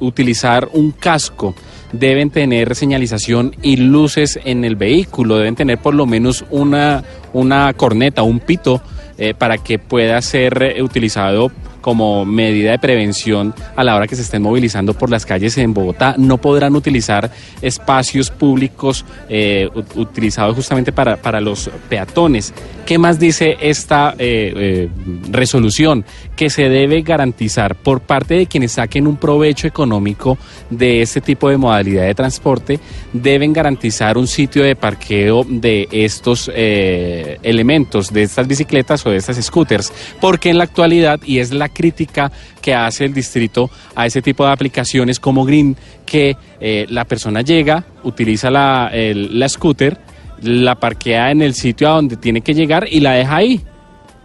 [0.01, 1.55] utilizar un casco
[1.93, 7.73] deben tener señalización y luces en el vehículo, deben tener por lo menos una, una
[7.73, 8.81] corneta, un pito,
[9.17, 11.51] eh, para que pueda ser utilizado
[11.81, 15.73] como medida de prevención a la hora que se estén movilizando por las calles en
[15.73, 16.15] Bogotá.
[16.17, 17.31] No podrán utilizar
[17.61, 22.53] espacios públicos eh, ut- utilizados justamente para, para los peatones.
[22.85, 24.89] ¿Qué más dice esta eh, eh,
[25.29, 26.05] resolución?
[26.35, 30.37] Que se debe garantizar por parte de quienes saquen un provecho económico
[30.69, 32.79] de este tipo de modalidad de transporte,
[33.13, 39.43] deben garantizar un sitio de parqueo de estos elementos, de estas bicicletas o de estas
[39.43, 42.31] scooters, porque en la actualidad, y es la crítica
[42.61, 45.75] que hace el distrito a ese tipo de aplicaciones como Green,
[46.05, 49.97] que eh, la persona llega, utiliza la, la scooter,
[50.41, 53.61] la parquea en el sitio a donde tiene que llegar y la deja ahí,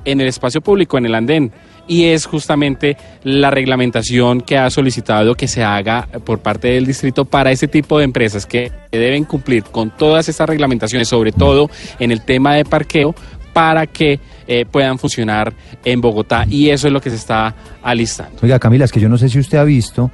[0.04, 1.52] en el espacio público, en el andén.
[1.88, 7.24] Y es justamente la reglamentación que ha solicitado que se haga por parte del distrito
[7.24, 11.70] para ese tipo de empresas que deben cumplir con todas estas reglamentaciones, sobre todo
[12.00, 13.14] en el tema de parqueo,
[13.52, 15.52] para que eh, puedan funcionar
[15.84, 16.46] en Bogotá.
[16.48, 18.38] Y eso es lo que se está alistando.
[18.42, 20.10] Oiga, Camila, es que yo no sé si usted ha visto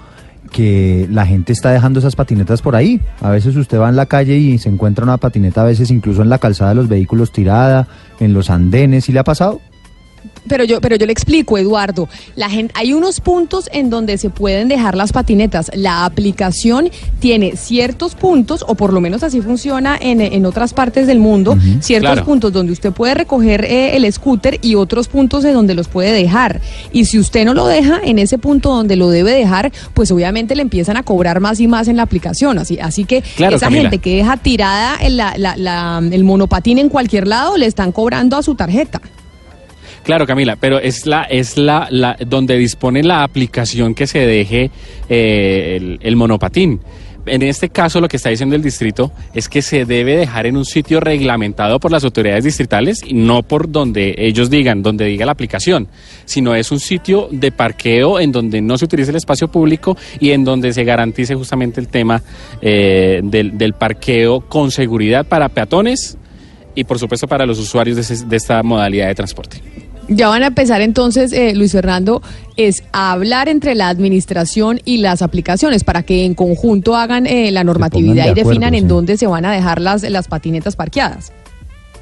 [0.50, 3.00] que la gente está dejando esas patinetas por ahí.
[3.20, 6.22] A veces usted va en la calle y se encuentra una patineta, a veces incluso
[6.22, 7.88] en la calzada de los vehículos tirada,
[8.20, 9.06] en los andenes.
[9.06, 9.60] ¿Sí le ha pasado?
[10.48, 12.08] Pero yo, pero yo le explico, Eduardo.
[12.34, 15.70] La gente, hay unos puntos en donde se pueden dejar las patinetas.
[15.74, 16.90] La aplicación
[17.20, 21.56] tiene ciertos puntos, o por lo menos así funciona en, en otras partes del mundo,
[21.80, 22.24] ciertos Claro.
[22.26, 26.10] puntos donde usted puede recoger eh, el scooter y otros puntos en donde los puede
[26.12, 26.60] dejar.
[26.92, 30.56] Y si usted no lo deja en ese punto donde lo debe dejar, pues obviamente
[30.56, 32.58] le empiezan a cobrar más y más en la aplicación.
[32.58, 33.82] Así, así que Claro, esa Camila.
[33.82, 37.92] gente que deja tirada el, la- la- la- el monopatín en cualquier lado, le están
[37.92, 39.00] cobrando a su tarjeta.
[40.04, 44.70] Claro, Camila, pero es la es la, donde dispone la aplicación que se deje
[45.08, 46.80] eh, el, monopatín.
[47.24, 50.56] En este caso, lo que está diciendo el distrito es que se debe dejar en
[50.56, 55.24] un sitio reglamentado por las autoridades distritales y no por donde ellos digan, donde diga
[55.24, 55.86] la aplicación,
[56.24, 60.32] sino es un sitio de parqueo en donde no se utilice el espacio público y
[60.32, 62.20] en donde se garantice justamente el tema
[62.60, 66.18] eh, del, del parqueo con seguridad para peatones
[66.74, 69.60] y, por supuesto, para los usuarios de esta modalidad de transporte.
[70.14, 72.22] Ya van a empezar entonces, eh, Luis Fernando,
[72.56, 77.50] es a hablar entre la administración y las aplicaciones para que en conjunto hagan eh,
[77.50, 81.32] la normatividad de y definan en dónde se van a dejar las, las patinetas parqueadas.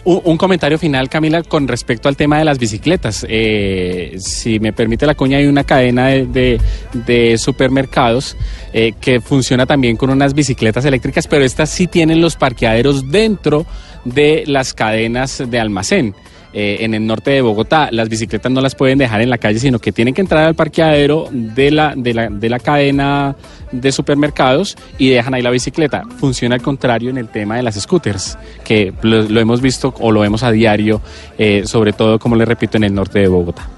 [0.02, 3.26] Un, un comentario final, Camila, con respecto al tema de las bicicletas.
[3.28, 6.60] Eh, si me permite la cuña, hay una cadena de, de-
[7.06, 8.34] de supermercados
[8.72, 13.66] eh, que funciona también con unas bicicletas eléctricas, pero estas sí tienen los parqueaderos dentro
[14.06, 16.14] de las cadenas de almacén.
[16.52, 19.60] Eh, en el norte de Bogotá, las bicicletas no las pueden dejar en la calle,
[19.60, 23.36] sino que tienen que entrar al parqueadero de la, de la, de la cadena
[23.70, 26.02] de supermercados y dejan ahí la bicicleta.
[26.18, 30.20] Funciona al contrario en el tema de las scooters, que lo, hemos visto o lo
[30.20, 31.00] vemos a diario,
[31.38, 33.68] eh, sobre todo, como les repito, en el norte de Bogotá.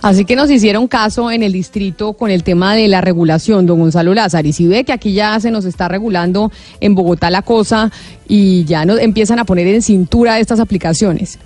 [0.00, 3.80] Así que nos hicieron caso en el distrito con el tema de la regulación, don
[3.80, 4.46] Gonzalo Lázaro.
[4.46, 7.90] Y si ve que aquí ya se nos está regulando en Bogotá la cosa
[8.28, 11.40] y ya nos empiezan a poner en cintura estas aplicaciones.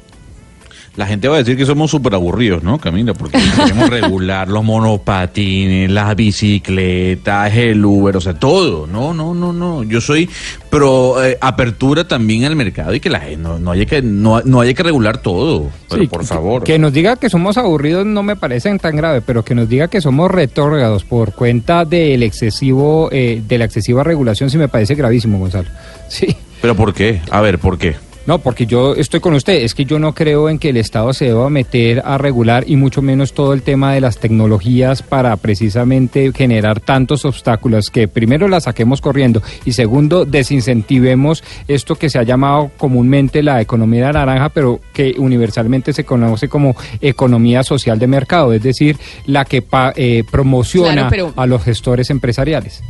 [0.95, 3.15] La gente va a decir que somos súper aburridos, ¿no, Camila?
[3.15, 8.87] Porque queremos regular los monopatines, las bicicletas, el Uber, o sea, todo.
[8.87, 9.85] No, no, no, no.
[9.85, 10.29] Yo soy
[10.69, 14.43] pro eh, apertura también al mercado y que la gente no, no haya que no,
[14.43, 15.71] no haya que regular todo.
[15.89, 16.63] Pero Sí, por favor.
[16.63, 19.89] Que nos diga que somos aburridos no me parece tan grave, pero que nos diga
[19.89, 24.95] que somos retórgados por cuenta del excesivo, eh, de la excesiva regulación sí me parece
[24.95, 25.69] gravísimo, Gonzalo.
[26.09, 26.37] Sí.
[26.61, 27.23] ¿Pero por qué?
[27.31, 27.97] A ver, ¿por qué?
[28.25, 29.63] No, porque yo estoy con usted.
[29.63, 32.77] Es que yo no creo en que el Estado se deba meter a regular y
[32.77, 38.47] mucho menos todo el tema de las tecnologías para precisamente generar tantos obstáculos que primero
[38.47, 44.51] las saquemos corriendo y segundo desincentivemos esto que se ha llamado comúnmente la economía naranja,
[44.51, 48.97] pero que universalmente se conoce como economía social de mercado, es decir,
[49.27, 52.83] la que pa- eh, promociona Claro, pero- a los gestores empresariales.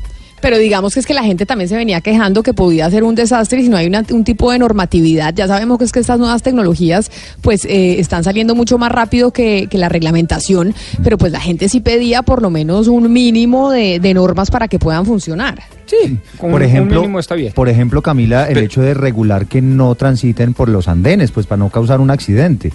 [0.42, 3.14] Pero digamos que es que la gente también se venía quejando que podía ser un
[3.14, 5.32] desastre y si no hay una- un tipo de normatividad.
[5.34, 7.10] Ya sabemos que es que estas nuevas tecnologías
[7.40, 11.68] pues eh, están saliendo mucho más rápido que, que la reglamentación, pero pues la gente
[11.70, 15.62] sí pedía por lo menos un mínimo de, de normas para que puedan funcionar.
[15.86, 17.02] Sí, por ejemplo,
[17.54, 21.58] por ejemplo, Camila, el hecho de regular que no transiten por los andenes, pues para
[21.58, 22.72] no causar un accidente.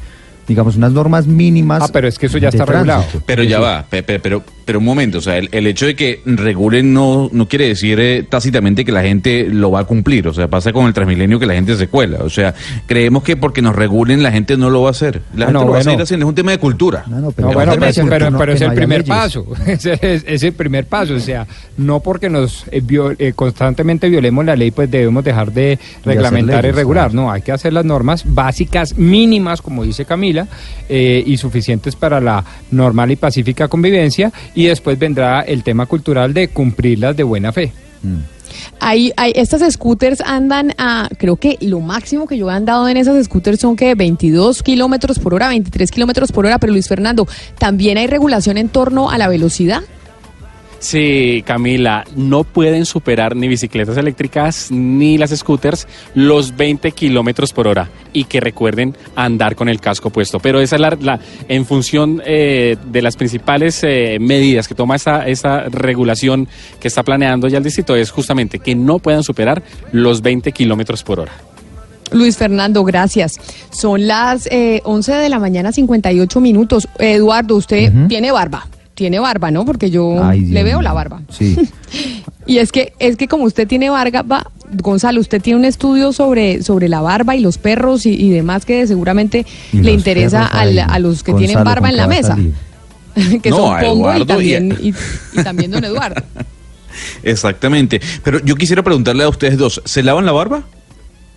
[0.48, 1.84] Digamos, unas normas mínimas.
[1.84, 3.04] Ah, pero es que eso ya está regulado.
[3.26, 5.96] Pero ya va, pe- pe- pero Pero un momento, o sea, el, el hecho de
[5.96, 10.28] que regulen no, no quiere decir eh, tácitamente que la gente lo va a cumplir.
[10.28, 12.20] O sea, pasa con el Transmilenio que la gente se cuela.
[12.22, 12.54] O sea,
[12.86, 15.22] creemos que porque nos regulen la gente no lo va a hacer.
[15.36, 15.84] La Ah, no, gente lo va a bueno.
[15.84, 16.26] seguir haciendo.
[16.26, 17.04] Es un tema de cultura.
[17.08, 17.50] No, bueno, pero,
[18.10, 22.02] pero- pero es el primer paso, ese es, es el primer paso, o sea, no
[22.02, 26.62] porque nos eh, vio- eh, constantemente violemos la ley, pues debemos dejar de reglamentar y
[26.64, 30.48] leyes, regular, no, hay que hacer las normas básicas mínimas, como dice Camila,
[30.90, 36.34] eh, y suficientes para la normal y pacífica convivencia, y después vendrá el tema cultural
[36.34, 37.72] de cumplirlas de buena fe.
[38.80, 42.98] Hay, hay, estas scooters andan a, creo que lo máximo que yo he andado en
[42.98, 47.28] esas scooters son que 22 kilómetros por hora, 23 kilómetros por hora, pero Luis Fernando,
[47.60, 49.84] ¿también hay regulación en torno a la velocidad?
[50.80, 57.68] Sí, Camila, no pueden superar ni bicicletas eléctricas ni las scooters los 20 kilómetros por
[57.68, 60.40] hora y que recuerden andar con el casco puesto.
[60.40, 64.96] Pero esa es la, la- en función eh, de las principales eh, medidas que toma
[64.96, 66.48] esta, esta regulación
[66.80, 71.02] que está planeando ya el distrito es justamente que no puedan superar los 20 kilómetros
[71.04, 71.32] por hora.
[72.12, 73.34] Luis Fernando, gracias.
[73.72, 76.88] Son las eh, 11 de la mañana, 58 minutos.
[77.00, 78.68] Eduardo, usted tiene barba.
[78.98, 79.64] Tiene barba, ¿no?
[79.64, 81.22] Porque yo Ay, le veo la barba.
[81.30, 81.56] Sí.
[82.48, 84.50] Y es que, es que como usted tiene barba,
[84.82, 88.64] Gonzalo, usted tiene un estudio sobre, sobre la barba y los perros y, y demás
[88.66, 92.08] que seguramente Y le interesa al- a los que Gonzalo, tienen barba ¿con en la
[92.08, 92.38] mesa.
[93.44, 94.94] que No, son a Pongo y también, y,
[95.34, 96.24] y también don Eduardo.
[97.24, 98.00] Exactamente.
[98.24, 100.60] Pero yo quisiera preguntarle a ustedes dos, ¿se lavan la barba?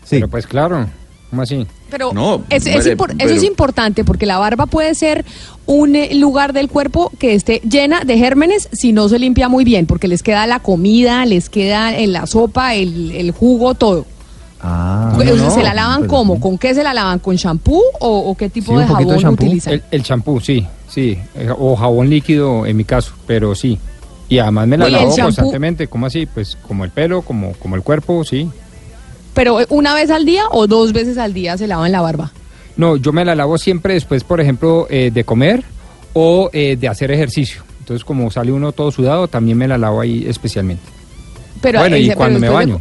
[0.04, 0.16] Sí.
[0.16, 0.86] Pero pues claro,
[1.30, 1.66] ¿cómo así?
[1.90, 5.24] Pero No, es- es vale, impor- eso es importante porque la barba puede ser
[5.66, 9.64] un eh, lugar del cuerpo que esté llena de gérmenes si no se limpia muy
[9.64, 14.04] bien, porque les queda la comida, les queda en la sopa, el, el jugo, todo.
[14.62, 16.38] Ah, Pues, no, ¿Se la lavan pero cómo?
[16.40, 17.18] ¿Con qué se la lavan?
[17.18, 19.72] ¿Con shampoo o, o qué tipo de jabón utilizan?
[19.74, 21.16] El, el champú, sí, sí.
[21.34, 23.78] eh, O jabón líquido en mi caso, pero sí.
[24.28, 25.86] Y además me la Oye, lavo champú- constantemente.
[25.88, 26.26] ¿Cómo así?
[26.26, 28.48] Pues como el pelo, como, como el cuerpo, sí.
[29.34, 32.32] Pero eh, una vez al día o dos veces al día se lavan la barba.
[32.76, 35.62] No, yo me la lavo siempre después, por ejemplo, eh, de comer
[36.14, 37.62] o eh, de hacer ejercicio.
[37.80, 40.82] Entonces, como sale uno todo sudado, también me la lavo ahí especialmente.
[41.60, 42.80] Pero bueno, ese- y pero cuando me de- baño.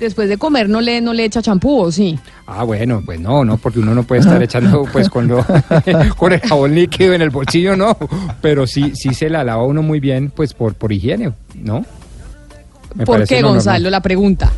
[0.00, 2.18] después de comer no le, no le echa champú, ¿o sí?
[2.46, 5.44] Ah, bueno, pues no, no, porque uno no puede estar echando pues con lo
[6.16, 7.96] con el jabón líquido en el bolsillo, no,
[8.40, 11.84] pero sí sí se la lava uno muy bien pues por por higiene, ¿no?
[12.94, 13.54] Me ¿Por qué, normal.
[13.56, 13.90] Gonzalo?
[13.90, 14.50] La pregunta.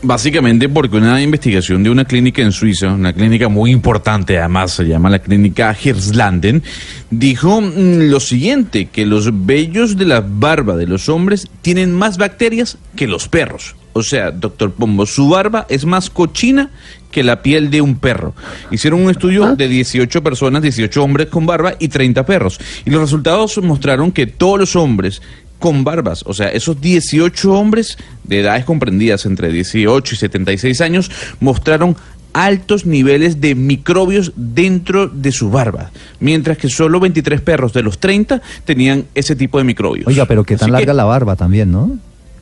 [0.00, 4.84] Básicamente porque una investigación de una clínica en Suiza, una clínica muy importante además, se
[4.84, 6.62] llama la clínica Hirslanden,
[7.10, 12.16] dijo mm, lo siguiente, que los vellos de la barba de los hombres tienen más
[12.16, 13.74] bacterias que los perros.
[13.92, 16.70] O sea, doctor Pombo, su barba es más cochina
[17.10, 18.34] que la piel de un perro.
[18.70, 22.60] Hicieron un estudio de 18 personas, 18 hombres con barba y 30 perros.
[22.84, 25.20] Y los resultados mostraron que todos los hombres
[25.58, 31.10] con barbas, o sea, esos 18 hombres de edades comprendidas entre 18 y 76 años
[31.40, 31.96] mostraron
[32.32, 35.90] altos niveles de microbios dentro de su barba,
[36.20, 40.06] mientras que solo 23 perros de los 30 tenían ese tipo de microbios.
[40.06, 41.90] Oiga, pero qué tan Así que- larga la barba también, ¿no?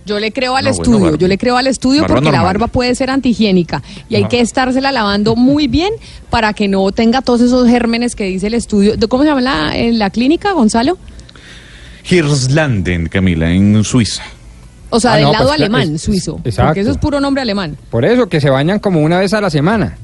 [0.04, 2.68] Yo le creo al No, estudio, yo le creo al estudio barba porque la barba
[2.68, 5.92] puede ser antihigiénica y hay que estársela lavando muy bien
[6.30, 8.94] para que no tenga todos esos gérmenes que dice el estudio.
[9.08, 10.96] ¿Cómo se llama la, en la clínica, Gonzalo?
[12.08, 14.22] Hirslanden, Camila, en Suiza.
[14.90, 16.40] O sea, Ah, del no, lado pues, alemán, es- suizo.
[16.44, 16.68] exacto.
[16.68, 17.76] Porque eso es puro nombre alemán.
[17.90, 19.98] Por eso que se bañan como una vez a la semana.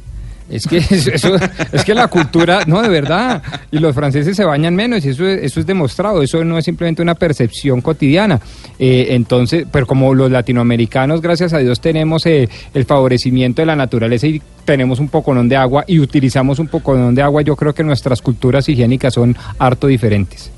[0.50, 1.36] Es que eso,
[1.72, 3.42] es que la cultura, no, de verdad.
[3.70, 6.20] Y los franceses se bañan menos y eso, es- eso es demostrado.
[6.20, 8.40] Eso no es simplemente una percepción cotidiana.
[8.78, 13.76] Eh, entonces, pero como los latinoamericanos, gracias a Dios, tenemos eh, el favorecimiento de la
[13.76, 17.72] naturaleza y tenemos un poconón de agua y utilizamos un poconón de agua, yo creo
[17.72, 20.50] que nuestras culturas higiénicas son harto diferentes.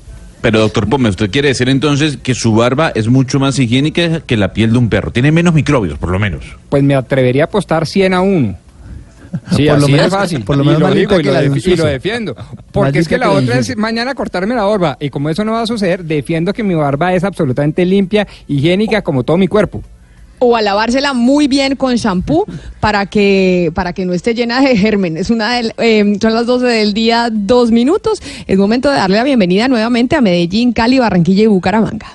[0.45, 4.37] Pero doctor Pome, usted quiere decir entonces que su barba es mucho más higiénica que
[4.37, 5.09] la piel de un perro.
[5.09, 6.43] Tiene menos microbios, por lo menos.
[6.69, 8.55] Pues me atrevería a apostar 100 a 1.
[9.55, 10.43] Sí, Por lo menos- es fácil.
[10.43, 12.35] por lo y menos lo más digo y que lo, de y lo defiendo.
[12.71, 14.97] Porque es que la que otra es mañana cortarme la barba.
[14.99, 19.01] Y como eso no va a suceder, defiendo que mi barba es absolutamente limpia, higiénica,
[19.01, 19.81] como todo mi cuerpo.
[20.39, 22.45] O a lavársela muy bien con shampoo
[22.79, 25.29] para que, para que no esté llena de gérmenes.
[25.29, 28.21] Una del- eh, son las 12 del día, dos minutos.
[28.45, 32.07] Es momento de darle la bienvenida nuevamente a Medellín, Cali, Barranquilla y Bucaramanga.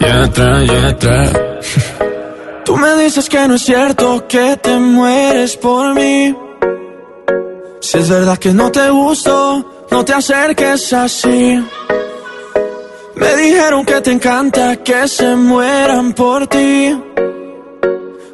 [0.00, 1.32] Y atrás, y atrás.
[2.64, 6.34] Tú me dices que no es cierto que te mueres por mí.
[7.80, 11.62] Si es verdad que no te gusto, no te acerques así.
[13.14, 16.98] Me dijeron que te encanta que se mueran por ti.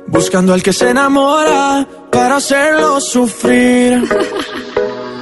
[0.07, 4.03] Buscando al que se enamora para hacerlo sufrir.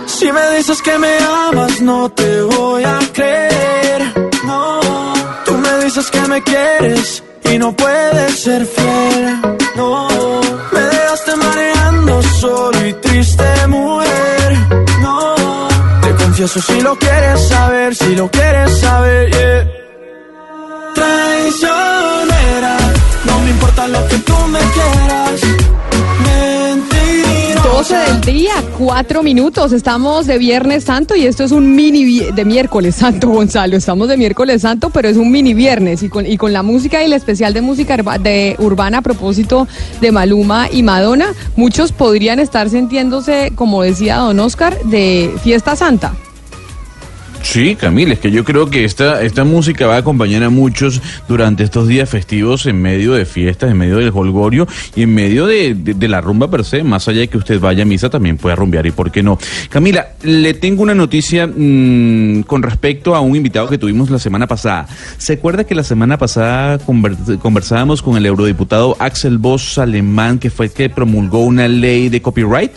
[0.06, 4.14] Si me dices que me amas, no te voy a creer.
[4.44, 4.80] No,
[5.44, 7.22] tú me dices que me quieres
[7.52, 9.40] y no puedes ser fiel.
[9.74, 10.08] No,
[10.72, 14.05] me dejaste mareando solo y triste, mujer.
[16.46, 19.68] Confieso si lo quieres saber, si lo quieres saber.
[20.94, 22.76] Traicionera,
[23.24, 25.40] no me importa lo que tú me quieras.
[26.22, 27.68] Mentirosa.
[27.68, 29.72] 12 del día, 4 minutos.
[29.72, 33.76] Estamos de Viernes Santo y esto es un mini de miércoles santo, Gonzalo.
[33.76, 37.02] Estamos de miércoles santo, pero es un mini viernes y con, y con la música
[37.02, 39.66] y el especial de música de urbana a propósito
[40.00, 46.14] de Maluma y Madonna, muchos podrían estar sintiéndose, como decía don Oscar, de fiesta santa.
[47.48, 51.00] Sí, Camila, es que yo creo que esta, esta música va a acompañar a muchos
[51.28, 54.66] durante estos días festivos en medio de fiestas, en medio del holgorio
[54.96, 56.82] y en medio de, de- la rumba per se.
[56.82, 59.38] Más allá de que usted vaya a misa, también puede rumbear y por qué no.
[59.70, 64.46] Camila, le tengo una noticia mm, con respecto a un invitado que tuvimos la semana
[64.48, 64.86] pasada.
[65.16, 70.50] ¿Se acuerda que la semana pasada conver- conversábamos con el eurodiputado Axel Voss alemán, que
[70.50, 72.72] fue el que promulgó una ley de copyright?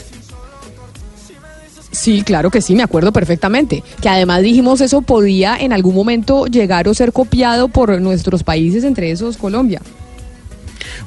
[1.91, 3.83] Sí, claro que sí, me acuerdo perfectamente.
[4.01, 8.83] Que además dijimos eso podía en algún momento llegar o ser copiado por nuestros países,
[8.83, 9.81] entre esos Colombia.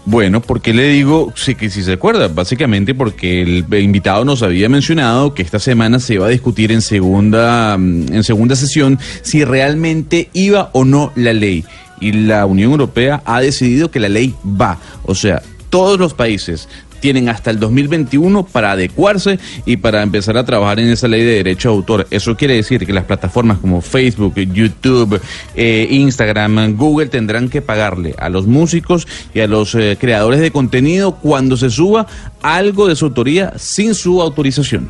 [0.05, 2.27] Bueno, ¿por qué le digo sí, que si se acuerda?
[2.27, 6.83] Básicamente porque el invitado nos había mencionado que esta semana se iba a discutir en
[6.83, 11.65] segunda, mm, en segunda sesión si realmente iba o no la ley.
[12.01, 14.79] Y la Unión Europea ha decidido que la ley va.
[15.05, 15.41] O sea,
[15.71, 16.69] todos los países
[17.03, 21.35] tienen hasta el 2021 para adecuarse y para empezar a trabajar en esa ley de
[21.35, 22.07] derecho de autor.
[22.11, 25.20] Eso quiere decir que las plataformas como Facebook, YouTube,
[25.57, 30.53] eh, Instagram, Google tendrán que pagarle a los músicos y a los eh, creadores de
[30.53, 32.07] contenido cuando se suba
[32.41, 34.89] algo de su autoría sin su autorización.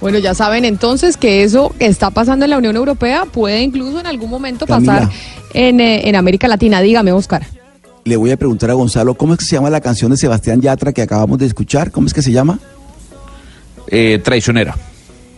[0.00, 4.00] Bueno, ya saben entonces que eso que está pasando en la Unión Europea puede incluso
[4.00, 4.94] en algún momento Camila.
[4.94, 5.12] pasar
[5.54, 6.80] en, eh, en América Latina.
[6.80, 7.57] Dígame, Oscar.
[8.08, 10.62] Le voy a preguntar a Gonzalo, ¿cómo es que se llama la canción de Sebastián
[10.62, 11.90] Yatra que acabamos de escuchar?
[11.90, 12.58] ¿Cómo es que se llama?
[13.88, 14.74] Eh, traicionera.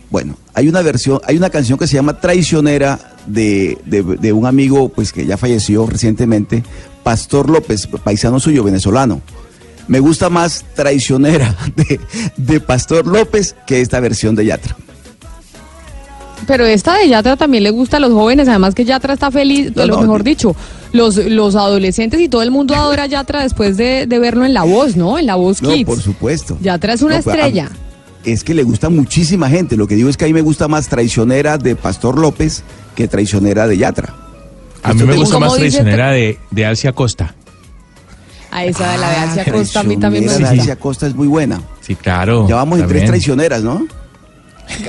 [0.09, 4.45] Bueno, hay una versión, hay una canción que se llama Traicionera de, de- de un
[4.45, 6.63] amigo pues que ya falleció recientemente,
[7.03, 9.21] Pastor López, paisano suyo, venezolano.
[9.89, 11.99] Me gusta más Traicionera de,
[12.37, 14.77] de Pastor López que esta versión de Yatra.
[16.47, 19.71] Pero esta de Yatra también le gusta a los jóvenes, además que Yatra está feliz,
[19.75, 20.55] No, lo no, mejor dicho,
[20.91, 24.53] los, los adolescentes y todo el mundo adora a Yatra después de, de verlo en
[24.53, 25.17] La Voz, ¿no?
[25.19, 25.85] En La Voz No, Kids.
[25.85, 26.57] por supuesto.
[26.61, 27.69] Yatra es una No, pues, estrella.
[28.25, 29.77] Es que le gusta muchísima gente.
[29.77, 32.63] Lo que digo es que a mí me gusta más Traicionera de Pastor López
[32.95, 34.13] que Traicionera de Yatra.
[34.83, 37.35] A mí me gusta ¿Cómo más traicionera de, de Alcia Costa.
[38.51, 40.71] A esa de la de Ah, Alcia Costa a mí también me Traicionera de gusta.
[40.71, 41.61] Alcia Costa es muy buena.
[41.81, 42.47] Sí, claro.
[42.49, 43.85] Ya vamos en tres traicioneras, ¿no?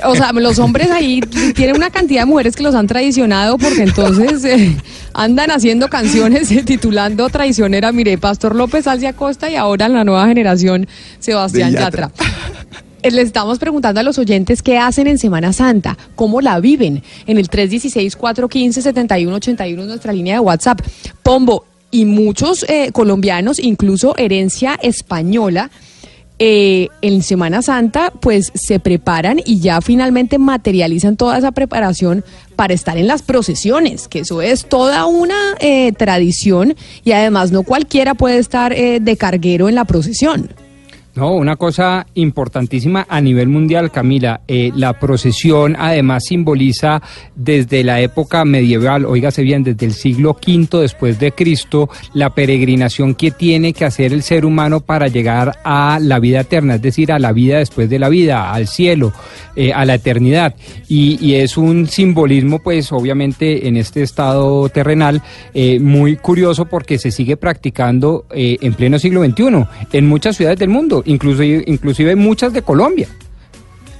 [0.05, 1.21] O sea, los hombres ahí
[1.55, 4.75] tienen una cantidad de mujeres que los han traicionado porque entonces eh,
[5.13, 10.03] andan haciendo canciones eh, titulando traicionera, mire, Pastor López Alcia Costa y ahora en la
[10.03, 10.87] nueva generación
[11.19, 12.11] Sebastián Yatra.
[13.01, 17.03] Eh, Le estamos preguntando a los oyentes qué hacen en Semana Santa, cómo la viven.
[17.27, 20.79] En el 316-415-7181 es nuestra línea de WhatsApp.
[21.21, 25.69] Pombo y muchos eh, colombianos, incluso herencia española,
[26.45, 32.25] eh, en Semana Santa, pues se preparan y ya finalmente materializan toda esa preparación
[32.57, 36.75] para estar en las procesiones, que eso es toda una eh, tradición
[37.05, 40.49] y además no cualquiera puede estar eh, de carguero en la procesión.
[41.15, 44.41] No, una cosa importantísima a nivel mundial, Camila.
[44.47, 47.03] eh, la procesión además simboliza
[47.35, 53.13] desde la época medieval, oígase bien, desde el siglo V después de Cristo, la peregrinación
[53.13, 57.11] que tiene que hacer el ser humano para llegar a la vida eterna, es decir,
[57.11, 59.13] a la vida después de la vida, al cielo,
[59.55, 60.55] eh, a la eternidad.
[60.87, 65.21] Y, y es un simbolismo, pues obviamente en este estado terrenal,
[65.53, 69.43] eh, muy curioso porque se sigue practicando eh, en pleno siglo XXI
[69.91, 73.07] en muchas ciudades del mundo, inclusive, inclusive muchas de Colombia.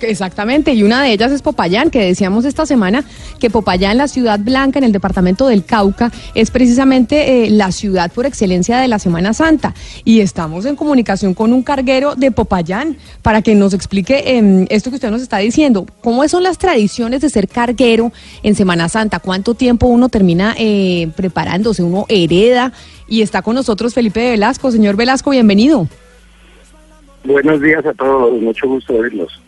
[0.03, 3.03] Exactamente, y una de ellas es Popayán, que decíamos esta semana
[3.39, 8.11] que Popayán, la ciudad blanca en el departamento del Cauca, es precisamente eh, la ciudad
[8.11, 9.73] por excelencia de la Semana Santa.
[10.03, 14.89] Y estamos en comunicación con un carguero de Popayán para que nos explique em, esto
[14.89, 15.85] que usted nos está diciendo.
[16.01, 18.11] ¿Cómo son las tradiciones de ser carguero
[18.43, 19.19] en Semana Santa?
[19.19, 21.83] ¿Cuánto tiempo uno termina eh, preparándose?
[21.83, 22.73] ¿Uno hereda?
[23.07, 24.71] Y está con nosotros Felipe Velasco.
[24.71, 25.87] Señor Velasco, bienvenido.
[27.23, 29.41] Buenos días a todos, mucho gusto verlos.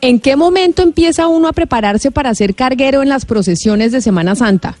[0.00, 4.34] ¿En qué momento empieza uno a prepararse para ser carguero en las procesiones de Semana
[4.34, 4.76] Santa?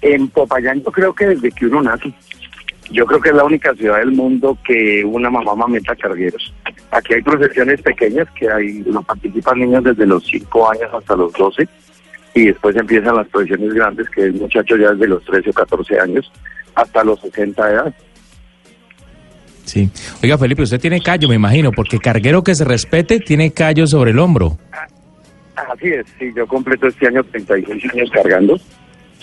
[0.00, 2.12] En Popayán yo creo que desde que uno nace,
[2.90, 6.52] Yo creo que es la única ciudad del mundo que una mamá mameta cargueros.
[6.92, 11.32] Aquí hay procesiones pequeñas que hay, no participan niños desde los 5 años hasta los
[11.32, 11.68] 12
[12.34, 16.00] y después empiezan las procesiones grandes que el muchacho ya desde los 13 o 14
[16.00, 16.30] años
[16.74, 17.94] hasta los 60 de edad.
[19.66, 19.90] Sí.
[20.22, 24.12] Oiga, Felipe, usted tiene callo, me imagino, porque carguero que se respete tiene callo sobre
[24.12, 24.56] el hombro.
[25.56, 28.58] Así es, sí, yo completo este año 36 años cargando.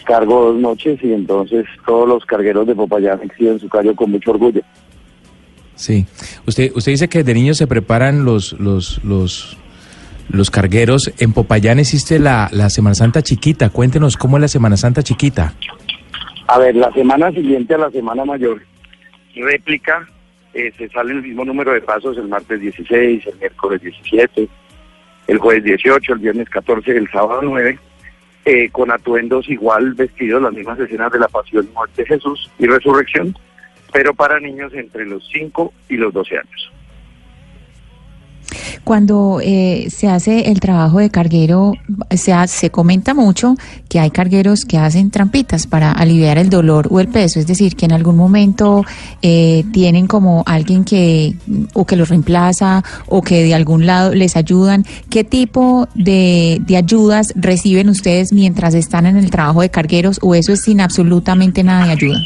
[0.06, 4.32] Cargo dos noches y entonces todos los cargueros de Popayán exhiben su callo con mucho
[4.32, 4.62] orgullo.
[5.76, 6.06] Sí.
[6.46, 9.58] Usted, usted dice que de niños se preparan los, los, los,
[10.30, 11.14] los cargueros.
[11.20, 13.70] En Popayán existe la, la Semana Santa chiquita.
[13.70, 15.54] Cuéntenos cómo es la Semana Santa chiquita.
[16.48, 18.62] A ver, la semana siguiente a la semana mayor,
[19.34, 20.08] réplica,
[20.54, 24.48] eh, se sale el mismo número de pasos el martes 16, el miércoles 17,
[25.28, 27.80] el jueves 18, el viernes 14, el sábado 9,
[28.46, 32.68] eh, con atuendos igual vestidos, las mismas escenas de la pasión muerte de Jesús y
[32.68, 33.36] resurrección,
[33.92, 36.72] pero para niños entre los 5 y los 12 años.
[38.84, 41.74] Cuando eh, se hace el trabajo de carguero,
[42.12, 43.56] se, ha- se comenta mucho
[43.90, 47.76] que hay cargueros que hacen trampitas para aliviar el dolor o el peso, es decir,
[47.76, 48.84] que en algún momento
[49.22, 51.36] eh, tienen como alguien que
[51.74, 54.86] o que los reemplaza o que de algún lado les ayudan.
[55.10, 60.36] ¿Qué tipo de, de ayudas reciben ustedes mientras están en el trabajo de cargueros o
[60.36, 62.20] eso es sin absolutamente nada de ayuda?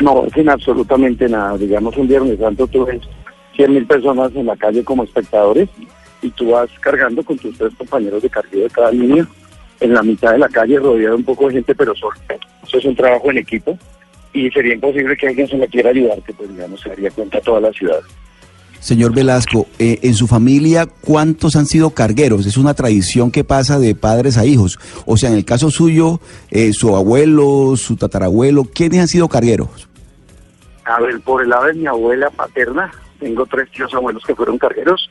[0.00, 1.56] No, sin absolutamente nada.
[1.56, 3.00] Digamos, un Viernes Santo tú ves
[3.56, 5.68] 100 mil personas en la calle como espectadores
[6.22, 9.26] y tú vas cargando con tus tres compañeros de carguero de cada línea
[9.80, 12.16] en la mitad de la calle rodeado un poco de gente pero solo.
[12.66, 13.78] Eso es un trabajo en equipo
[14.32, 17.40] y sería imposible que alguien se le quiera ayudar, que pues digamos se daría cuenta
[17.40, 18.00] toda la ciudad.
[18.82, 22.46] Señor Velasco, eh, en su familia, ¿cuántos han sido cargueros?
[22.46, 24.80] Es una tradición que pasa de padres a hijos.
[25.06, 26.20] O sea, en el caso suyo,
[26.50, 29.88] eh, su abuelo, su tatarabuelo, ¿quiénes han sido cargueros?
[30.84, 32.90] A ver, por el lado de mi abuela paterna,
[33.22, 35.08] tengo tres tíos abuelos que fueron cargueros.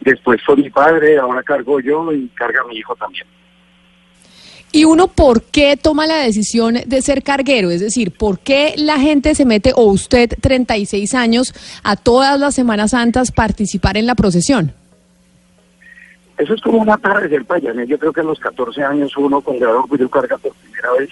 [0.00, 3.26] Después fue mi padre, ahora cargo yo y carga mi hijo también.
[4.72, 7.70] ¿Y uno por qué toma la decisión de ser carguero?
[7.70, 12.54] Es decir, ¿por qué la gente se mete, o usted, 36 años, a todas las
[12.54, 14.72] Semanas Santas participar en la procesión?
[16.38, 17.86] Eso es como una tarde de ser payané.
[17.86, 21.10] Yo creo que a los 14 años uno con gran orgullo carga por primera vez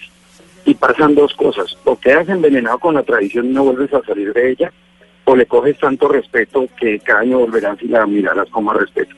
[0.64, 1.76] y pasan dos cosas.
[1.84, 4.72] O quedas envenenado con la tradición y no vuelves a salir de ella,
[5.28, 9.14] o le coges tanto respeto que cada año volverás y la mirarás con más respeto.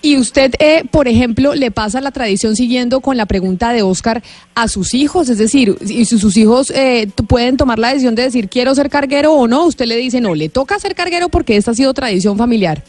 [0.00, 4.22] Y usted, eh, por ejemplo, le pasa la tradición siguiendo con la pregunta de Oscar
[4.54, 8.22] a sus hijos, es decir, y si sus hijos eh, pueden tomar la decisión de
[8.22, 11.56] decir quiero ser carguero o no, usted le dice no, le toca ser carguero porque
[11.56, 12.82] esta ha sido tradición familiar.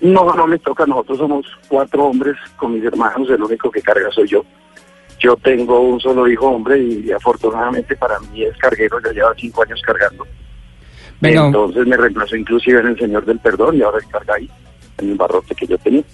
[0.00, 0.86] No, no les toca.
[0.86, 3.28] Nosotros somos cuatro hombres con mis hermanos.
[3.30, 4.44] El único que carga soy yo.
[5.18, 9.00] Yo tengo un solo hijo hombre y afortunadamente para mí es carguero.
[9.04, 10.26] Ya lleva cinco años cargando.
[11.20, 11.46] Venga.
[11.46, 14.48] Entonces me reemplazó inclusive en el Señor del Perdón y ahora carga ahí,
[14.98, 16.04] en el barrote que yo tenía.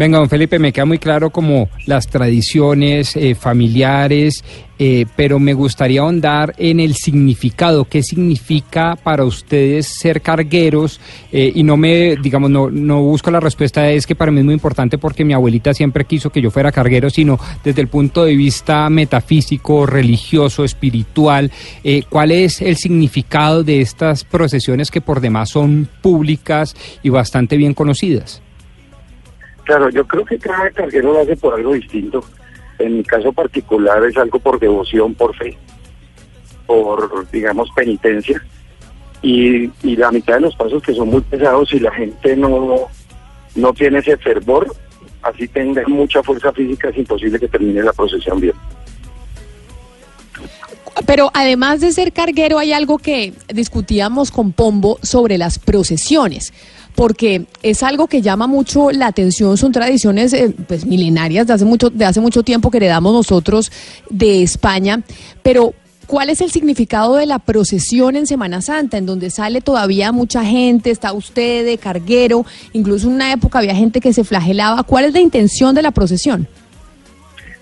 [0.00, 4.42] Venga, don Felipe, me queda muy claro como las tradiciones eh, familiares,
[4.78, 7.84] eh, pero me gustaría ahondar en el significado.
[7.84, 11.02] ¿Qué significa para ustedes ser cargueros?
[11.30, 14.46] Eh, y no me, digamos, no, no busco la respuesta, es que para mí es
[14.46, 18.24] muy importante porque mi abuelita siempre quiso que yo fuera carguero, sino desde el punto
[18.24, 21.52] de vista metafísico, religioso, espiritual.
[22.08, 27.74] ¿Cuál es el significado de estas procesiones que por demás son públicas y bastante bien
[27.74, 28.40] conocidas?
[29.70, 32.24] Claro, yo creo que cada carguero lo hace por algo distinto.
[32.80, 35.56] En mi caso particular es algo por devoción, por fe,
[36.66, 38.44] por, digamos, penitencia.
[39.22, 42.88] Y, la mitad de los pasos que son muy pesados y la gente no,
[43.54, 44.74] no tiene ese fervor,
[45.22, 48.54] así tenga mucha fuerza física, es imposible que termine la procesión bien.
[51.06, 56.52] Pero además de ser carguero, hay algo que discutíamos con Pombo sobre las procesiones,
[56.94, 61.64] porque es algo que llama mucho la atención, son tradiciones eh, pues, milenarias de hace,
[61.64, 63.70] mucho, de hace mucho tiempo que heredamos nosotros
[64.08, 65.02] de España,
[65.42, 65.74] pero
[66.06, 70.44] ¿cuál es el significado de la procesión en Semana Santa, en donde sale todavía mucha
[70.44, 74.82] gente, está usted de carguero, incluso en una época había gente que se flagelaba?
[74.82, 76.48] ¿Cuál es la intención de la procesión?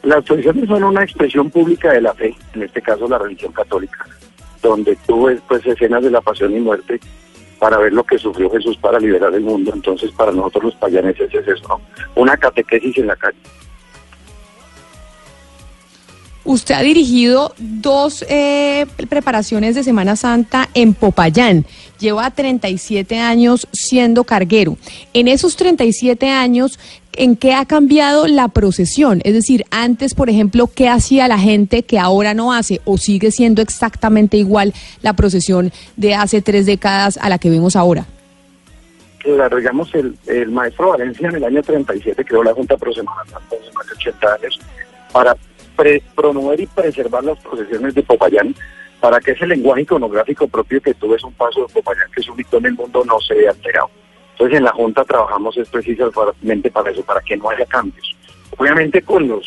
[0.03, 4.07] Las procesiones son una expresión pública de la fe, en este caso la religión católica,
[4.63, 7.01] donde tú ves pues escenas de la pasión y muerte
[7.59, 9.73] para ver lo que sufrió Jesús para liberar el mundo.
[9.75, 11.81] Entonces para nosotros los payaneses es eso, ¿no?
[12.15, 13.39] Una catequesis en la calle.
[16.49, 21.67] Usted ha dirigido dos eh, preparaciones de Semana Santa en Popayán.
[21.99, 24.79] Lleva 37 años siendo carguero.
[25.13, 26.79] En esos 37 años,
[27.19, 29.21] ¿en qué ha cambiado la procesión?
[29.25, 32.81] Es decir, antes, por ejemplo, ¿qué hacía la gente que ahora no hace?
[32.85, 34.73] ¿O sigue siendo exactamente igual
[35.03, 38.07] la procesión de hace tres décadas a la que vemos ahora?
[39.25, 43.57] Digamos, el, el maestro Valencia en el año 37 creó la Junta Pro Semana Santa
[43.61, 44.61] hace más de 80 años
[45.13, 45.37] para
[46.15, 48.55] promover y preservar las procesiones de Popayán
[49.01, 52.29] para que ese lenguaje iconográfico propio que tú ves un paso de Popayán que es
[52.29, 53.91] único en el mundo no se vea alterado.
[54.39, 58.15] Entonces en la Junta trabajamos es precisamente para eso, para que no haya cambios.
[58.57, 59.45] Obviamente con los,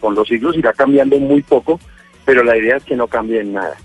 [0.00, 1.80] con los siglos irá cambiando muy poco,
[2.26, 3.76] pero la idea es que no cambie en nada.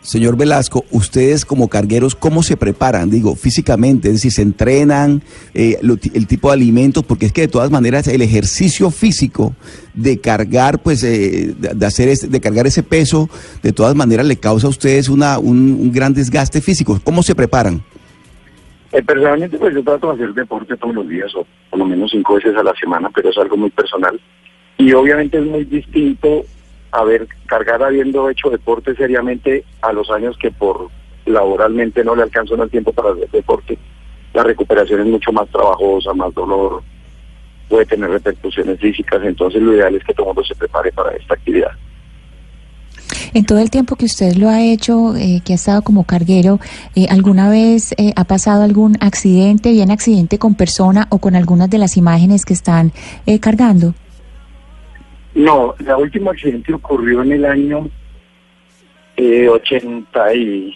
[0.00, 3.08] Señor, Velasco, ustedes como cargueros, ¿cómo se preparan?
[3.10, 5.22] Digo, físicamente, es decir, se entrenan,
[5.54, 5.78] eh,
[6.14, 9.54] el tipo de alimentos, porque es que de todas maneras el ejercicio físico
[9.94, 13.28] de cargar, pues, eh, de, hacer ese- de cargar ese peso,
[13.62, 16.98] de todas maneras le causa a ustedes una, un, un gran desgaste físico.
[17.04, 17.84] ¿Cómo se preparan?
[18.92, 22.10] Eh, personalmente, pues yo trato de hacer deporte todos los días o por lo menos
[22.10, 24.20] cinco veces a la semana, pero es algo muy personal.
[24.76, 26.44] Y obviamente es muy distinto
[26.90, 30.88] haber cargar habiendo hecho deporte seriamente a los años que por
[31.24, 33.78] laboralmente no le alcanzan el tiempo para hacer deporte.
[34.34, 36.82] La recuperación es mucho más trabajosa, más dolor,
[37.68, 41.12] puede tener repercusiones físicas, entonces lo ideal es que todo el mundo se prepare para
[41.12, 41.72] esta actividad.
[43.34, 46.60] En todo el tiempo que usted lo ha hecho, eh, que ha estado como carguero,
[46.94, 51.70] eh, ¿alguna vez eh, ha pasado algún accidente, bien accidente con persona o con algunas
[51.70, 52.92] de las imágenes que están
[53.24, 53.94] eh, cargando?
[55.34, 57.88] No, la última accidente ocurrió en el año
[59.16, 60.74] eh, 80, y,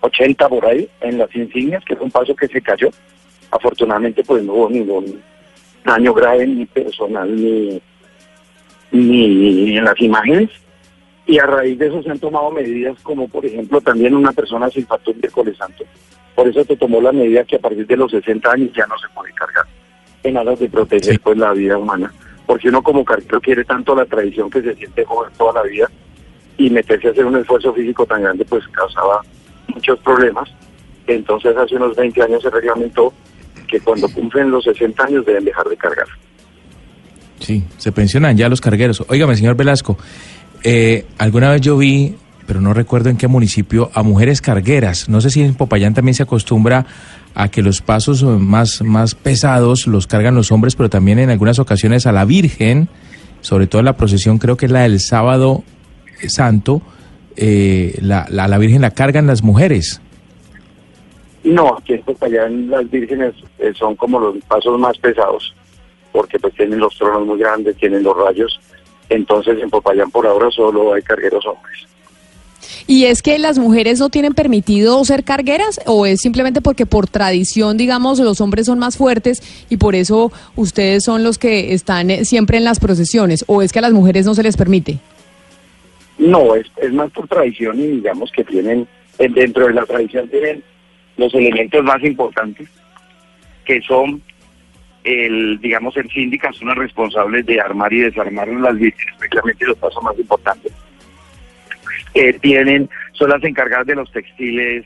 [0.00, 2.88] 80 por ahí, en las insignias, que fue un paso que se cayó.
[3.50, 5.20] Afortunadamente, pues no hubo ningún
[5.84, 7.80] daño grave ni personal ni,
[8.90, 10.50] ni en las imágenes.
[11.30, 14.68] Y a raíz de eso se han tomado medidas como, por ejemplo, también una persona
[14.68, 15.84] se infartó un miércoles santo.
[16.34, 18.98] Por eso se tomó la medida que a partir de los 60 años ya no
[18.98, 19.64] se puede cargar
[20.24, 22.12] en aras de proteger pues la vida humana.
[22.46, 25.88] Porque uno como carguero quiere tanto la tradición que se siente joven toda la vida
[26.58, 29.20] y meterse a hacer un esfuerzo físico tan grande pues causaba
[29.68, 30.50] muchos problemas.
[31.06, 33.14] Entonces hace unos 20 años se reglamentó
[33.68, 36.08] que cuando cumplen los 60 años deben dejar de cargar.
[37.38, 39.02] Sí, se pensionan ya los cargueros.
[39.08, 39.96] Óigame, señor Velasco,
[40.64, 42.16] eh, alguna vez yo vi,
[42.46, 45.08] pero no recuerdo en qué municipio, a mujeres cargueras.
[45.08, 46.86] No sé si en Popayán también se acostumbra
[47.34, 51.58] a que los pasos más, más pesados los cargan los hombres, pero también en algunas
[51.58, 52.88] ocasiones a la Virgen,
[53.40, 55.62] sobre todo en la procesión, creo que es la del sábado
[56.20, 56.82] eh, santo,
[57.36, 60.00] eh, la, la, la Virgen la cargan las mujeres.
[61.44, 65.54] No, aquí en Popayán las vírgenes eh, son como los pasos más pesados,
[66.12, 68.60] porque pues tienen los tronos muy grandes, tienen los rayos.
[69.10, 71.86] Entonces en Popayán por ahora solo hay cargueros hombres.
[72.86, 77.06] ¿Y es que las mujeres no tienen permitido ser cargueras o es simplemente porque por
[77.06, 82.10] tradición, digamos, los hombres son más fuertes y por eso ustedes son los que están
[82.10, 84.98] eh, siempre en las procesiones o es que a las mujeres no se les permite?
[86.18, 88.86] No, es, es más por tradición y digamos que tienen,
[89.18, 90.62] dentro de la tradición tienen
[91.16, 92.68] los elementos más importantes,
[93.64, 94.22] que son
[95.04, 99.78] el, digamos, el síndica son los responsables de armar y desarmar las vírgenes, especialmente los
[99.78, 100.72] pasos más importantes.
[102.14, 104.84] Eh, tienen, son las encargadas de los textiles,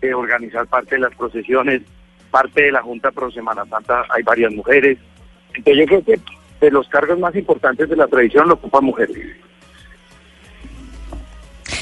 [0.00, 1.82] de organizar parte de las procesiones,
[2.30, 4.98] parte de la Junta Pro Semana Santa hay varias mujeres.
[5.54, 6.20] Entonces yo creo que
[6.60, 9.16] de los cargos más importantes de la tradición lo ocupan mujeres.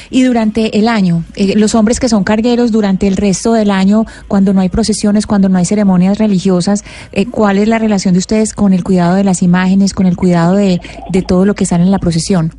[0.09, 4.05] Y durante el año, eh, los hombres que son cargueros durante el resto del año,
[4.27, 8.19] cuando no hay procesiones, cuando no hay ceremonias religiosas, eh, ¿cuál es la relación de
[8.19, 11.65] ustedes con el cuidado de las imágenes, con el cuidado de, de todo lo que
[11.65, 12.51] sale en la procesión?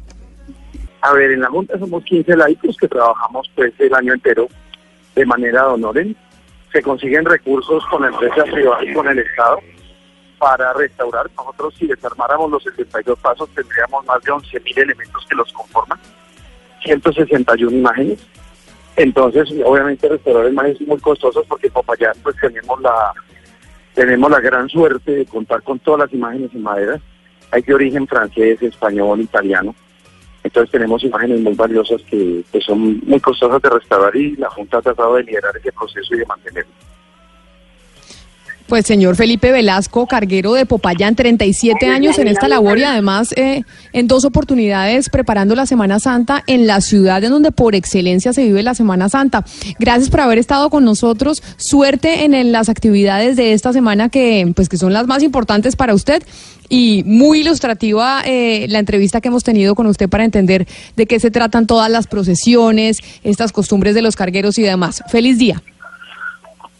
[1.03, 4.49] A ver, en la Junta somos 15 laicos que trabajamos pues el año entero
[5.15, 6.17] de manera de honoren.
[6.73, 9.59] Se consiguen recursos con la empresa privada y con el Estado
[10.39, 11.27] para restaurar.
[11.37, 15.99] Nosotros si desarmáramos los 72 pasos tendríamos más de 11.000 elementos que los conforman,
[16.83, 18.19] 161 imágenes.
[18.97, 23.13] Entonces, obviamente restaurar imágenes es muy costosos porque en Popayán pues tenemos la
[23.95, 27.01] tenemos la gran suerte de contar con todas las imágenes en madera.
[27.51, 29.75] Hay de origen francés, español, italiano.
[30.43, 34.79] Entonces tenemos imágenes muy valiosas que, que son muy costosas de restaurar y la Junta
[34.79, 36.73] ha tratado de liderar ese proceso y de mantenerlo.
[38.71, 43.65] Pues señor Felipe Velasco, carguero de Popayán, 37 años en esta labor y además eh,
[43.93, 48.45] en dos oportunidades preparando la Semana Santa en la ciudad en donde por excelencia se
[48.45, 49.45] vive la Semana Santa.
[49.81, 51.43] Gracias por haber estado con nosotros.
[51.57, 55.75] Suerte en, en las actividades de esta semana que, pues, que son las más importantes
[55.75, 56.23] para usted
[56.69, 61.19] y muy ilustrativa eh, la entrevista que hemos tenido con usted para entender de qué
[61.19, 65.03] se tratan todas las procesiones, estas costumbres de los cargueros y demás.
[65.09, 65.61] Feliz día.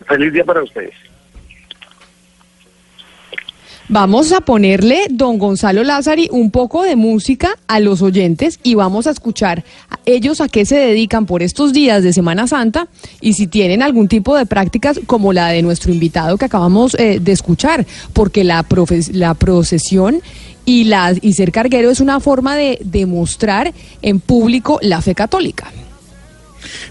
[0.07, 1.10] Feliz día para ustedes.
[3.93, 9.09] Vamos a ponerle, don Gonzalo Lázari, un poco de música a los oyentes y vamos
[9.09, 12.87] a escuchar a ellos a qué se dedican por estos días de Semana Santa
[13.21, 17.19] y si tienen algún tipo de prácticas como la de nuestro invitado que acabamos eh,
[17.21, 20.23] de escuchar, porque la, procesión
[20.65, 20.89] y,
[21.21, 25.73] y ser carguero es una forma de demostrar en público la fe católica.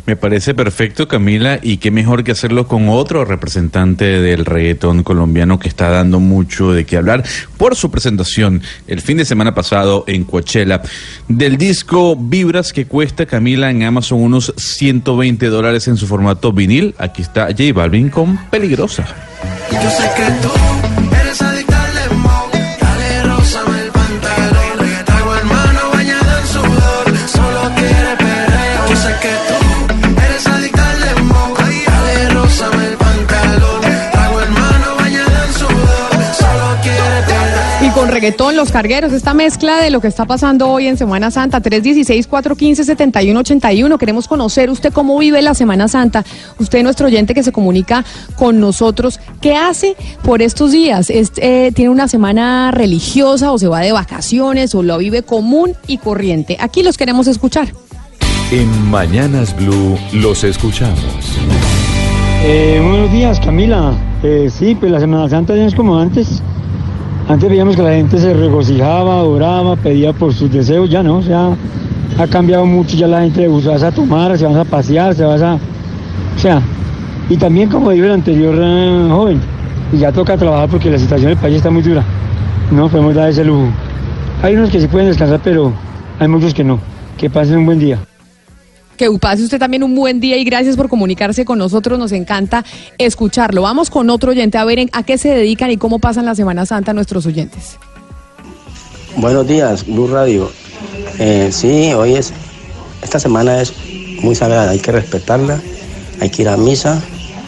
[0.05, 5.59] Me parece perfecto, Camila, y qué mejor que hacerlo con otro representante del reggaetón colombiano
[5.59, 7.23] que está dando mucho de qué hablar
[7.57, 10.81] por su presentación el fin de semana pasado en Coachella
[11.27, 16.95] del disco Vibras que cuesta, Camila, en Amazon unos 120 dólares en su formato vinil.
[16.97, 19.05] Aquí está J Balvin con Peligrosa.
[19.71, 20.98] Yo sé que
[38.09, 41.61] con reggaetón, los cargueros, esta mezcla de lo que está pasando hoy en Semana Santa,
[41.61, 43.99] 316-415-7181.
[43.99, 46.25] Queremos conocer usted cómo vive la Semana Santa.
[46.57, 48.03] Usted, nuestro oyente que se comunica
[48.35, 51.11] con nosotros, ¿qué hace por estos días?
[51.11, 55.75] Es, eh, ¿Tiene una semana religiosa o se va de vacaciones o lo vive común
[55.85, 56.57] y corriente?
[56.59, 57.67] Aquí los queremos escuchar.
[58.51, 60.99] En Mañanas Blue los escuchamos.
[62.41, 63.93] Eh, buenos días, Camila.
[64.23, 66.41] Eh, sí, pues la Semana Santa ya es como antes.
[67.29, 71.21] Antes veíamos que la gente se regocijaba, oraba, pedía por sus deseos, ya no, o
[71.21, 71.55] sea,
[72.17, 75.23] ha cambiado mucho, ya la gente se va a tomar, se va a pasear, se
[75.23, 75.53] va a...
[75.55, 76.59] O sea,
[77.29, 79.39] y también como dijo el anterior eh, joven,
[79.93, 82.03] ya toca trabajar porque la situación del país está muy dura.
[82.71, 83.67] No podemos dar ese lujo.
[84.41, 85.71] Hay unos que sí pueden descansar, pero
[86.17, 86.79] hay muchos que no.
[87.15, 87.99] Que pasen un buen día.
[88.99, 91.97] Que pase usted también un buen día y gracias por comunicarse con nosotros.
[91.97, 92.65] Nos encanta
[92.97, 93.61] escucharlo.
[93.61, 96.35] Vamos con otro oyente a ver en- a qué se dedican y cómo pasan la
[96.35, 97.77] Semana Santa nuestros oyentes.
[99.15, 100.51] Buenos días, Blue Radio.
[101.17, 102.33] Eh, sí, hoy es,
[103.01, 103.71] esta semana es
[104.21, 105.61] muy sagrada, hay que respetarla,
[106.19, 107.01] hay que ir a misa.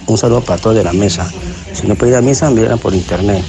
[0.07, 1.29] Un saludo para todos de la mesa.
[1.73, 3.43] Si no puede ir a misa, miren por internet.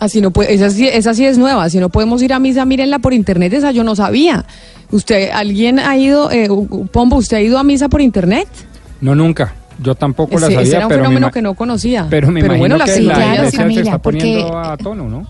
[0.00, 1.68] Así no puede, esa sí, esa sí es nueva.
[1.70, 3.52] Si no podemos ir a misa, mírenla por internet.
[3.52, 4.44] Esa yo no sabía.
[4.90, 6.48] ¿Usted, alguien ha ido, eh,
[6.92, 8.48] Pombo, usted ha ido a misa por internet?
[9.00, 9.54] No, nunca.
[9.82, 12.06] Yo tampoco la ese sabía, era un pero me, fenómeno que no conocía.
[12.08, 14.76] pero me imagino bueno, la que la Claro, iglesia se Camila, está porque- poniendo a
[14.76, 15.26] tono, ¿no?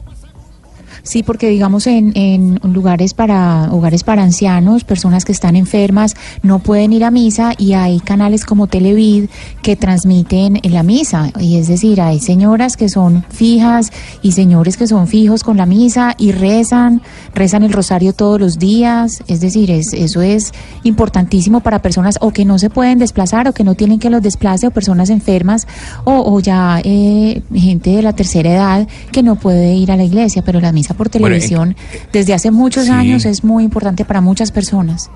[1.05, 6.61] Sí, porque digamos en, en lugares para hogares para ancianos, personas que están enfermas, no
[6.61, 9.27] pueden ir a misa y hay canales como Televid
[9.61, 11.31] que transmiten en la misa.
[11.39, 15.67] Y es decir, hay señoras que son fijas y señores que son fijos con la
[15.67, 17.03] misa y rezan,
[17.35, 19.23] rezan el rosario todos los días.
[19.27, 20.53] Es decir, es, eso es
[20.85, 24.23] importantísimo para personas o que no se pueden desplazar o que no tienen que los
[24.23, 25.67] desplace o personas enfermas
[26.05, 30.05] o, o ya eh, gente de la tercera edad que no puede ir a la
[30.05, 31.77] iglesia, pero la misa por Bueno, en- televisión
[32.13, 32.91] desde hace muchos Sí.
[32.93, 35.11] años es muy importante para muchas personas.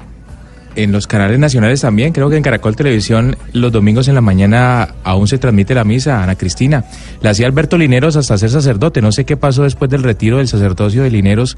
[0.77, 4.95] En los canales nacionales también, creo que en Caracol Televisión los domingos en la mañana
[5.03, 6.85] aún se transmite la misa, Ana Cristina.
[7.21, 9.01] La hacía Alberto Lineros hasta ser sacerdote.
[9.03, 11.57] No sé qué pasó después del retiro del sacerdocio de Lineros.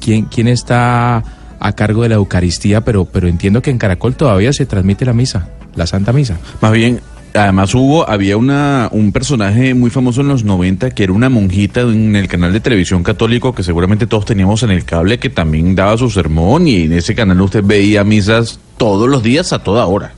[0.00, 1.24] ¿Quién, quién está
[1.58, 2.82] a cargo de la Eucaristía?
[2.82, 6.36] Pero, pero entiendo que en Caracol todavía se transmite la misa, la Santa Misa.
[6.60, 7.00] Más bien,
[7.34, 11.80] además hubo, había una, un personaje muy famoso en los 90 que era una monjita
[11.80, 15.74] en el canal de televisión católico que seguramente todos teníamos en el cable que también
[15.74, 19.86] daba su sermón y en ese canal usted veía misas todos los días a toda
[19.86, 20.14] hora.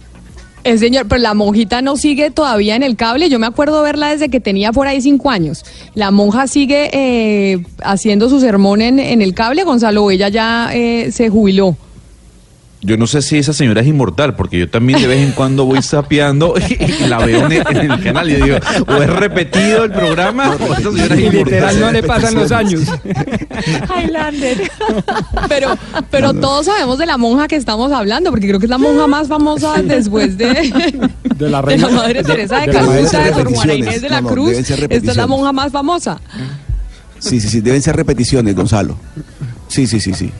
[0.64, 3.28] El señor, pero la monjita no sigue todavía en el cable.
[3.28, 5.64] Yo me acuerdo verla desde que tenía por ahí cinco años.
[5.94, 10.08] La monja sigue eh, haciendo su sermón en, el cable, Gonzalo.
[10.10, 11.76] Ella ya eh, se jubiló.
[12.84, 15.64] Yo no sé si esa señora es inmortal, porque yo también de vez en cuando
[15.64, 18.56] voy sapeando y la veo en el, en el canal y digo,
[18.88, 21.44] o es repetido el programa o esa señora es Y inmortal.
[21.44, 22.82] literal no le pasan los años.
[23.96, 24.70] Highlander.
[25.48, 25.78] pero,
[26.10, 29.06] pero todos sabemos de la monja que estamos hablando, porque creo que es la monja
[29.06, 30.46] más famosa después de,
[31.36, 33.74] de la, de la Madre Teresa de de Calcuta, de Sor Juana.
[33.74, 34.50] Inés de la No, no, Cruz.
[34.58, 34.74] Esta
[35.12, 36.20] es la monja más famosa.
[37.20, 38.96] Sí, sí, sí, deben ser repeticiones, Gonzalo.
[39.68, 40.32] Sí, sí, sí, sí.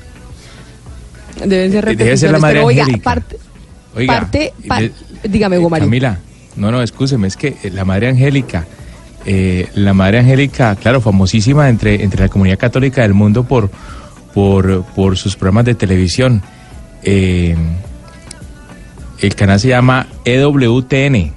[1.47, 2.39] Deben ser Debe ser la.
[2.39, 3.37] Madre Pero oiga, parte,
[3.95, 5.87] Oiga, parte, de- dígame, Hugo Mario.
[5.87, 6.19] Camila,
[6.57, 8.67] no, no, escúcheme, es que eh, la Madre Angélica,
[9.27, 13.71] eh, la Madre Angélica, claro, famosísima entre, entre la comunidad católica del mundo por,
[14.35, 16.43] por, por sus programas de televisión.
[17.03, 17.57] Eh,
[19.21, 21.33] el canal se llama EWTN.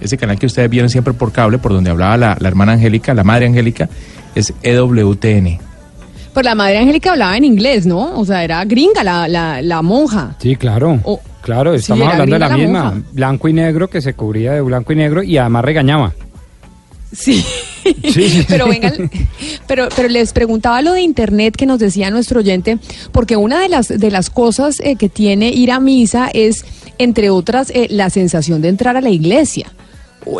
[0.00, 3.14] Ese canal que ustedes vieron siempre por cable, por donde hablaba la, la hermana Angélica,
[3.14, 3.88] la Madre Angélica,
[4.34, 5.58] es EWTN.
[6.32, 8.18] Pues la madre Angélica hablaba en inglés, ¿no?
[8.18, 10.36] O sea, era gringa la, la, la monja.
[10.38, 11.00] Sí, claro.
[11.42, 12.84] Claro, estamos hablando de la misma.
[12.84, 13.02] monja.
[13.12, 16.12] Blanco y negro que se cubría de blanco y negro y además regañaba.
[17.12, 17.44] Sí.
[18.48, 19.10] pero vengan,
[19.66, 22.78] pero, pero les preguntaba lo de internet que nos decía nuestro oyente,
[23.12, 26.64] porque una de las, de las cosas eh, que tiene ir a misa es,
[26.98, 29.72] entre otras, eh, la sensación de entrar a la iglesia.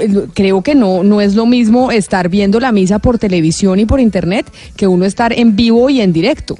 [0.01, 3.87] Eh, Creo que no, no es lo mismo estar viendo la misa por televisión y
[3.87, 4.47] por internet
[4.77, 6.57] que uno estar en vivo y en directo.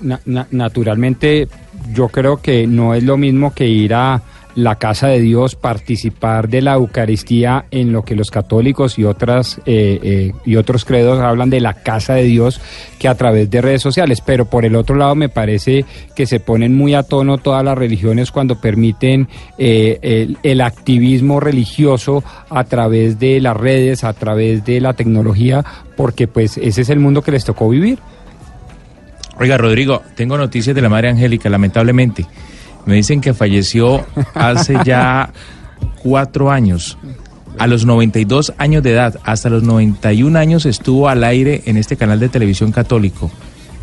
[0.00, 1.48] Na- na- naturalmente,
[1.92, 4.22] yo creo que no es lo mismo que ir a
[4.54, 9.58] la casa de Dios, participar de la Eucaristía en lo que los católicos y otras
[9.66, 12.60] eh, eh, y otros credos hablan de la casa de Dios
[12.98, 14.20] que a través de redes sociales.
[14.20, 17.76] Pero por el otro lado, me parece que se ponen muy a tono todas las
[17.76, 19.28] religiones cuando permiten
[19.58, 25.64] eh, el, el activismo religioso a través de las redes, a través de la tecnología,
[25.96, 27.98] porque pues ese es el mundo que les tocó vivir.
[29.38, 32.26] Oiga, Rodrigo, tengo noticias de la madre Angélica, lamentablemente.
[32.90, 34.04] Me dicen que falleció
[34.34, 35.32] hace ya
[36.02, 36.98] cuatro años.
[37.56, 41.96] A los 92 años de edad, hasta los 91 años estuvo al aire en este
[41.96, 43.30] canal de televisión católico.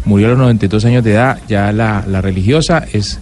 [0.04, 3.22] Murió a los 92 años de edad, ya la, la religiosa es,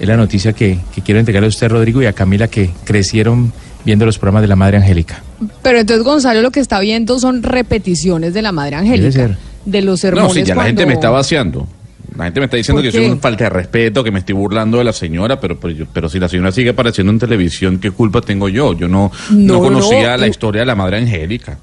[0.00, 3.52] es la noticia que, que quiero entregarle a usted, Rodrigo, y a Camila, que crecieron
[3.84, 5.22] viendo los programas de la Madre Angélica.
[5.60, 9.12] Pero entonces Gonzalo lo que está viendo son repeticiones de la madre Angélica.
[9.12, 9.36] ser.
[9.66, 10.28] De los sermones.
[10.28, 11.68] No, sí, ya la gente me está vaciando.
[12.16, 13.12] La gente me está diciendo ¿Por que soy qué?
[13.12, 15.58] un falta de respeto, que me estoy burlando de la señora, pero,
[15.92, 18.72] pero, si la señora sigue apareciendo en televisión, ¿qué culpa tengo yo?
[18.72, 21.58] Yo no, no, No, conocía no, la y- historia de la madre Angélica.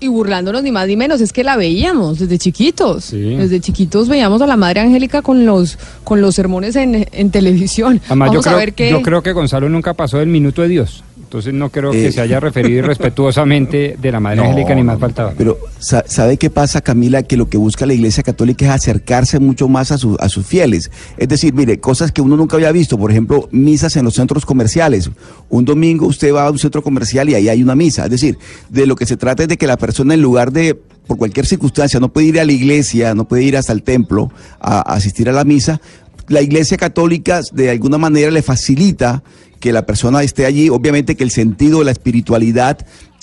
[0.00, 3.10] Y burlándonos ni más ni menos, es que la veíamos desde chiquitos.
[3.10, 8.00] Desde chiquitos veíamos a la Madre Angélica con los con los sermones en, en televisión.
[8.06, 8.90] Además, yo creo, a ver qué.
[8.92, 11.02] yo creo que Gonzalo nunca pasó del minuto de Dios.
[11.28, 12.12] Entonces no creo que Eh.
[12.12, 15.34] se haya referido irrespetuosamente de la Madre No, Angélica ni más faltaba.
[15.36, 17.22] Pero sa- ¿sabe qué pasa, Camila?
[17.22, 20.46] Que lo que busca la Iglesia Católica es acercarse mucho más a, su- a sus
[20.46, 20.90] fieles.
[21.18, 22.96] Es decir, mire, cosas que uno nunca había visto.
[22.96, 25.10] Por ejemplo, misas en los centros comerciales.
[25.50, 28.04] Un domingo usted va a un centro comercial y ahí hay una misa.
[28.04, 28.38] Es decir,
[28.70, 31.44] de lo que se trata es de que la persona en lugar de por cualquier
[31.44, 34.30] circunstancia, no puede ir a la iglesia, no puede ir hasta el templo
[34.60, 35.80] a, a asistir a la misa,
[36.28, 39.22] la iglesia católica de alguna manera le facilita
[39.60, 40.68] que la persona esté allí.
[40.68, 42.78] Obviamente que el sentido de la espiritualidad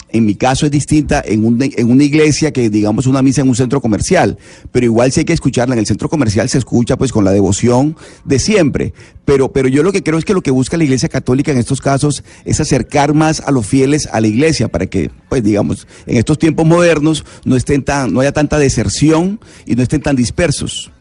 [0.09, 3.49] en mi caso es distinta en, un- en una iglesia que digamos una misa en
[3.49, 4.37] un centro comercial,
[4.71, 7.31] pero igual si hay que escucharla en el centro comercial se escucha pues con la
[7.31, 8.93] devoción de siempre.
[9.25, 11.57] Pero, pero yo lo que creo es que lo que busca la iglesia católica en
[11.57, 15.85] estos casos es acercar más a los fieles a la iglesia para que pues digamos
[16.05, 20.15] en estos tiempos modernos no estén tan, no haya tanta deserción y no estén tan
[20.15, 20.91] dispersos.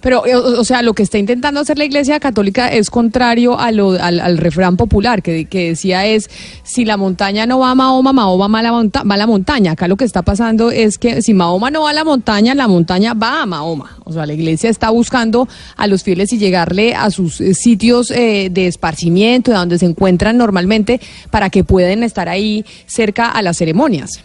[0.00, 3.58] Pero, eh, o, o sea, lo que está intentando hacer la Iglesia Católica es contrario
[3.58, 6.28] a lo, al, al refrán popular que, que decía es,
[6.62, 9.26] si la montaña no va a Mahoma, Mahoma va a, la monta- va a la
[9.26, 9.72] montaña.
[9.72, 12.68] Acá lo que está pasando es que si Mahoma no va a la montaña, la
[12.68, 13.98] montaña va a Mahoma.
[14.04, 18.10] O sea, la Iglesia está buscando a los fieles y llegarle a sus eh, sitios
[18.10, 21.00] eh, de esparcimiento, de donde se encuentran normalmente,
[21.30, 24.20] para que puedan estar ahí cerca a las ceremonias.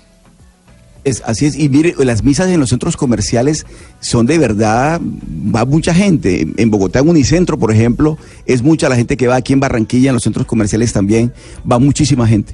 [1.25, 3.65] Así es, y mire, las misas en los centros comerciales
[3.99, 6.47] son de verdad, va mucha gente.
[6.57, 10.09] En Bogotá, en Unicentro, por ejemplo, es mucha la gente que va aquí en Barranquilla,
[10.09, 11.33] en los centros comerciales también,
[11.69, 12.53] va muchísima gente.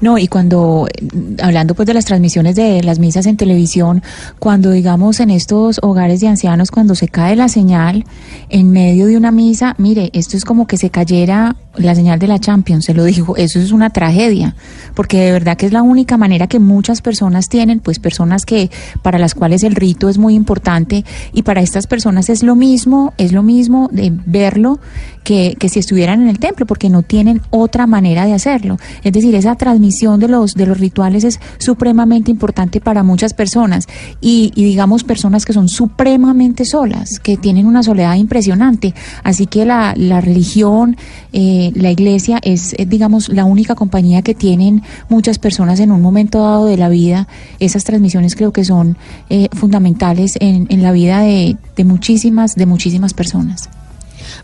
[0.00, 1.06] No, y cuando, eh,
[1.42, 4.02] hablando pues de las transmisiones de las misas en televisión,
[4.38, 8.04] cuando digamos en estos hogares de ancianos, cuando se cae la señal
[8.48, 12.26] en medio de una misa, mire, esto es como que se cayera la señal de
[12.26, 14.54] la Champions, se lo dijo, eso es una tragedia,
[14.94, 18.70] porque de verdad que es la única manera que muchas personas tienen, pues personas que
[19.02, 23.12] para las cuales el rito es muy importante y para estas personas es lo mismo,
[23.18, 24.78] es lo mismo de verlo
[25.24, 28.78] que, que si estuvieran en el templo, porque no tienen otra manera de hacerlo.
[29.02, 33.88] Es decir, esa transmisión de los, de los rituales es supremamente importante para muchas personas
[34.20, 38.94] y, digamos personas que son supremamente solas, que tienen una soledad impresionante.
[39.24, 40.96] Así que la, la religión,
[41.32, 46.00] eh, la iglesia es, eh, digamos, la única compañía que tienen muchas personas en un
[46.00, 47.26] momento dado de la vida.
[47.58, 48.96] Esas transmisiones creo que son
[49.30, 53.68] eh, fundamentales en, en la vida de, de muchísimas, de muchísimas personas.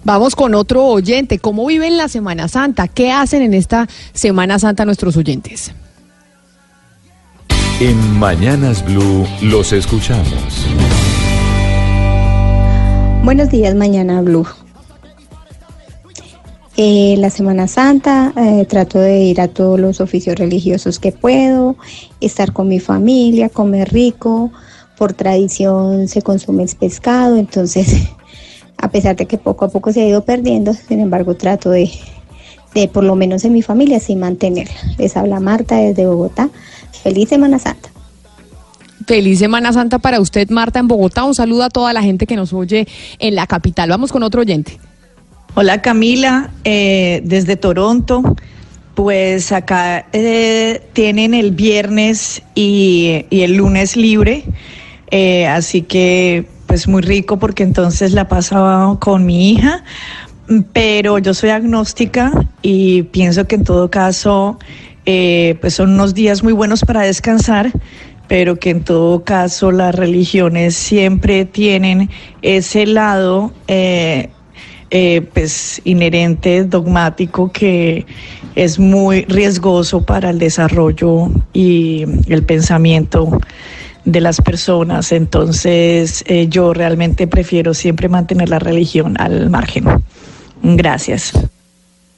[0.04, 1.38] Vamos con otro oyente.
[1.38, 2.88] ¿Cómo viven la Semana Santa?
[2.88, 5.72] ¿Qué hacen en esta Semana Santa nuestros oyentes?
[7.80, 10.66] En Mañanas Blue los escuchamos.
[13.24, 14.46] Buenos días, mañana Blue.
[16.76, 21.76] Eh, la Semana Santa eh, trato de ir a todos los oficios religiosos que puedo,
[22.20, 24.50] estar con mi familia, comer rico.
[24.96, 28.08] Por tradición se consume el pescado, entonces
[28.82, 31.90] a pesar de que poco a poco se ha ido perdiendo, sin embargo trato de,
[32.74, 34.74] de por lo menos en mi familia sí mantenerla.
[34.98, 36.50] Les habla Marta desde Bogotá.
[37.02, 37.90] Feliz Semana Santa.
[39.06, 41.24] Feliz Semana Santa para usted, Marta, en Bogotá.
[41.24, 42.86] Un saludo a toda la gente que nos oye
[43.20, 43.88] en la capital.
[43.88, 44.78] Vamos con otro oyente.
[45.54, 48.22] Hola Camila, eh, desde Toronto.
[48.94, 54.44] Pues acá eh, tienen el viernes y, y el lunes libre,
[55.10, 59.84] eh, así que pues muy rico porque entonces la pasaba con mi hija,
[60.72, 62.32] pero yo soy agnóstica
[62.62, 64.58] y pienso que en todo caso
[65.04, 67.70] eh, pues son unos días muy buenos para descansar,
[68.26, 72.08] pero que en todo caso las religiones siempre tienen
[72.40, 74.30] ese lado eh,
[74.90, 78.06] eh, pues inherente, dogmático, que
[78.54, 83.38] es muy riesgoso para el desarrollo y el pensamiento
[84.04, 85.12] de las personas.
[85.12, 89.84] Entonces eh, yo realmente prefiero siempre mantener la religión al margen.
[90.62, 91.32] Gracias.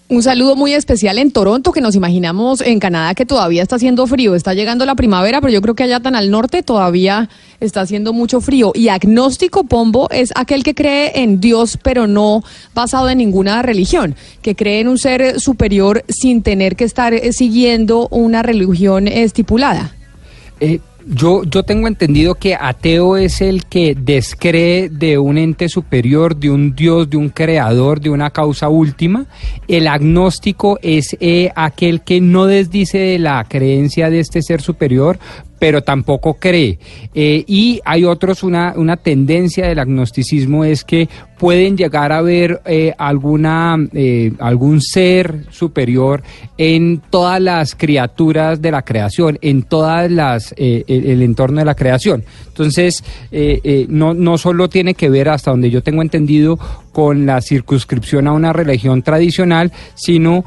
[0.06, 4.06] Un saludo muy especial en Toronto, que nos imaginamos en Canadá que todavía está haciendo
[4.06, 4.34] frío.
[4.34, 8.12] Está llegando la primavera, pero yo creo que allá tan al norte todavía está haciendo
[8.12, 8.72] mucho frío.
[8.74, 12.44] Y agnóstico pombo es aquel que cree en Dios, pero no
[12.74, 17.32] basado en ninguna religión, que cree en un ser superior sin tener que estar eh,
[17.32, 19.96] siguiendo una religión estipulada.
[20.60, 26.36] Eh, yo, yo tengo entendido que ateo es el que descree de un ente superior,
[26.36, 29.26] de un Dios, de un creador, de una causa última.
[29.68, 35.18] El agnóstico es eh, aquel que no desdice de la creencia de este ser superior,
[35.58, 36.78] pero tampoco cree.
[37.14, 41.08] Eh, y hay otros, una, una tendencia del agnosticismo es que
[41.44, 46.22] pueden llegar a ver eh, alguna, eh, algún ser superior
[46.56, 51.74] en todas las criaturas de la creación, en todas las eh, el, entorno de la
[51.74, 52.24] creación.
[52.48, 53.04] Entonces,
[53.88, 56.58] no, no solo tiene que ver, hasta donde yo tengo entendido,
[56.92, 60.44] con la circunscripción a una religión tradicional, sino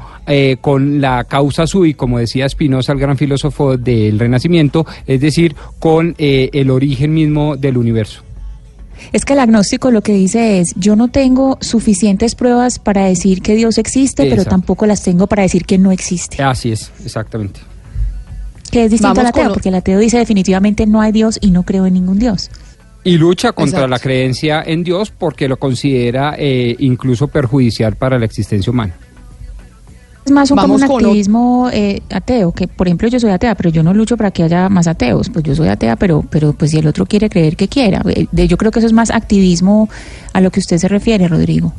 [0.62, 6.14] con la causa sui, como decía Spinoza, el gran filósofo del Renacimiento, es decir, con
[6.18, 8.27] el origen mismo del universo.
[9.12, 13.42] Es que el agnóstico lo que dice es, yo no tengo suficientes pruebas para decir
[13.42, 16.42] que Dios existe, pero tampoco las tengo para decir que no existe.
[16.42, 17.60] Así es, exactamente.
[18.70, 21.50] Que es distinto Vamos al ateo, porque el ateo dice definitivamente no hay Dios y
[21.50, 22.50] no creo en ningún Dios.
[23.04, 23.88] Y lucha contra Exacto.
[23.88, 28.94] la creencia en Dios porque lo considera eh, incluso perjudicial para la existencia humana.
[30.28, 33.54] Es más un, como un con activismo eh, ateo, que por ejemplo yo soy atea,
[33.54, 36.52] pero yo no lucho para que haya más ateos, pues yo soy atea, pero, pero
[36.52, 38.02] pues si el otro quiere creer que quiera.
[38.10, 39.88] Eh, de- Yo creo que eso es más activismo
[40.34, 41.72] a lo que usted se refiere, Rodrigo.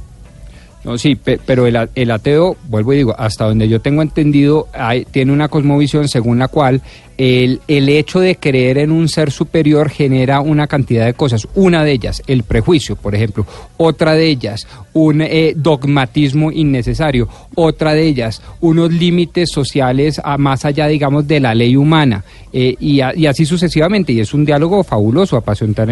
[0.84, 4.02] No, sí, pe- pero el, a- el ateo, vuelvo y digo, hasta donde yo tengo
[4.02, 6.82] entendido, hay- tiene una cosmovisión según la cual
[7.20, 11.50] el, el hecho de creer en un ser superior genera una cantidad de cosas.
[11.54, 13.46] Una de ellas, el prejuicio, por ejemplo.
[13.76, 17.28] Otra de ellas, un eh, dogmatismo innecesario.
[17.56, 22.24] Otra de ellas, unos límites sociales a más allá, digamos, de la ley humana.
[22.54, 24.14] Eh, y, así sucesivamente.
[24.14, 25.36] Y es un diálogo fabuloso,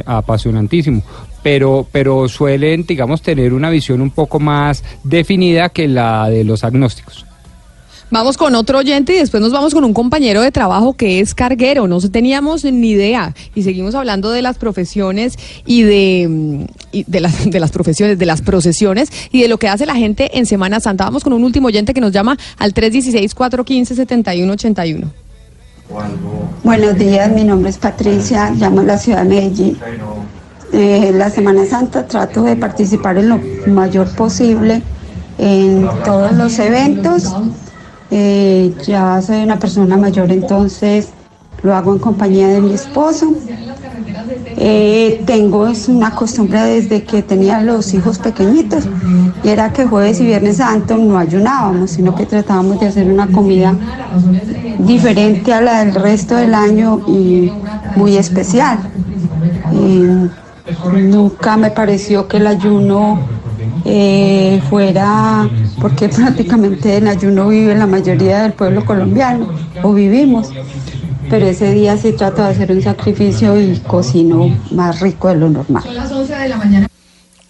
[0.06, 1.04] apasionantísimo.
[1.44, 6.64] Pero, pero suelen, digamos, tener una visión un poco más definida que la de los
[6.64, 7.26] agnósticos.
[8.10, 11.36] Vamos con otro oyente y después nos vamos con un compañero de trabajo que es
[11.36, 11.88] carguero.
[11.88, 13.36] No teníamos ni idea.
[13.54, 16.64] Y seguimos hablando de las profesiones y de, mm,
[17.06, 20.38] de, las, de las profesiones, de las procesiones y de lo que hace la gente
[20.38, 21.04] en Semana Santa.
[21.04, 25.04] Vamos con un último oyente que nos llama al 316-415-7181.
[26.64, 29.78] Buenos días, mi nombre es Patricia, llamo a la ciudad de Medellín.
[30.74, 34.82] Eh, la Semana Santa trato de participar en lo mayor posible
[35.38, 37.34] en todos los eventos.
[38.10, 41.10] Eh, ya soy una persona mayor, entonces
[41.62, 43.34] lo hago en compañía de mi esposo.
[44.60, 48.88] Eh, tengo es una costumbre desde que tenía los hijos pequeñitos
[49.44, 53.28] y era que jueves y viernes santo no ayunábamos, sino que tratábamos de hacer una
[53.28, 53.76] comida
[54.80, 57.52] diferente a la del resto del año y
[57.96, 58.80] muy especial.
[59.74, 60.30] Eh,
[60.94, 63.20] nunca me pareció que el ayuno
[63.86, 65.50] eh, fuera,
[65.80, 69.48] porque prácticamente el ayuno vive la mayoría del pueblo colombiano,
[69.84, 70.50] o vivimos.
[71.30, 75.50] Pero ese día sí trato de hacer un sacrificio y cocino más rico de lo
[75.50, 75.84] normal.
[75.94, 76.88] las 11 de la mañana.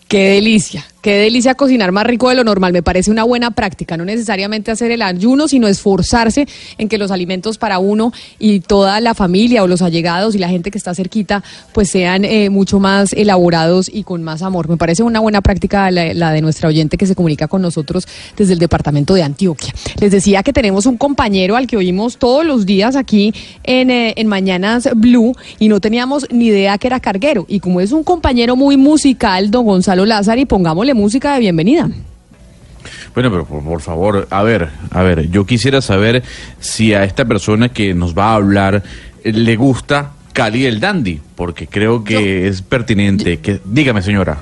[0.07, 2.73] Qué delicia, qué delicia cocinar más rico de lo normal.
[2.73, 6.45] Me parece una buena práctica, no necesariamente hacer el ayuno, sino esforzarse
[6.77, 10.49] en que los alimentos para uno y toda la familia o los allegados y la
[10.49, 14.67] gente que está cerquita, pues sean eh, mucho más elaborados y con más amor.
[14.67, 18.05] Me parece una buena práctica la, de nuestra oyente que se comunica con nosotros
[18.35, 19.73] desde el departamento de Antioquia.
[20.01, 24.13] Les decía que tenemos un compañero al que oímos todos los días aquí en, eh,
[24.17, 27.45] en Mañanas Blue y no teníamos ni idea que era carguero.
[27.47, 31.89] Y como es un compañero muy musical, don Gonzalo Lázaro, y pongámosle música de bienvenida.
[33.13, 36.23] Bueno, pero por, por favor, a ver, a ver, yo quisiera saber
[36.59, 38.83] si a esta persona que nos va a hablar
[39.23, 43.39] eh, le gusta Cali el Dandy, porque creo que es pertinente.
[43.39, 44.37] que Dígame, señora.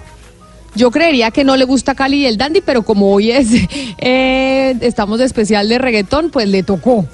[0.75, 3.47] Yo creería que no le gusta Cali y el Dandy, pero como hoy es,
[3.97, 7.07] eh, estamos de especial de reggaetón, pues le tocó.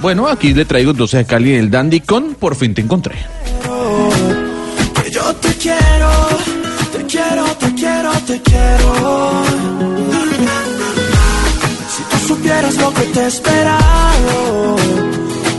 [0.00, 3.16] Bueno, aquí le traigo entonces a Cali el Dandy con Por fin te encontré.
[5.02, 6.10] Que yo te quiero,
[7.14, 8.90] quiero, te quiero, te quiero.
[11.94, 14.76] Si tú supieras lo que te he esperado,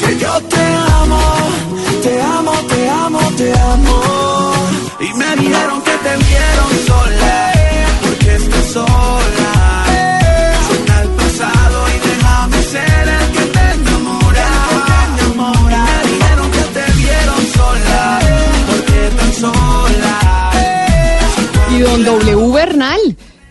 [0.01, 0.65] que yo te
[0.99, 1.23] amo,
[2.03, 4.01] te amo, te amo, te amo.
[4.99, 7.37] Y me dijeron que te vieron sola,
[8.03, 9.44] porque estás sola.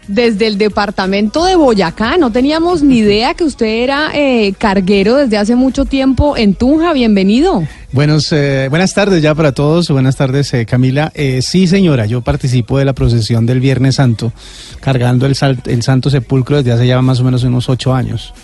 [0.08, 5.36] Desde el departamento de Boyacá, no teníamos ni idea que usted era eh, carguero desde
[5.38, 6.92] hace mucho tiempo en Tunja.
[6.92, 7.66] Bienvenido.
[7.92, 9.88] Buenos, eh, buenas tardes ya para todos.
[9.88, 11.12] Buenas tardes, eh, Camila.
[11.14, 14.32] Eh, sí, señora, yo participo de la procesión del Viernes Santo,
[14.80, 18.34] cargando el, sal- el Santo Sepulcro desde hace ya más o menos unos ocho años.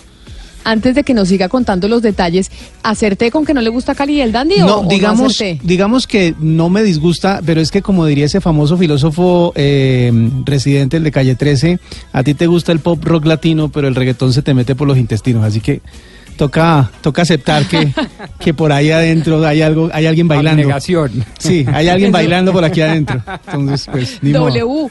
[0.63, 2.51] Antes de que nos siga contando los detalles,
[2.83, 6.07] ¿acerté con que no le gusta Cali y el Dandy o- No, o, digamos, digamos
[6.07, 10.11] que no me disgusta, pero es que como diría ese famoso filósofo eh,
[10.45, 11.79] residente, el de Calle 13,
[12.13, 14.87] a ti te gusta el pop rock latino, pero el reggaetón se te mete por
[14.87, 15.81] los intestinos, así que
[16.37, 17.91] toca, toca aceptar que,
[18.39, 20.61] que por ahí adentro hay algo, hay alguien bailando.
[20.61, 21.25] Abnegación.
[21.39, 23.21] Sí, hay alguien bailando por aquí adentro.
[23.47, 24.89] Entonces, pues, ni modo.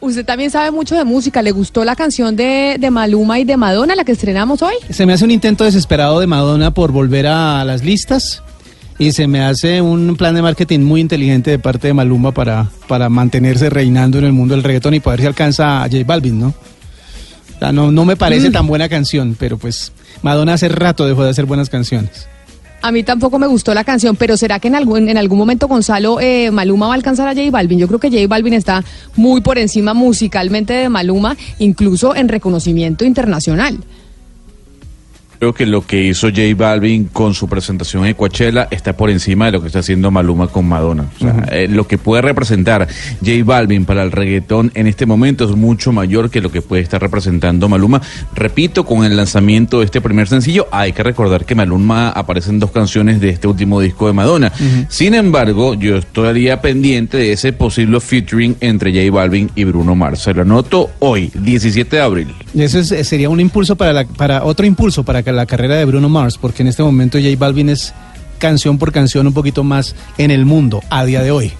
[0.00, 1.42] Usted también sabe mucho de música.
[1.42, 4.74] ¿Le gustó la canción de, de Maluma y de Madonna, la que estrenamos hoy?
[4.90, 8.42] Se me hace un intento desesperado de Madonna por volver a las listas
[8.98, 12.68] y se me hace un plan de marketing muy inteligente de parte de Maluma para,
[12.88, 16.40] para mantenerse reinando en el mundo del reggaetón y poder si alcanza a J Balvin,
[16.40, 16.48] ¿no?
[16.48, 18.52] O sea, no, no me parece Mm.
[18.52, 19.92] tan buena canción, pero pues
[20.22, 22.28] Madonna hace rato dejó de hacer buenas canciones.
[22.86, 25.66] A mí tampoco me gustó la canción, pero ¿será que en algún, en algún momento
[25.66, 27.80] Gonzalo eh, Maluma va a alcanzar a J Balvin?
[27.80, 28.84] Yo creo que J Balvin está
[29.16, 33.76] muy por encima musicalmente de Maluma, incluso en reconocimiento internacional.
[35.38, 39.46] Creo que lo que hizo J Balvin con su presentación en Coachella está por encima
[39.46, 41.06] de lo que está haciendo Maluma con Madonna.
[41.16, 42.88] O sea, eh, lo que puede representar
[43.24, 46.82] J Balvin para el reggaetón en este momento es mucho mayor que lo que puede
[46.82, 48.00] estar representando Maluma.
[48.34, 52.58] Repito, con el lanzamiento de este primer sencillo, hay que recordar que Maluma aparece en
[52.58, 54.52] dos canciones de este último disco de Madonna.
[54.88, 60.20] Sin embargo, yo estaría pendiente de ese posible featuring entre J Balvin y Bruno Mars.
[60.22, 62.34] Se lo anoto hoy, 17 de abril.
[62.56, 65.84] Y eso es- sería un impulso para, la, para otro impulso para la carrera de
[65.84, 67.92] Bruno Mars, porque en este momento J Balvin es
[68.38, 71.52] canción por canción un poquito más en el mundo a día de hoy.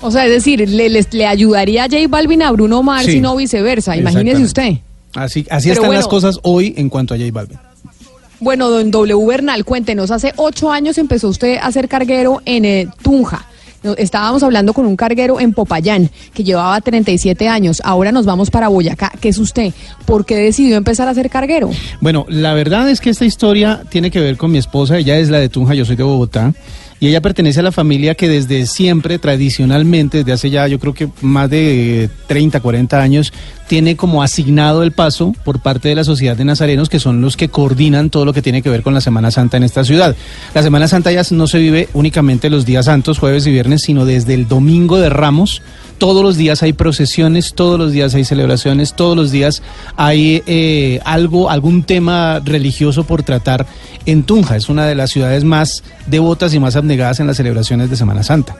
[0.00, 3.18] O sea, es decir, le, ayudaría a J Balvin a Bruno Mars Sí.
[3.18, 3.96] y no viceversa.
[3.98, 4.78] Imagínese usted.
[5.14, 5.92] Así, así Pero están bueno.
[6.00, 7.58] las cosas hoy en cuanto a J Balvin.
[8.40, 12.88] Bueno, don W Bernal, cuéntenos, hace ocho años empezó usted a ser carguero en eh,
[13.02, 13.44] Tunja.
[13.96, 17.80] Estábamos hablando con un carguero en Popayán que llevaba 37 años.
[17.84, 19.12] Ahora nos vamos para Boyacá.
[19.20, 19.72] ¿Qué es usted?
[20.04, 21.70] ¿Por qué decidió empezar a ser carguero?
[22.00, 24.98] Bueno, la verdad es que esta historia tiene que ver con mi esposa.
[24.98, 26.52] Ella es la de Tunja, yo soy de Bogotá.
[27.00, 30.94] Y ella pertenece a la familia que desde siempre, tradicionalmente, desde hace ya yo creo
[30.94, 33.32] que más de eh, 30, 40 años,
[33.68, 37.36] tiene como asignado el paso por parte de la Sociedad de Nazarenos, que son los
[37.36, 40.16] que coordinan todo lo que tiene que ver con la Semana Santa en esta ciudad.
[40.54, 44.04] La Semana Santa ya no se vive únicamente los días santos, jueves y viernes, sino
[44.04, 45.62] desde el domingo de Ramos.
[45.98, 49.62] Todos los días hay procesiones, todos los días hay celebraciones, todos los días
[49.96, 53.66] hay eh, algo, algún tema religioso por tratar
[54.06, 54.56] en Tunja.
[54.56, 58.22] Es una de las ciudades más devotas y más abnegadas en las celebraciones de Semana
[58.22, 58.56] Santa.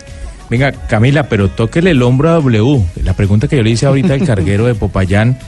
[0.50, 2.84] Venga, Camila, pero tóquele el hombro a W.
[3.04, 5.38] La pregunta que yo le hice ahorita al carguero de Popayán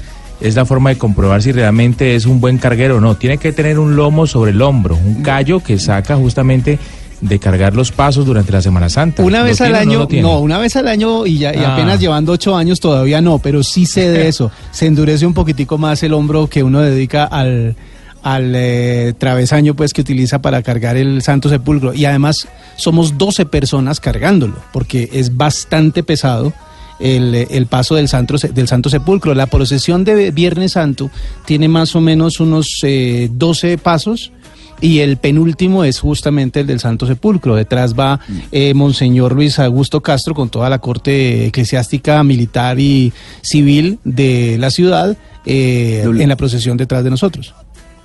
[0.41, 3.17] es la forma de comprobar si realmente es un buen carguero o no.
[3.17, 6.79] Tiene que tener un lomo sobre el hombro, un callo que saca justamente
[7.21, 9.23] de cargar los pasos durante la Semana Santa.
[9.23, 11.75] Una ¿Lo vez al no año, no, una vez al año y, ya, y Ah.
[11.75, 14.51] apenas llevando ocho años todavía no, pero sí sé de eso.
[14.71, 17.77] Se endurece un poquitico más el hombro que uno dedica al,
[18.23, 21.93] al eh, travesaño pues que utiliza para cargar el Santo Sepulcro.
[21.95, 26.53] Y además somos 12 personas cargándolo, porque es bastante pesado.
[26.99, 29.35] El, el paso del Santo, del Santo Sepulcro.
[29.35, 31.11] La procesión de Viernes Santo
[31.47, 34.33] tiene más o menos unos eh, 12 pasos
[34.81, 37.55] y el penúltimo es justamente el del Santo Sepulcro.
[37.55, 38.21] Detrás va
[38.53, 43.13] eh, Monseñor Luis Augusto Castro con toda la corte eclesiástica, militar y
[43.43, 45.17] civil de la ciudad
[45.47, 47.55] eh, en la procesión detrás de nosotros.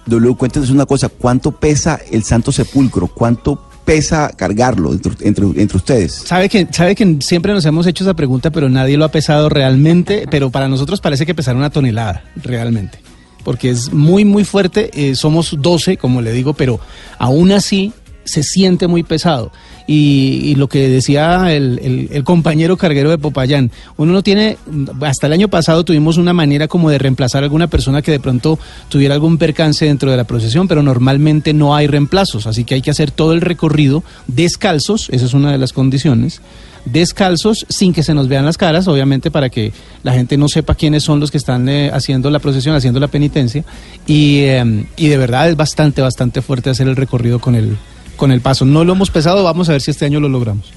[0.06, 3.08] W, cuéntenos una cosa, ¿cuánto pesa el Santo Sepulcro?
[3.08, 6.14] ¿Cuánto pesa cargarlo entre, entre, entre ustedes?
[6.14, 9.50] Sabe que, sabe que siempre nos hemos hecho esa pregunta, pero nadie lo ha pesado
[9.50, 13.00] realmente, pero para nosotros parece que pesar una tonelada, realmente.
[13.46, 16.82] Porque es muy, muy fuerte, eh, somos 12, como le digo, pero
[17.18, 17.94] aún así
[18.26, 19.52] se siente muy pesado.
[19.88, 24.58] Y, lo que decía el, el- el compañero carguero de Popayán, uno no tiene,
[25.02, 28.20] hasta el año pasado tuvimos una manera como de reemplazar a alguna persona que de
[28.20, 28.58] pronto
[28.90, 32.82] tuviera algún percance dentro de la procesión, pero normalmente no hay reemplazos, así que hay
[32.82, 36.42] que hacer todo el recorrido descalzos, esa es una de las condiciones,
[36.86, 40.76] descalzos sin que se nos vean las caras, obviamente para que la gente no sepa
[40.76, 43.64] quiénes son los que están eh, haciendo la procesión, haciendo la penitencia,
[44.08, 47.76] y, eh, y de verdad es bastante, bastante fuerte hacer el recorrido con el,
[48.16, 48.66] con el paso.
[48.66, 50.72] No lo hemos pesado, vamos a ver si este año lo logramos.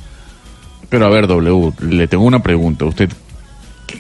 [0.89, 2.87] Pero a ver, W, le tengo una pregunta.
[2.87, 3.11] ¿Usted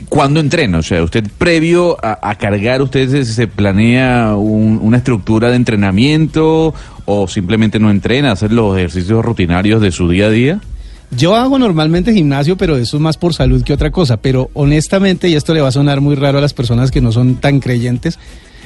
[0.08, 0.78] cuándo entrena?
[0.78, 5.56] O sea, ¿usted previo a, a cargar, usted se, se planea un- una estructura de
[5.56, 6.72] entrenamiento
[7.04, 10.60] o simplemente no entrena, hacer los ejercicios rutinarios de su día a día?
[11.10, 14.18] Yo hago normalmente gimnasio, pero eso es más por salud que otra cosa.
[14.18, 17.12] Pero honestamente, y esto le va a sonar muy raro a las personas que no
[17.12, 18.18] son tan creyentes,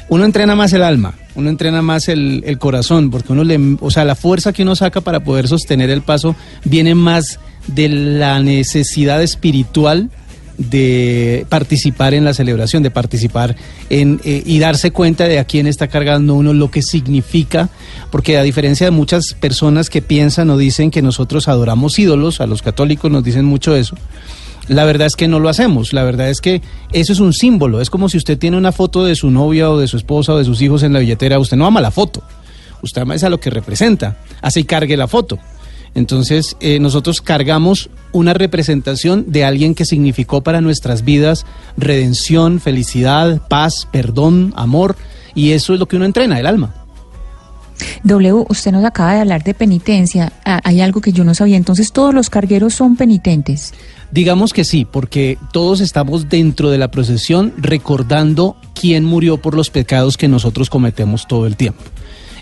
[0.08, 4.04] uno entrena más el alma, uno entrena más el, corazón, porque uno le, o sea,
[4.04, 7.38] la fuerza que uno saca para poder sostener el paso viene más
[7.68, 10.10] de la necesidad espiritual
[10.58, 13.56] de participar en la celebración, de participar
[13.90, 17.70] en eh, y darse cuenta de a quién está cargando uno, lo que significa,
[18.10, 22.46] porque a diferencia de muchas personas que piensan o dicen que nosotros adoramos ídolos, a
[22.46, 23.96] los católicos nos dicen mucho eso,
[24.68, 26.62] la verdad es que no lo hacemos, la verdad es que
[26.92, 29.78] eso es un símbolo, es como si usted tiene una foto de su novia o
[29.78, 32.22] de su esposa o de sus hijos en la billetera, usted no ama la foto,
[32.82, 35.38] usted ama es a lo que representa, así cargue la foto.
[35.94, 41.44] Entonces, eh, nosotros cargamos una representación de alguien que significó para nuestras vidas
[41.76, 44.96] redención, felicidad, paz, perdón, amor,
[45.34, 46.74] y eso es lo que uno entrena, el alma.
[48.04, 50.32] W, usted nos acaba de hablar de penitencia.
[50.44, 51.56] Ah, hay algo que yo no sabía.
[51.56, 53.72] Entonces, todos los cargueros son penitentes.
[54.10, 59.70] Digamos que sí, porque todos estamos dentro de la procesión recordando quién murió por los
[59.70, 61.82] pecados que nosotros cometemos todo el tiempo.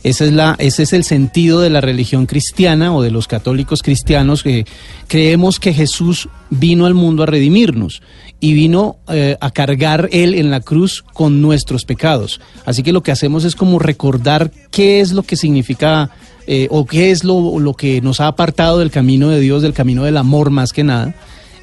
[0.03, 3.83] Esa es la, ese es el sentido de la religión cristiana o de los católicos
[3.83, 4.65] cristianos que
[5.09, 8.03] creemos que Jesús vino al mundo a redimirnos
[8.41, 12.41] y vino eh, a cargar Él en la cruz con nuestros pecados.
[12.65, 16.11] Así que lo que hacemos es como recordar qué es lo que significa
[16.47, 19.75] eh, o qué es lo, lo que nos ha apartado del camino de Dios, del
[19.75, 21.15] camino del amor más que nada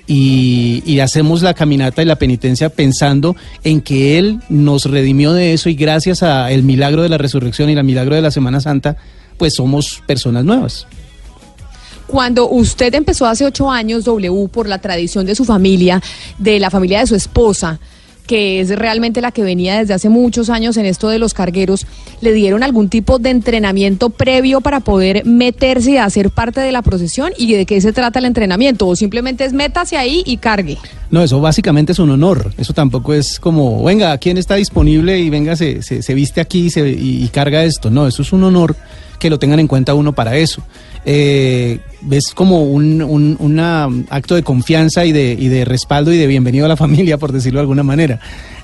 [0.07, 5.69] y, hacemos la caminata y la penitencia pensando en que Él nos redimió de eso
[5.69, 8.97] y gracias al milagro de la resurrección y el milagro de la Semana Santa,
[9.37, 10.87] pues somos personas nuevas.
[12.07, 16.01] Cuando usted empezó hace ocho años, W, por la tradición de su familia,
[16.37, 17.79] de la familia de su esposa,
[18.27, 21.87] que es realmente la que venía desde hace muchos años en esto de los cargueros,
[22.21, 26.81] ¿le dieron algún tipo de entrenamiento previo para poder meterse y hacer parte de la
[26.83, 27.31] procesión?
[27.37, 28.85] ¿Y de qué se trata el entrenamiento?
[28.87, 30.77] ¿O simplemente es métase ahí y cargue?
[31.09, 32.53] No, eso básicamente es un honor.
[32.57, 35.17] Eso tampoco es como, venga, ¿quién está disponible?
[35.19, 37.89] Y venga, se, se, se viste aquí y, se- y- y carga esto.
[37.89, 38.75] No, eso es un honor
[39.19, 40.61] que lo tengan en cuenta uno para eso.
[41.05, 41.79] Eh,
[42.11, 46.27] es como un, un una acto de confianza y de, y de respaldo y de
[46.27, 48.19] bienvenido a la familia, por decirlo de alguna manera.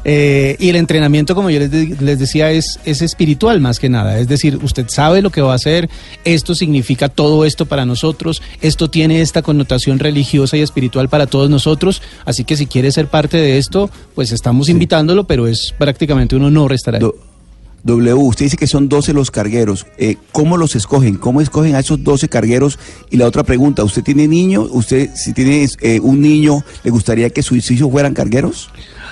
[0.06, 3.88] Eh, y el entrenamiento, como yo les, de- les decía, es, es espiritual más que
[3.88, 4.20] nada.
[4.20, 5.90] Es decir, usted sabe lo que va a hacer,
[6.26, 11.50] esto significa todo esto para nosotros, esto tiene esta connotación religiosa y espiritual para todos
[11.50, 12.02] nosotros.
[12.26, 16.44] Así que si quiere ser parte de esto, pues estamos invitándolo, pero es prácticamente un
[16.44, 17.02] honor estar ahí.
[17.84, 19.86] W, usted dice que son 12 los cargueros.
[19.98, 21.16] Eh, ¿Cómo los escogen?
[21.16, 22.80] ¿Cómo escogen a esos 12 cargueros?
[23.12, 24.62] Y la otra pregunta, ¿usted tiene niño?
[24.72, 28.70] ¿Usted, si tiene eh, un niño, le gustaría que sus hijos fueran cargueros?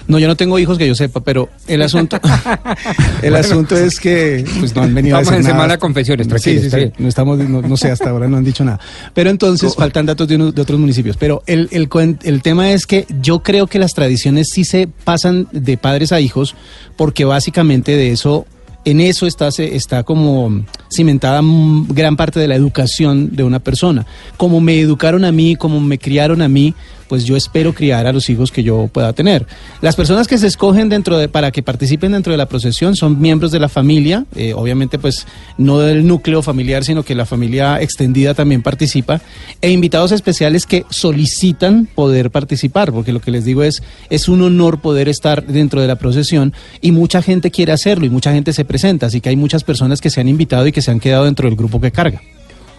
[0.07, 2.17] No, yo no tengo hijos que yo sepa, pero el asunto,
[3.21, 5.53] el Bueno, asunto es que pues no han venido a decir en nada.
[5.53, 6.91] semana confesiones, tranquilo, Sí, sí, sí.
[6.97, 8.79] No estamos, no, no sé, hasta ahora no han dicho nada.
[9.13, 11.17] Pero entonces faltan datos de, unos- de otros municipios.
[11.17, 14.87] Pero el, el, cuen- el tema es que yo creo que las tradiciones sí se
[14.87, 16.55] pasan de padres a hijos,
[16.97, 18.45] porque básicamente de eso
[18.83, 21.41] en eso está, está como cimentada
[21.89, 24.05] gran parte de la educación de una persona.
[24.37, 26.73] Como me educaron a mí, como me criaron a mí,
[27.11, 29.45] pues yo espero criar a los hijos que yo pueda tener.
[29.81, 33.19] Las personas que se escogen dentro de, para que participen dentro de la procesión son
[33.19, 35.27] miembros de la familia, eh, obviamente pues
[35.57, 39.19] no del núcleo familiar, sino que la familia extendida también participa,
[39.59, 44.41] e invitados especiales que solicitan poder participar, porque lo que les digo es, es un
[44.41, 48.53] honor poder estar dentro de la procesión y mucha gente quiere hacerlo y mucha gente
[48.53, 51.01] se presenta, así que hay muchas personas que se han invitado y que se han
[51.01, 52.21] quedado dentro del grupo que carga.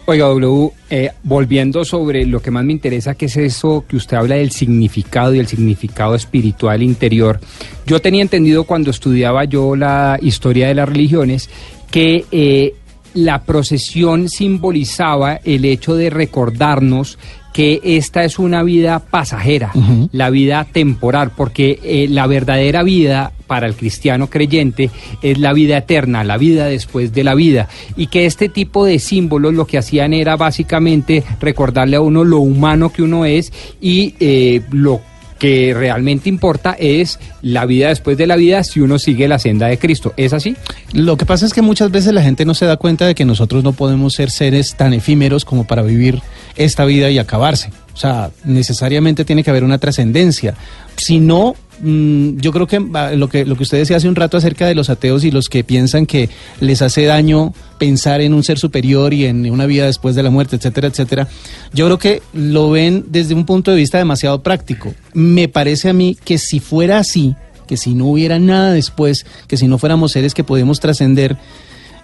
[0.05, 4.16] Oiga, W, eh, volviendo sobre lo que más me interesa, que es eso que usted
[4.16, 7.39] habla del significado y el significado espiritual interior.
[7.87, 11.49] Yo tenía entendido cuando estudiaba yo la historia de las religiones
[11.93, 12.74] que eh,
[13.15, 17.19] la procesión simbolizaba el hecho de recordarnos
[17.53, 19.73] que esta es una vida pasajera,
[20.11, 24.89] la vida temporal, porque eh, la verdadera vida para el cristiano creyente
[25.20, 27.69] es la vida eterna, la vida después de la vida,
[27.99, 32.39] y que este tipo de símbolos lo que hacían era básicamente recordarle a uno lo
[32.39, 35.03] humano que uno es y eh, lo
[35.39, 39.66] que realmente importa es la vida después de la vida si uno sigue la senda
[39.66, 40.15] de Cristo.
[40.16, 40.57] ¿Es así?
[40.95, 43.27] Lo que pasa es que muchas veces la gente no se da cuenta de que
[43.27, 46.23] nosotros no podemos ser seres tan efímeros como para vivir
[46.57, 47.70] esta vida y acabarse.
[47.93, 50.55] O sea, necesariamente tiene que haber una trascendencia.
[50.97, 54.15] Si no, mm, yo creo que ah, lo, que lo que usted decía hace un
[54.15, 56.31] rato acerca de los ateos y los que piensan que
[56.61, 60.31] les hace daño pensar en un ser superior y en una vida después de la
[60.31, 61.29] muerte, etcétera, etcétera,
[61.73, 64.95] yo creo que lo ven desde un punto de vista demasiado práctico.
[65.13, 67.35] Me parece a mí que si fuera así,
[67.67, 71.37] que si no hubiera nada después, que si no fuéramos seres que podemos trascender,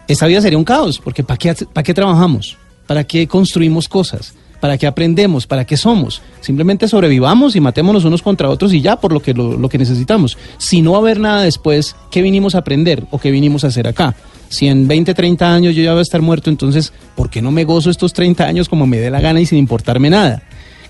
[0.08, 2.56] esta vida sería un caos, porque ¿para qué, ¿para qué trabajamos?
[2.86, 4.34] ¿Para qué construimos cosas?
[4.60, 5.46] ¿Para qué aprendemos?
[5.46, 6.20] ¿Para qué somos?
[6.40, 10.36] Simplemente sobrevivamos y matémonos unos contra otros y ya por lo que, lo, que necesitamos.
[10.58, 13.68] Si no va a haber nada después, ¿qué vinimos a aprender o qué vinimos a
[13.68, 14.16] hacer acá?
[14.48, 17.50] Si en 20, 30 años yo ya voy a estar muerto, entonces, ¿por qué no
[17.52, 20.42] me gozo estos 30 años como me dé la gana y sin importarme nada?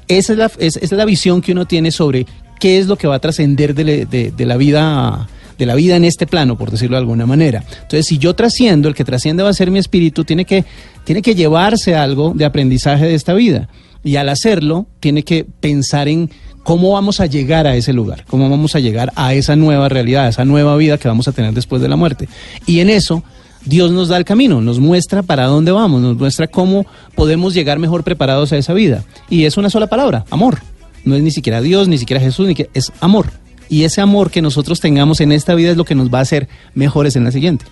[0.06, 2.24] Esa es la, es, es la visión que uno tiene sobre
[2.60, 5.28] qué es lo que va a trascender de, de- de la vida
[5.58, 7.64] de la vida en este plano, por decirlo de alguna manera.
[7.68, 10.64] Entonces, si yo trasciendo, el que trasciende va a ser mi espíritu, tiene que,
[11.04, 13.68] tiene que llevarse algo de aprendizaje de esta vida.
[14.04, 16.30] Y al hacerlo, tiene que pensar en
[16.62, 20.26] cómo vamos a llegar a ese lugar, cómo vamos a llegar a esa nueva realidad,
[20.26, 22.28] a esa nueva vida que vamos a tener después de la muerte.
[22.66, 23.24] Y en eso,
[23.64, 27.78] Dios nos da el camino, nos muestra para dónde vamos, nos muestra cómo podemos llegar
[27.78, 29.02] mejor preparados a esa vida.
[29.28, 30.58] Y es una sola palabra, amor.
[31.04, 33.30] No es ni siquiera Dios, ni siquiera Jesús, ni que es amor.
[33.68, 36.22] Y ese amor que nosotros tengamos en esta vida es lo que nos va a
[36.22, 37.64] hacer mejores en la siguiente.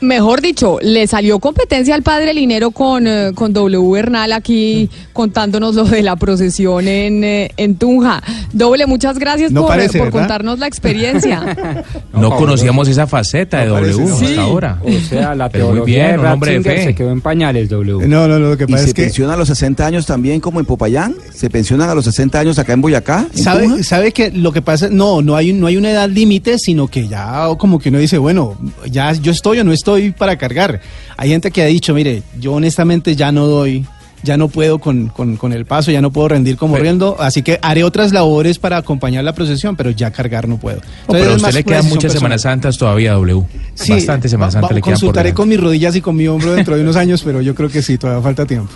[0.00, 5.74] Mejor dicho, le salió competencia al padre Linero con, eh, con W Bernal aquí contándonos
[5.76, 8.22] lo de la procesión en, eh, en Tunja.
[8.52, 10.20] Doble, muchas gracias No por, parece, por ¿verdad?
[10.20, 11.84] contarnos la experiencia.
[12.14, 14.78] No conocíamos esa faceta de W hasta ahora.
[14.84, 16.84] O sea, la Pero muy teología bien, de un hombre de Ratzinger fe.
[16.84, 18.06] se quedó en pañales, W.
[18.06, 20.40] No, no, lo que ¿Y pasa se es que- pensiona a los 60 años también
[20.40, 21.16] como en Popayán?
[21.34, 23.20] ¿Se pensionan a los 60 años acá en Boyacá?
[23.20, 23.42] en Tunja?
[23.42, 26.86] ¿Sabe, sabe que lo que pasa, no, no hay, no hay una edad límite, sino
[26.86, 28.56] que ya como que uno dice, bueno,
[28.88, 30.80] ya yo estoy o no estoy para cargar.
[31.16, 33.84] Hay gente que ha dicho, mire, yo honestamente ya no doy,
[34.22, 37.42] ya no puedo con, con- con el paso, ya no puedo rendir como riendo, así
[37.42, 40.78] que haré otras labores para acompañar la procesión, pero ya cargar no puedo.
[40.78, 42.12] Entonces, pero a usted más le quedan decisión muchas.
[42.14, 43.42] Semanas Santas todavía, W.
[43.74, 46.26] Sí, Bastante Semana va- Santa va- le quedan Consultaré con mis rodillas y con mi
[46.26, 48.72] hombro dentro de unos años, pero yo creo que sí, todavía falta tiempo.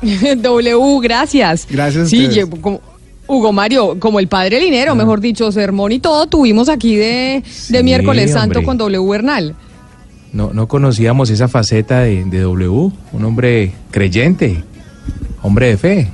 [0.02, 1.66] w, gracias.
[1.70, 2.28] Gracias a Sí,
[2.60, 2.80] como-
[3.28, 7.82] Hugo Mario, como el padre Linero, mejor dicho, sermón y todo, tuvimos aquí de, de
[7.82, 8.64] miércoles santo hombre.
[8.64, 9.54] con W Bernal.
[10.32, 12.90] No, no conocíamos esa faceta de, de W.
[13.12, 14.62] Un hombre creyente,
[15.42, 16.08] hombre de fe.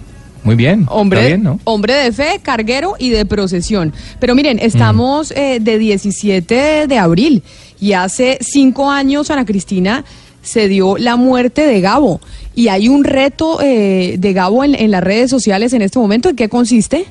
[0.45, 0.87] Muy bien.
[0.89, 1.61] Hombre, bien, ¿no?
[1.65, 3.93] hombre de fe, carguero y de procesión.
[4.19, 7.43] Pero miren, estamos eh, de 17 de abril
[7.81, 10.05] y hace cinco años Ana Cristina
[10.43, 12.21] se dio la muerte de Gabo.
[12.55, 16.29] Y hay un reto eh, de Gabo en, en las redes sociales en este momento.
[16.29, 17.07] ¿En qué consiste?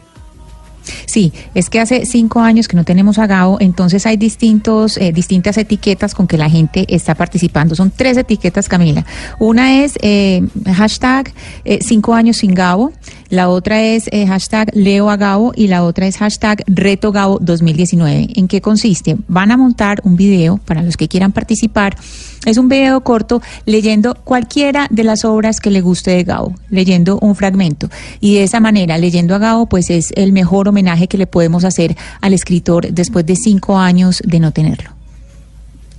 [1.05, 5.11] Sí, es que hace cinco años que no tenemos a Gabo, entonces hay distintos, eh,
[5.11, 7.75] distintas etiquetas con que la gente está participando.
[7.75, 9.05] Son tres etiquetas, Camila.
[9.39, 10.41] Una es eh,
[10.75, 11.33] hashtag
[11.65, 12.91] eh, cinco años sin Gabo,
[13.29, 17.39] la otra es eh, hashtag Leo a Gabo y la otra es hashtag Reto Gabo
[17.41, 18.29] 2019.
[18.35, 19.17] ¿En qué consiste?
[19.27, 21.97] Van a montar un video para los que quieran participar.
[22.45, 27.19] Es un video corto leyendo cualquiera de las obras que le guste de Gabo, leyendo
[27.19, 27.89] un fragmento.
[28.21, 31.65] Y de esa manera, leyendo a Gabo, pues es el mejor homenaje que le podemos
[31.65, 34.91] hacer al escritor después de cinco años de no tenerlo.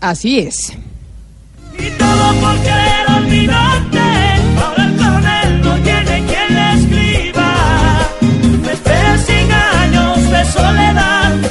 [0.00, 0.72] Así es.
[1.98, 4.07] Todo por querer olvidarte.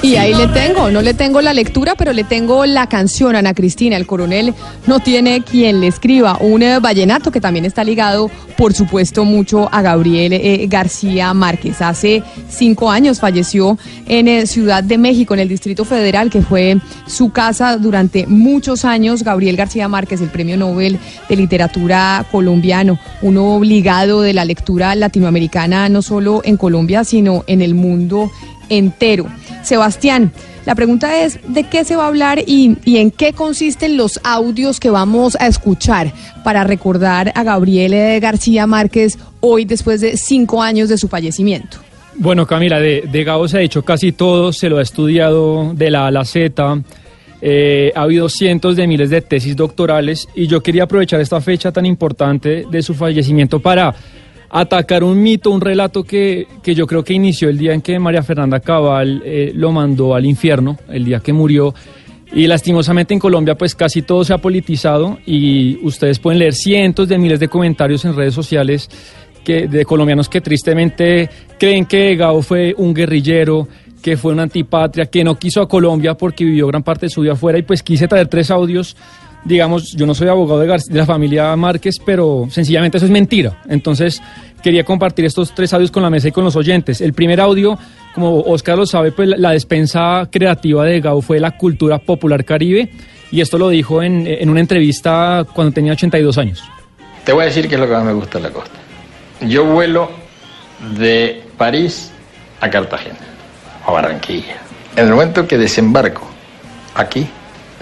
[0.01, 3.53] Y ahí le tengo, no le tengo la lectura, pero le tengo la canción, Ana
[3.53, 3.97] Cristina.
[3.97, 4.53] El coronel
[4.85, 6.37] no tiene quien le escriba.
[6.39, 11.81] Un eh, vallenato que también está ligado, por supuesto, mucho a Gabriel eh, García Márquez.
[11.81, 16.77] Hace cinco años falleció en eh, Ciudad de México, en el Distrito Federal, que fue
[17.07, 19.23] su casa durante muchos años.
[19.23, 25.89] Gabriel García Márquez, el premio Nobel de Literatura colombiano, uno obligado de la lectura latinoamericana,
[25.89, 28.31] no solo en Colombia, sino en el mundo
[28.69, 29.27] entero.
[29.67, 30.31] Sebastián,
[30.65, 34.19] la pregunta es, ¿de qué se va a hablar y, y en qué consisten los
[34.23, 36.11] audios que vamos a escuchar
[36.43, 41.77] para recordar a Gabriel García Márquez hoy después de cinco años de su fallecimiento?
[42.19, 46.07] Bueno, Camila, de, Gabo se ha dicho casi todo, se lo ha estudiado de la
[46.07, 46.81] a la Z.
[47.41, 51.71] eh, ha habido cientos de miles de tesis doctorales y yo quería aprovechar esta fecha
[51.71, 53.93] tan importante de su fallecimiento para
[54.49, 57.99] atacar un mito, un relato que, que yo creo que inició el día en que
[57.99, 61.73] María Fernanda Cabal eh, lo mandó al infierno, el día que murió.
[62.33, 67.07] Y lastimosamente en Colombia pues casi todo se ha politizado y ustedes pueden leer cientos
[67.07, 68.89] de miles de comentarios en redes sociales
[69.45, 73.67] que, de colombianos que tristemente creen que Gao fue un guerrillero,
[74.01, 77.21] que fue una antipatria, que no quiso a Colombia porque vivió gran parte de su
[77.21, 78.97] vida afuera y pues quise traer tres audios
[79.47, 83.61] digamos, yo no soy abogado de, de la familia Márquez, pero sencillamente eso es mentira.
[83.69, 84.21] Entonces,
[84.61, 87.01] quería compartir estos tres audios con la mesa y con los oyentes.
[87.01, 87.77] El primer audio,
[88.13, 92.91] como Oscar lo sabe, pues la, despensa creativa de Gao fue la cultura popular caribe,
[93.31, 96.63] y esto lo dijo en, en una entrevista cuando tenía 82 años.
[97.23, 98.75] Te voy a decir qué es lo que más me gusta de la costa.
[99.41, 100.09] Yo vuelo
[100.97, 102.11] de París
[102.61, 103.17] a Cartagena,
[103.85, 104.57] a Barranquilla.
[104.95, 106.27] En el momento que desembarco
[106.95, 107.27] aquí,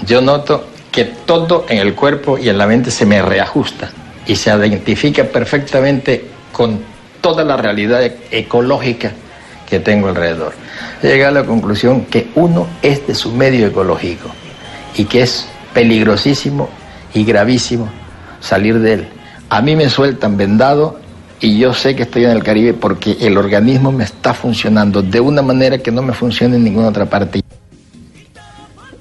[0.05, 3.91] yo noto que todo en el cuerpo y en la mente se me reajusta
[4.25, 6.23] y se identifica perfectamente
[6.53, 6.79] con
[7.19, 8.01] toda la realidad
[8.31, 9.11] ecológica
[9.69, 10.53] que tengo alrededor.
[11.03, 14.29] He llegado a la conclusión que uno es de su medio ecológico
[14.95, 16.69] y que es peligrosísimo
[17.13, 17.89] y gravísimo
[18.39, 19.07] salir de él.
[19.49, 21.01] A mí me sueltan vendado
[21.41, 25.19] y yo sé que estoy en el Caribe porque el organismo me está funcionando de
[25.19, 27.41] una manera que no me funciona en ninguna otra parte.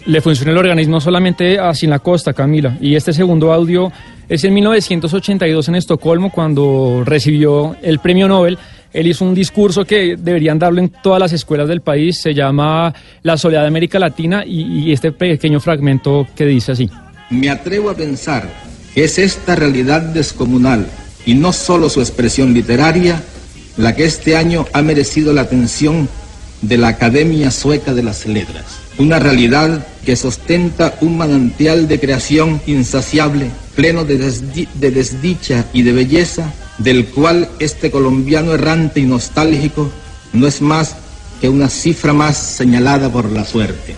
[0.07, 2.77] Le funciona el organismo solamente así en la costa, Camila.
[2.81, 3.91] Y este segundo audio
[4.29, 8.59] es en 1982 en Estocolmo, cuando recibió el premio Nobel.
[8.93, 12.21] Él hizo un discurso que deberían darlo en todas las escuelas del país.
[12.21, 16.91] Se llama La soledad de América Latina y, y este pequeño fragmento que dice así.
[17.31, 18.49] Me atrevo a pensar
[18.95, 20.87] que es esta realidad descomunal
[21.25, 23.23] y no solo su expresión literaria
[23.79, 26.09] la que este año ha merecido la atención
[26.61, 28.84] de la Academia Sueca de las Letras.
[28.97, 35.93] Una realidad que sostenta un manantial de creación insaciable, pleno de, de desdicha y de
[35.93, 39.91] belleza, del cual este colombiano errante y nostálgico
[40.33, 40.97] no es más
[41.41, 43.97] que una cifra más señalada por la suerte.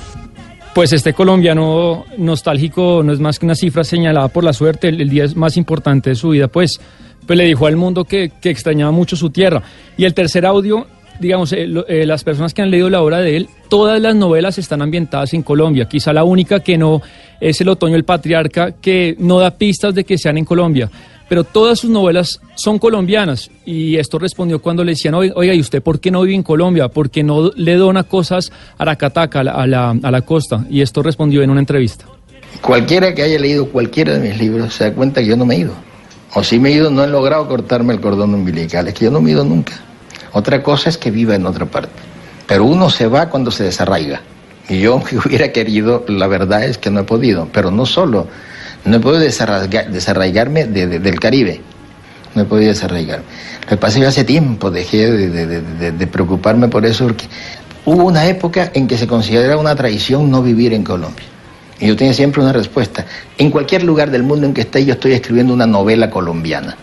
[0.74, 5.00] Pues este colombiano nostálgico no es más que una cifra señalada por la suerte, el,
[5.00, 6.80] el día más importante de su vida, pues,
[7.26, 9.62] pues le dijo al mundo que, que extrañaba mucho su tierra.
[9.96, 10.86] Y el tercer audio,
[11.20, 14.58] digamos, eh, eh, las personas que han leído la obra de él, todas las novelas
[14.58, 15.86] están ambientadas en Colombia.
[15.86, 17.02] Quizá la única que no
[17.40, 20.90] es El Otoño el Patriarca, que no da pistas de que sean en Colombia.
[21.28, 23.50] Pero todas sus novelas son colombianas.
[23.64, 26.88] Y esto respondió cuando le decían, "Oiga, ¿y usted por qué no vive en Colombia?
[26.88, 30.64] ¿Por qué no le dona cosas a a la, a la, a la costa?
[30.70, 32.04] Y esto respondió en una entrevista.
[32.60, 35.56] Cualquiera que haya leído cualquiera de mis libros se da cuenta que yo no me
[35.56, 35.72] he ido.
[36.34, 38.86] O si me he ido, no he logrado cortarme el cordón umbilical.
[38.88, 39.72] Es que yo no me he ido nunca.
[40.36, 41.88] Otra cosa es que viva en otra parte.
[42.46, 44.20] Pero uno se va cuando se desarraiga.
[44.68, 47.48] Y yo que hubiera querido, la verdad es que no he podido.
[47.52, 48.26] Pero no solo,
[48.84, 51.62] no he podido desarraiga- desarraigarme de- de- del Caribe.
[52.34, 53.24] No he podido desarraigarme.
[53.62, 56.84] Lo que pasa es que hace tiempo dejé de, de- de- de- de preocuparme por
[56.84, 57.24] eso porque
[57.86, 61.24] hubo una época en que se consideraba una traición no vivir en Colombia.
[61.80, 63.06] Y yo tenía siempre una respuesta.
[63.38, 66.76] En cualquier lugar del mundo en que esté, yo estoy escribiendo una novela colombiana.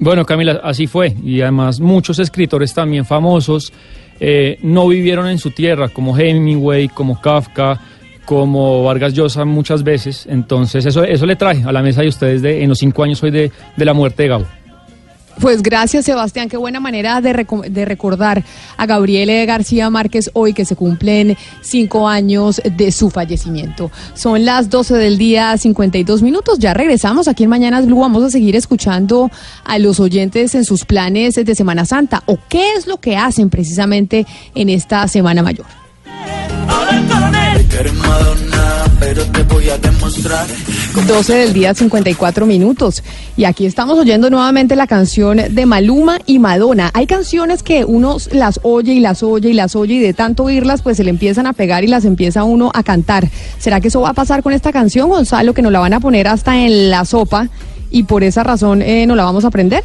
[0.00, 1.14] Bueno, Camila, así fue.
[1.22, 3.72] Y además muchos escritores también famosos
[4.20, 7.80] eh, no vivieron en su tierra, como Hemingway, como Kafka,
[8.24, 10.26] como Vargas Llosa muchas veces.
[10.28, 13.22] Entonces eso, eso le trae a la mesa de ustedes de, en los cinco años
[13.22, 14.46] hoy de, de la muerte de Gabo.
[15.40, 16.48] Pues gracias, Sebastián.
[16.48, 18.44] Qué buena manera de, de recordar
[18.76, 23.90] a Gabriele García Márquez hoy que se cumplen cinco años de su fallecimiento.
[24.14, 26.58] Son las 12 del día, 52 minutos.
[26.58, 28.00] Ya regresamos aquí en Mañanas Blue.
[28.00, 29.30] Vamos a seguir escuchando
[29.64, 33.48] a los oyentes en sus planes de Semana Santa o qué es lo que hacen
[33.48, 35.87] precisamente en esta Semana Mayor.
[37.70, 40.46] Que eres Madonna, pero te voy a demostrar.
[41.06, 43.02] 12 del día, 54 minutos.
[43.36, 46.90] Y aquí estamos oyendo nuevamente la canción de Maluma y Madonna.
[46.94, 50.44] Hay canciones que uno las oye y las oye y las oye y de tanto
[50.44, 53.28] oírlas pues se le empiezan a pegar y las empieza uno a cantar.
[53.58, 56.00] ¿Será que eso va a pasar con esta canción, Gonzalo, que nos la van a
[56.00, 57.48] poner hasta en la sopa
[57.90, 59.84] y por esa razón eh, nos la vamos a aprender?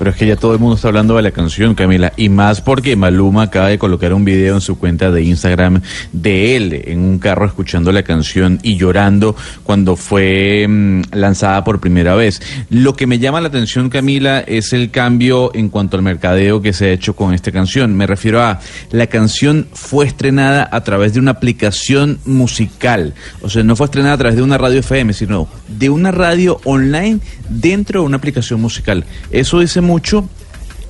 [0.00, 2.62] Pero es que ya todo el mundo está hablando de la canción, Camila, y más
[2.62, 7.00] porque Maluma acaba de colocar un video en su cuenta de Instagram de él en
[7.00, 12.40] un carro escuchando la canción y llorando cuando fue mm, lanzada por primera vez.
[12.70, 16.72] Lo que me llama la atención, Camila, es el cambio en cuanto al mercadeo que
[16.72, 17.94] se ha hecho con esta canción.
[17.94, 18.58] Me refiero a
[18.92, 23.12] la canción fue estrenada a través de una aplicación musical,
[23.42, 26.58] o sea, no fue estrenada a través de una radio FM, sino de una radio
[26.64, 29.04] online dentro de una aplicación musical.
[29.30, 30.28] Eso dice mucho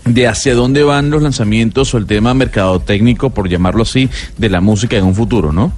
[0.05, 4.61] de hacia dónde van los lanzamientos o el tema mercadotécnico, por llamarlo así, de la
[4.61, 5.73] música en un futuro, ¿no?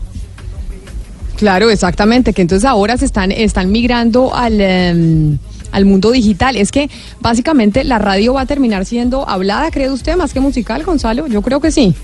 [1.36, 5.38] Claro, exactamente, que entonces ahora se están, están migrando al, em,
[5.72, 6.56] al mundo digital.
[6.56, 6.88] Es que
[7.20, 11.26] básicamente la radio va a terminar siendo hablada, ¿cree usted, más que musical, Gonzalo?
[11.26, 11.94] Yo creo que sí.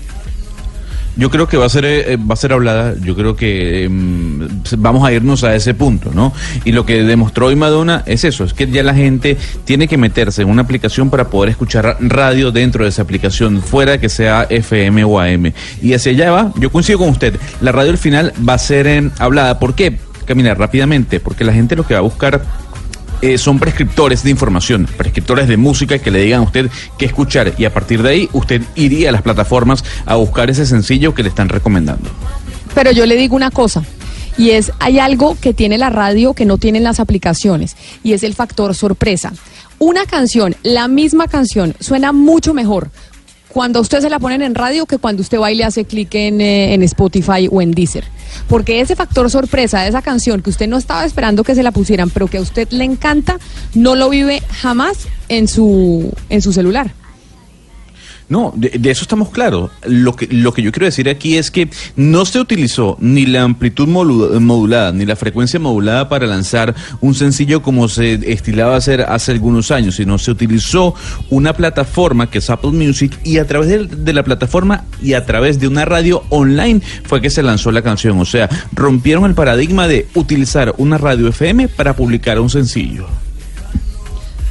[1.19, 2.95] Yo creo que va a ser eh, va a ser hablada.
[3.03, 6.31] Yo creo que em, vamos a irnos a ese punto, ¿no?
[6.63, 9.97] Y lo que demostró hoy Madonna es eso, es que ya la gente tiene que
[9.97, 14.47] meterse en una aplicación para poder escuchar radio dentro de esa aplicación, fuera que sea
[14.49, 15.51] FM o AM.
[15.81, 16.53] Y hacia allá va.
[16.55, 17.37] Yo coincido con usted.
[17.59, 19.59] La radio al final va a ser em, hablada.
[19.59, 19.97] ¿Por qué?
[20.23, 22.41] Caminar rápidamente, porque la gente lo que va a buscar
[23.21, 27.53] eh, son prescriptores de información, prescriptores de música que le digan a usted qué escuchar
[27.57, 31.23] y a partir de ahí usted iría a las plataformas a buscar ese sencillo que
[31.23, 32.09] le están recomendando.
[32.73, 33.83] Pero yo le digo una cosa.
[34.37, 38.23] Y es, hay algo que tiene la radio que no tienen las aplicaciones, y es
[38.23, 39.33] el factor sorpresa.
[39.79, 42.89] Una canción, la misma canción, suena mucho mejor
[43.49, 46.13] cuando usted se la ponen en radio que cuando usted va y le hace clic
[46.15, 48.05] en, eh, en Spotify o en Deezer.
[48.47, 51.71] Porque ese factor sorpresa de esa canción que usted no estaba esperando que se la
[51.71, 53.39] pusieran, pero que a usted le encanta,
[53.73, 56.91] no lo vive jamás en su, en su celular.
[58.29, 59.71] No, de, eso estamos claros.
[59.85, 63.41] Lo que, lo que yo quiero decir aquí es que no se utilizó ni la
[63.41, 69.31] amplitud modulada ni la frecuencia modulada para lanzar un sencillo como se estilaba hacer hace
[69.31, 70.93] algunos años, sino se utilizó
[71.31, 75.25] una plataforma que es Apple Music y a través de, de la plataforma y a
[75.25, 78.19] través de una radio online fue que se lanzó la canción.
[78.19, 83.07] O sea, rompieron el paradigma de utilizar una radio FM para publicar un sencillo.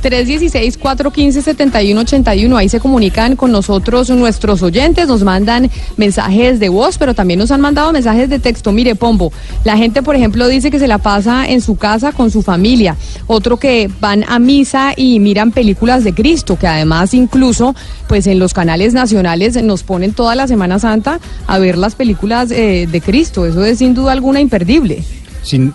[0.03, 2.57] 316-415-7181.
[2.57, 7.51] Ahí se comunican con nosotros nuestros oyentes, nos mandan mensajes de voz, pero también nos
[7.51, 8.73] han mandado mensajes de texto.
[8.73, 9.33] Mire, Pombo,
[9.65, 12.97] la gente, por ejemplo, dice que se la pasa en su casa con su familia.
[13.27, 17.75] Otro que van a misa y miran películas de Cristo, que además incluso,
[18.09, 22.51] pues en los canales nacionales nos ponen toda la Semana Santa a ver las películas
[22.51, 23.47] eh, de Cristo.
[23.47, 25.05] Eso es sin duda alguna imperdible.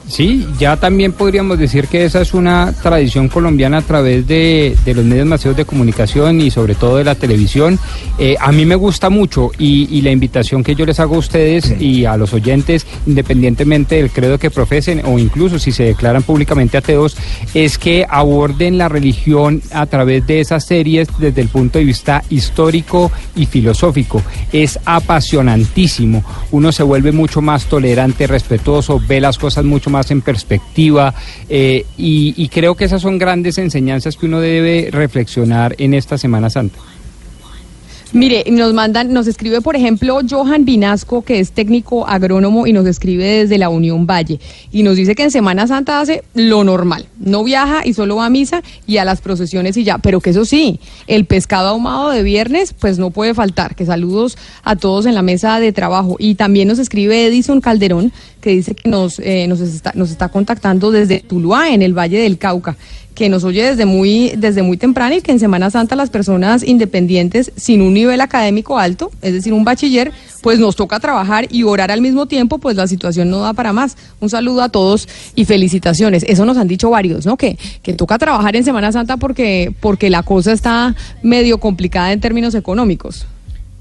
[0.07, 5.03] Sí, ya también podríamos decir que esa es una tradición colombiana a través de, los
[5.03, 7.79] medios masivos de comunicación y sobre todo de la televisión.
[8.19, 11.19] Eh, a mí me gusta mucho y, y, la invitación que yo les hago a
[11.19, 16.21] ustedes y a los oyentes, independientemente del credo que profesen o incluso si se declaran
[16.21, 17.17] públicamente ateos,
[17.53, 22.23] es que aborden la religión a través de esas series desde el punto de vista
[22.29, 24.21] histórico y filosófico.
[24.51, 26.23] Es apasionantísimo.
[26.51, 31.13] Uno se vuelve mucho más tolerante, respetuoso, ve las cosas mucho más en perspectiva
[31.49, 36.17] eh, y, y creo que esas son grandes enseñanzas que uno debe reflexionar en esta
[36.17, 36.79] Semana Santa.
[38.13, 42.85] Mire, nos mandan, nos escribe, por ejemplo, Johan Vinasco, que es técnico agrónomo y nos
[42.85, 44.39] escribe desde la Unión Valle.
[44.71, 47.07] Y nos dice que en Semana Santa hace lo normal.
[47.17, 49.97] No viaja y solo va a misa y a las procesiones y ya.
[49.97, 53.73] Pero que eso sí, el pescado ahumado de viernes, pues no puede faltar.
[53.73, 56.15] Que saludos a todos en la mesa de trabajo.
[56.19, 60.29] Y también nos escribe Edison Calderón, que dice que nos, eh, nos, está, nos está
[60.29, 62.77] contactando desde Tuluá, en el Valle del Cauca
[63.15, 66.63] que nos oye desde muy, desde muy temprano y que en Semana Santa las personas
[66.63, 70.11] independientes sin un nivel académico alto, es decir, un bachiller,
[70.41, 73.73] pues nos toca trabajar y orar al mismo tiempo, pues la situación no da para
[73.73, 73.95] más.
[74.19, 76.23] Un saludo a todos y felicitaciones.
[76.27, 77.37] Eso nos han dicho varios, ¿no?
[77.37, 82.19] Que, que toca trabajar en Semana Santa porque, porque la cosa está medio complicada en
[82.19, 83.25] términos económicos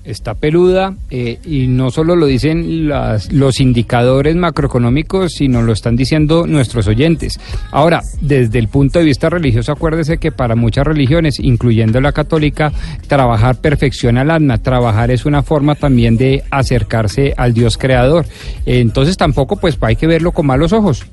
[0.05, 5.97] está peluda eh, y no solo lo dicen las, los indicadores macroeconómicos, sino lo están
[5.97, 7.39] diciendo nuestros oyentes.
[7.71, 12.73] Ahora, desde el punto de vista religioso, acuérdese que para muchas religiones, incluyendo la católica,
[13.07, 18.27] trabajar perfecciona el alma, trabajar es una forma también de acercarse al Dios creador.
[18.67, 21.05] Entonces tampoco pues hay que verlo con malos ojos.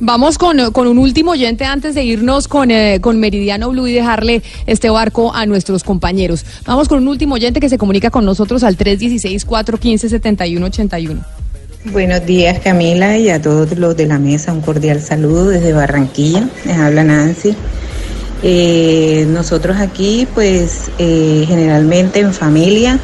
[0.00, 3.92] Vamos con, con, un último oyente antes de irnos con, eh, con Meridiano Blue y
[3.92, 6.44] dejarle este barco a nuestros compañeros.
[6.66, 11.24] Vamos con un último oyente que se comunica con nosotros al 316-415-7181.
[11.92, 16.48] Buenos días Camila y a todos los de la mesa, un cordial saludo desde Barranquilla,
[16.64, 17.54] les habla Nancy.
[18.42, 22.98] Eh, nosotros aquí pues eh, generalmente en familia,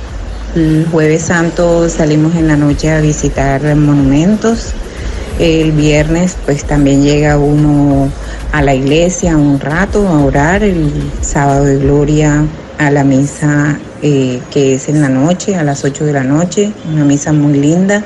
[0.57, 4.73] el jueves santo salimos en la noche a visitar monumentos,
[5.41, 8.11] el viernes pues también llega uno
[8.53, 12.45] a la iglesia un rato a orar, el sábado de gloria
[12.79, 16.73] a la misa eh, que es en la noche, a las 8 de la noche,
[16.91, 18.03] una misa muy linda.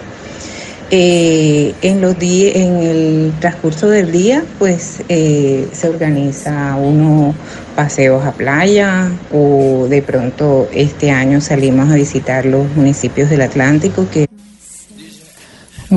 [0.90, 7.34] Eh, en los en el transcurso del día, pues eh, se organiza uno
[7.74, 14.06] paseos a playa o de pronto este año salimos a visitar los municipios del Atlántico
[14.12, 14.28] que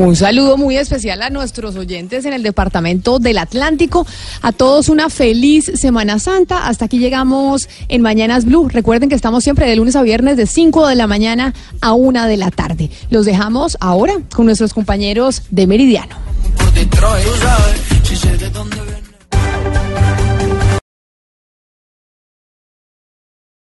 [0.06, 4.06] un saludo muy especial a nuestros oyentes en el departamento del Atlántico.
[4.42, 6.68] A todos una feliz Semana Santa.
[6.68, 8.70] Hasta aquí llegamos en Mañanas Blue.
[8.70, 12.26] Recuerden que estamos siempre de lunes a viernes de 5 de la mañana a 1
[12.26, 12.90] de la tarde.
[13.10, 16.16] Los dejamos ahora con nuestros compañeros de Meridiano.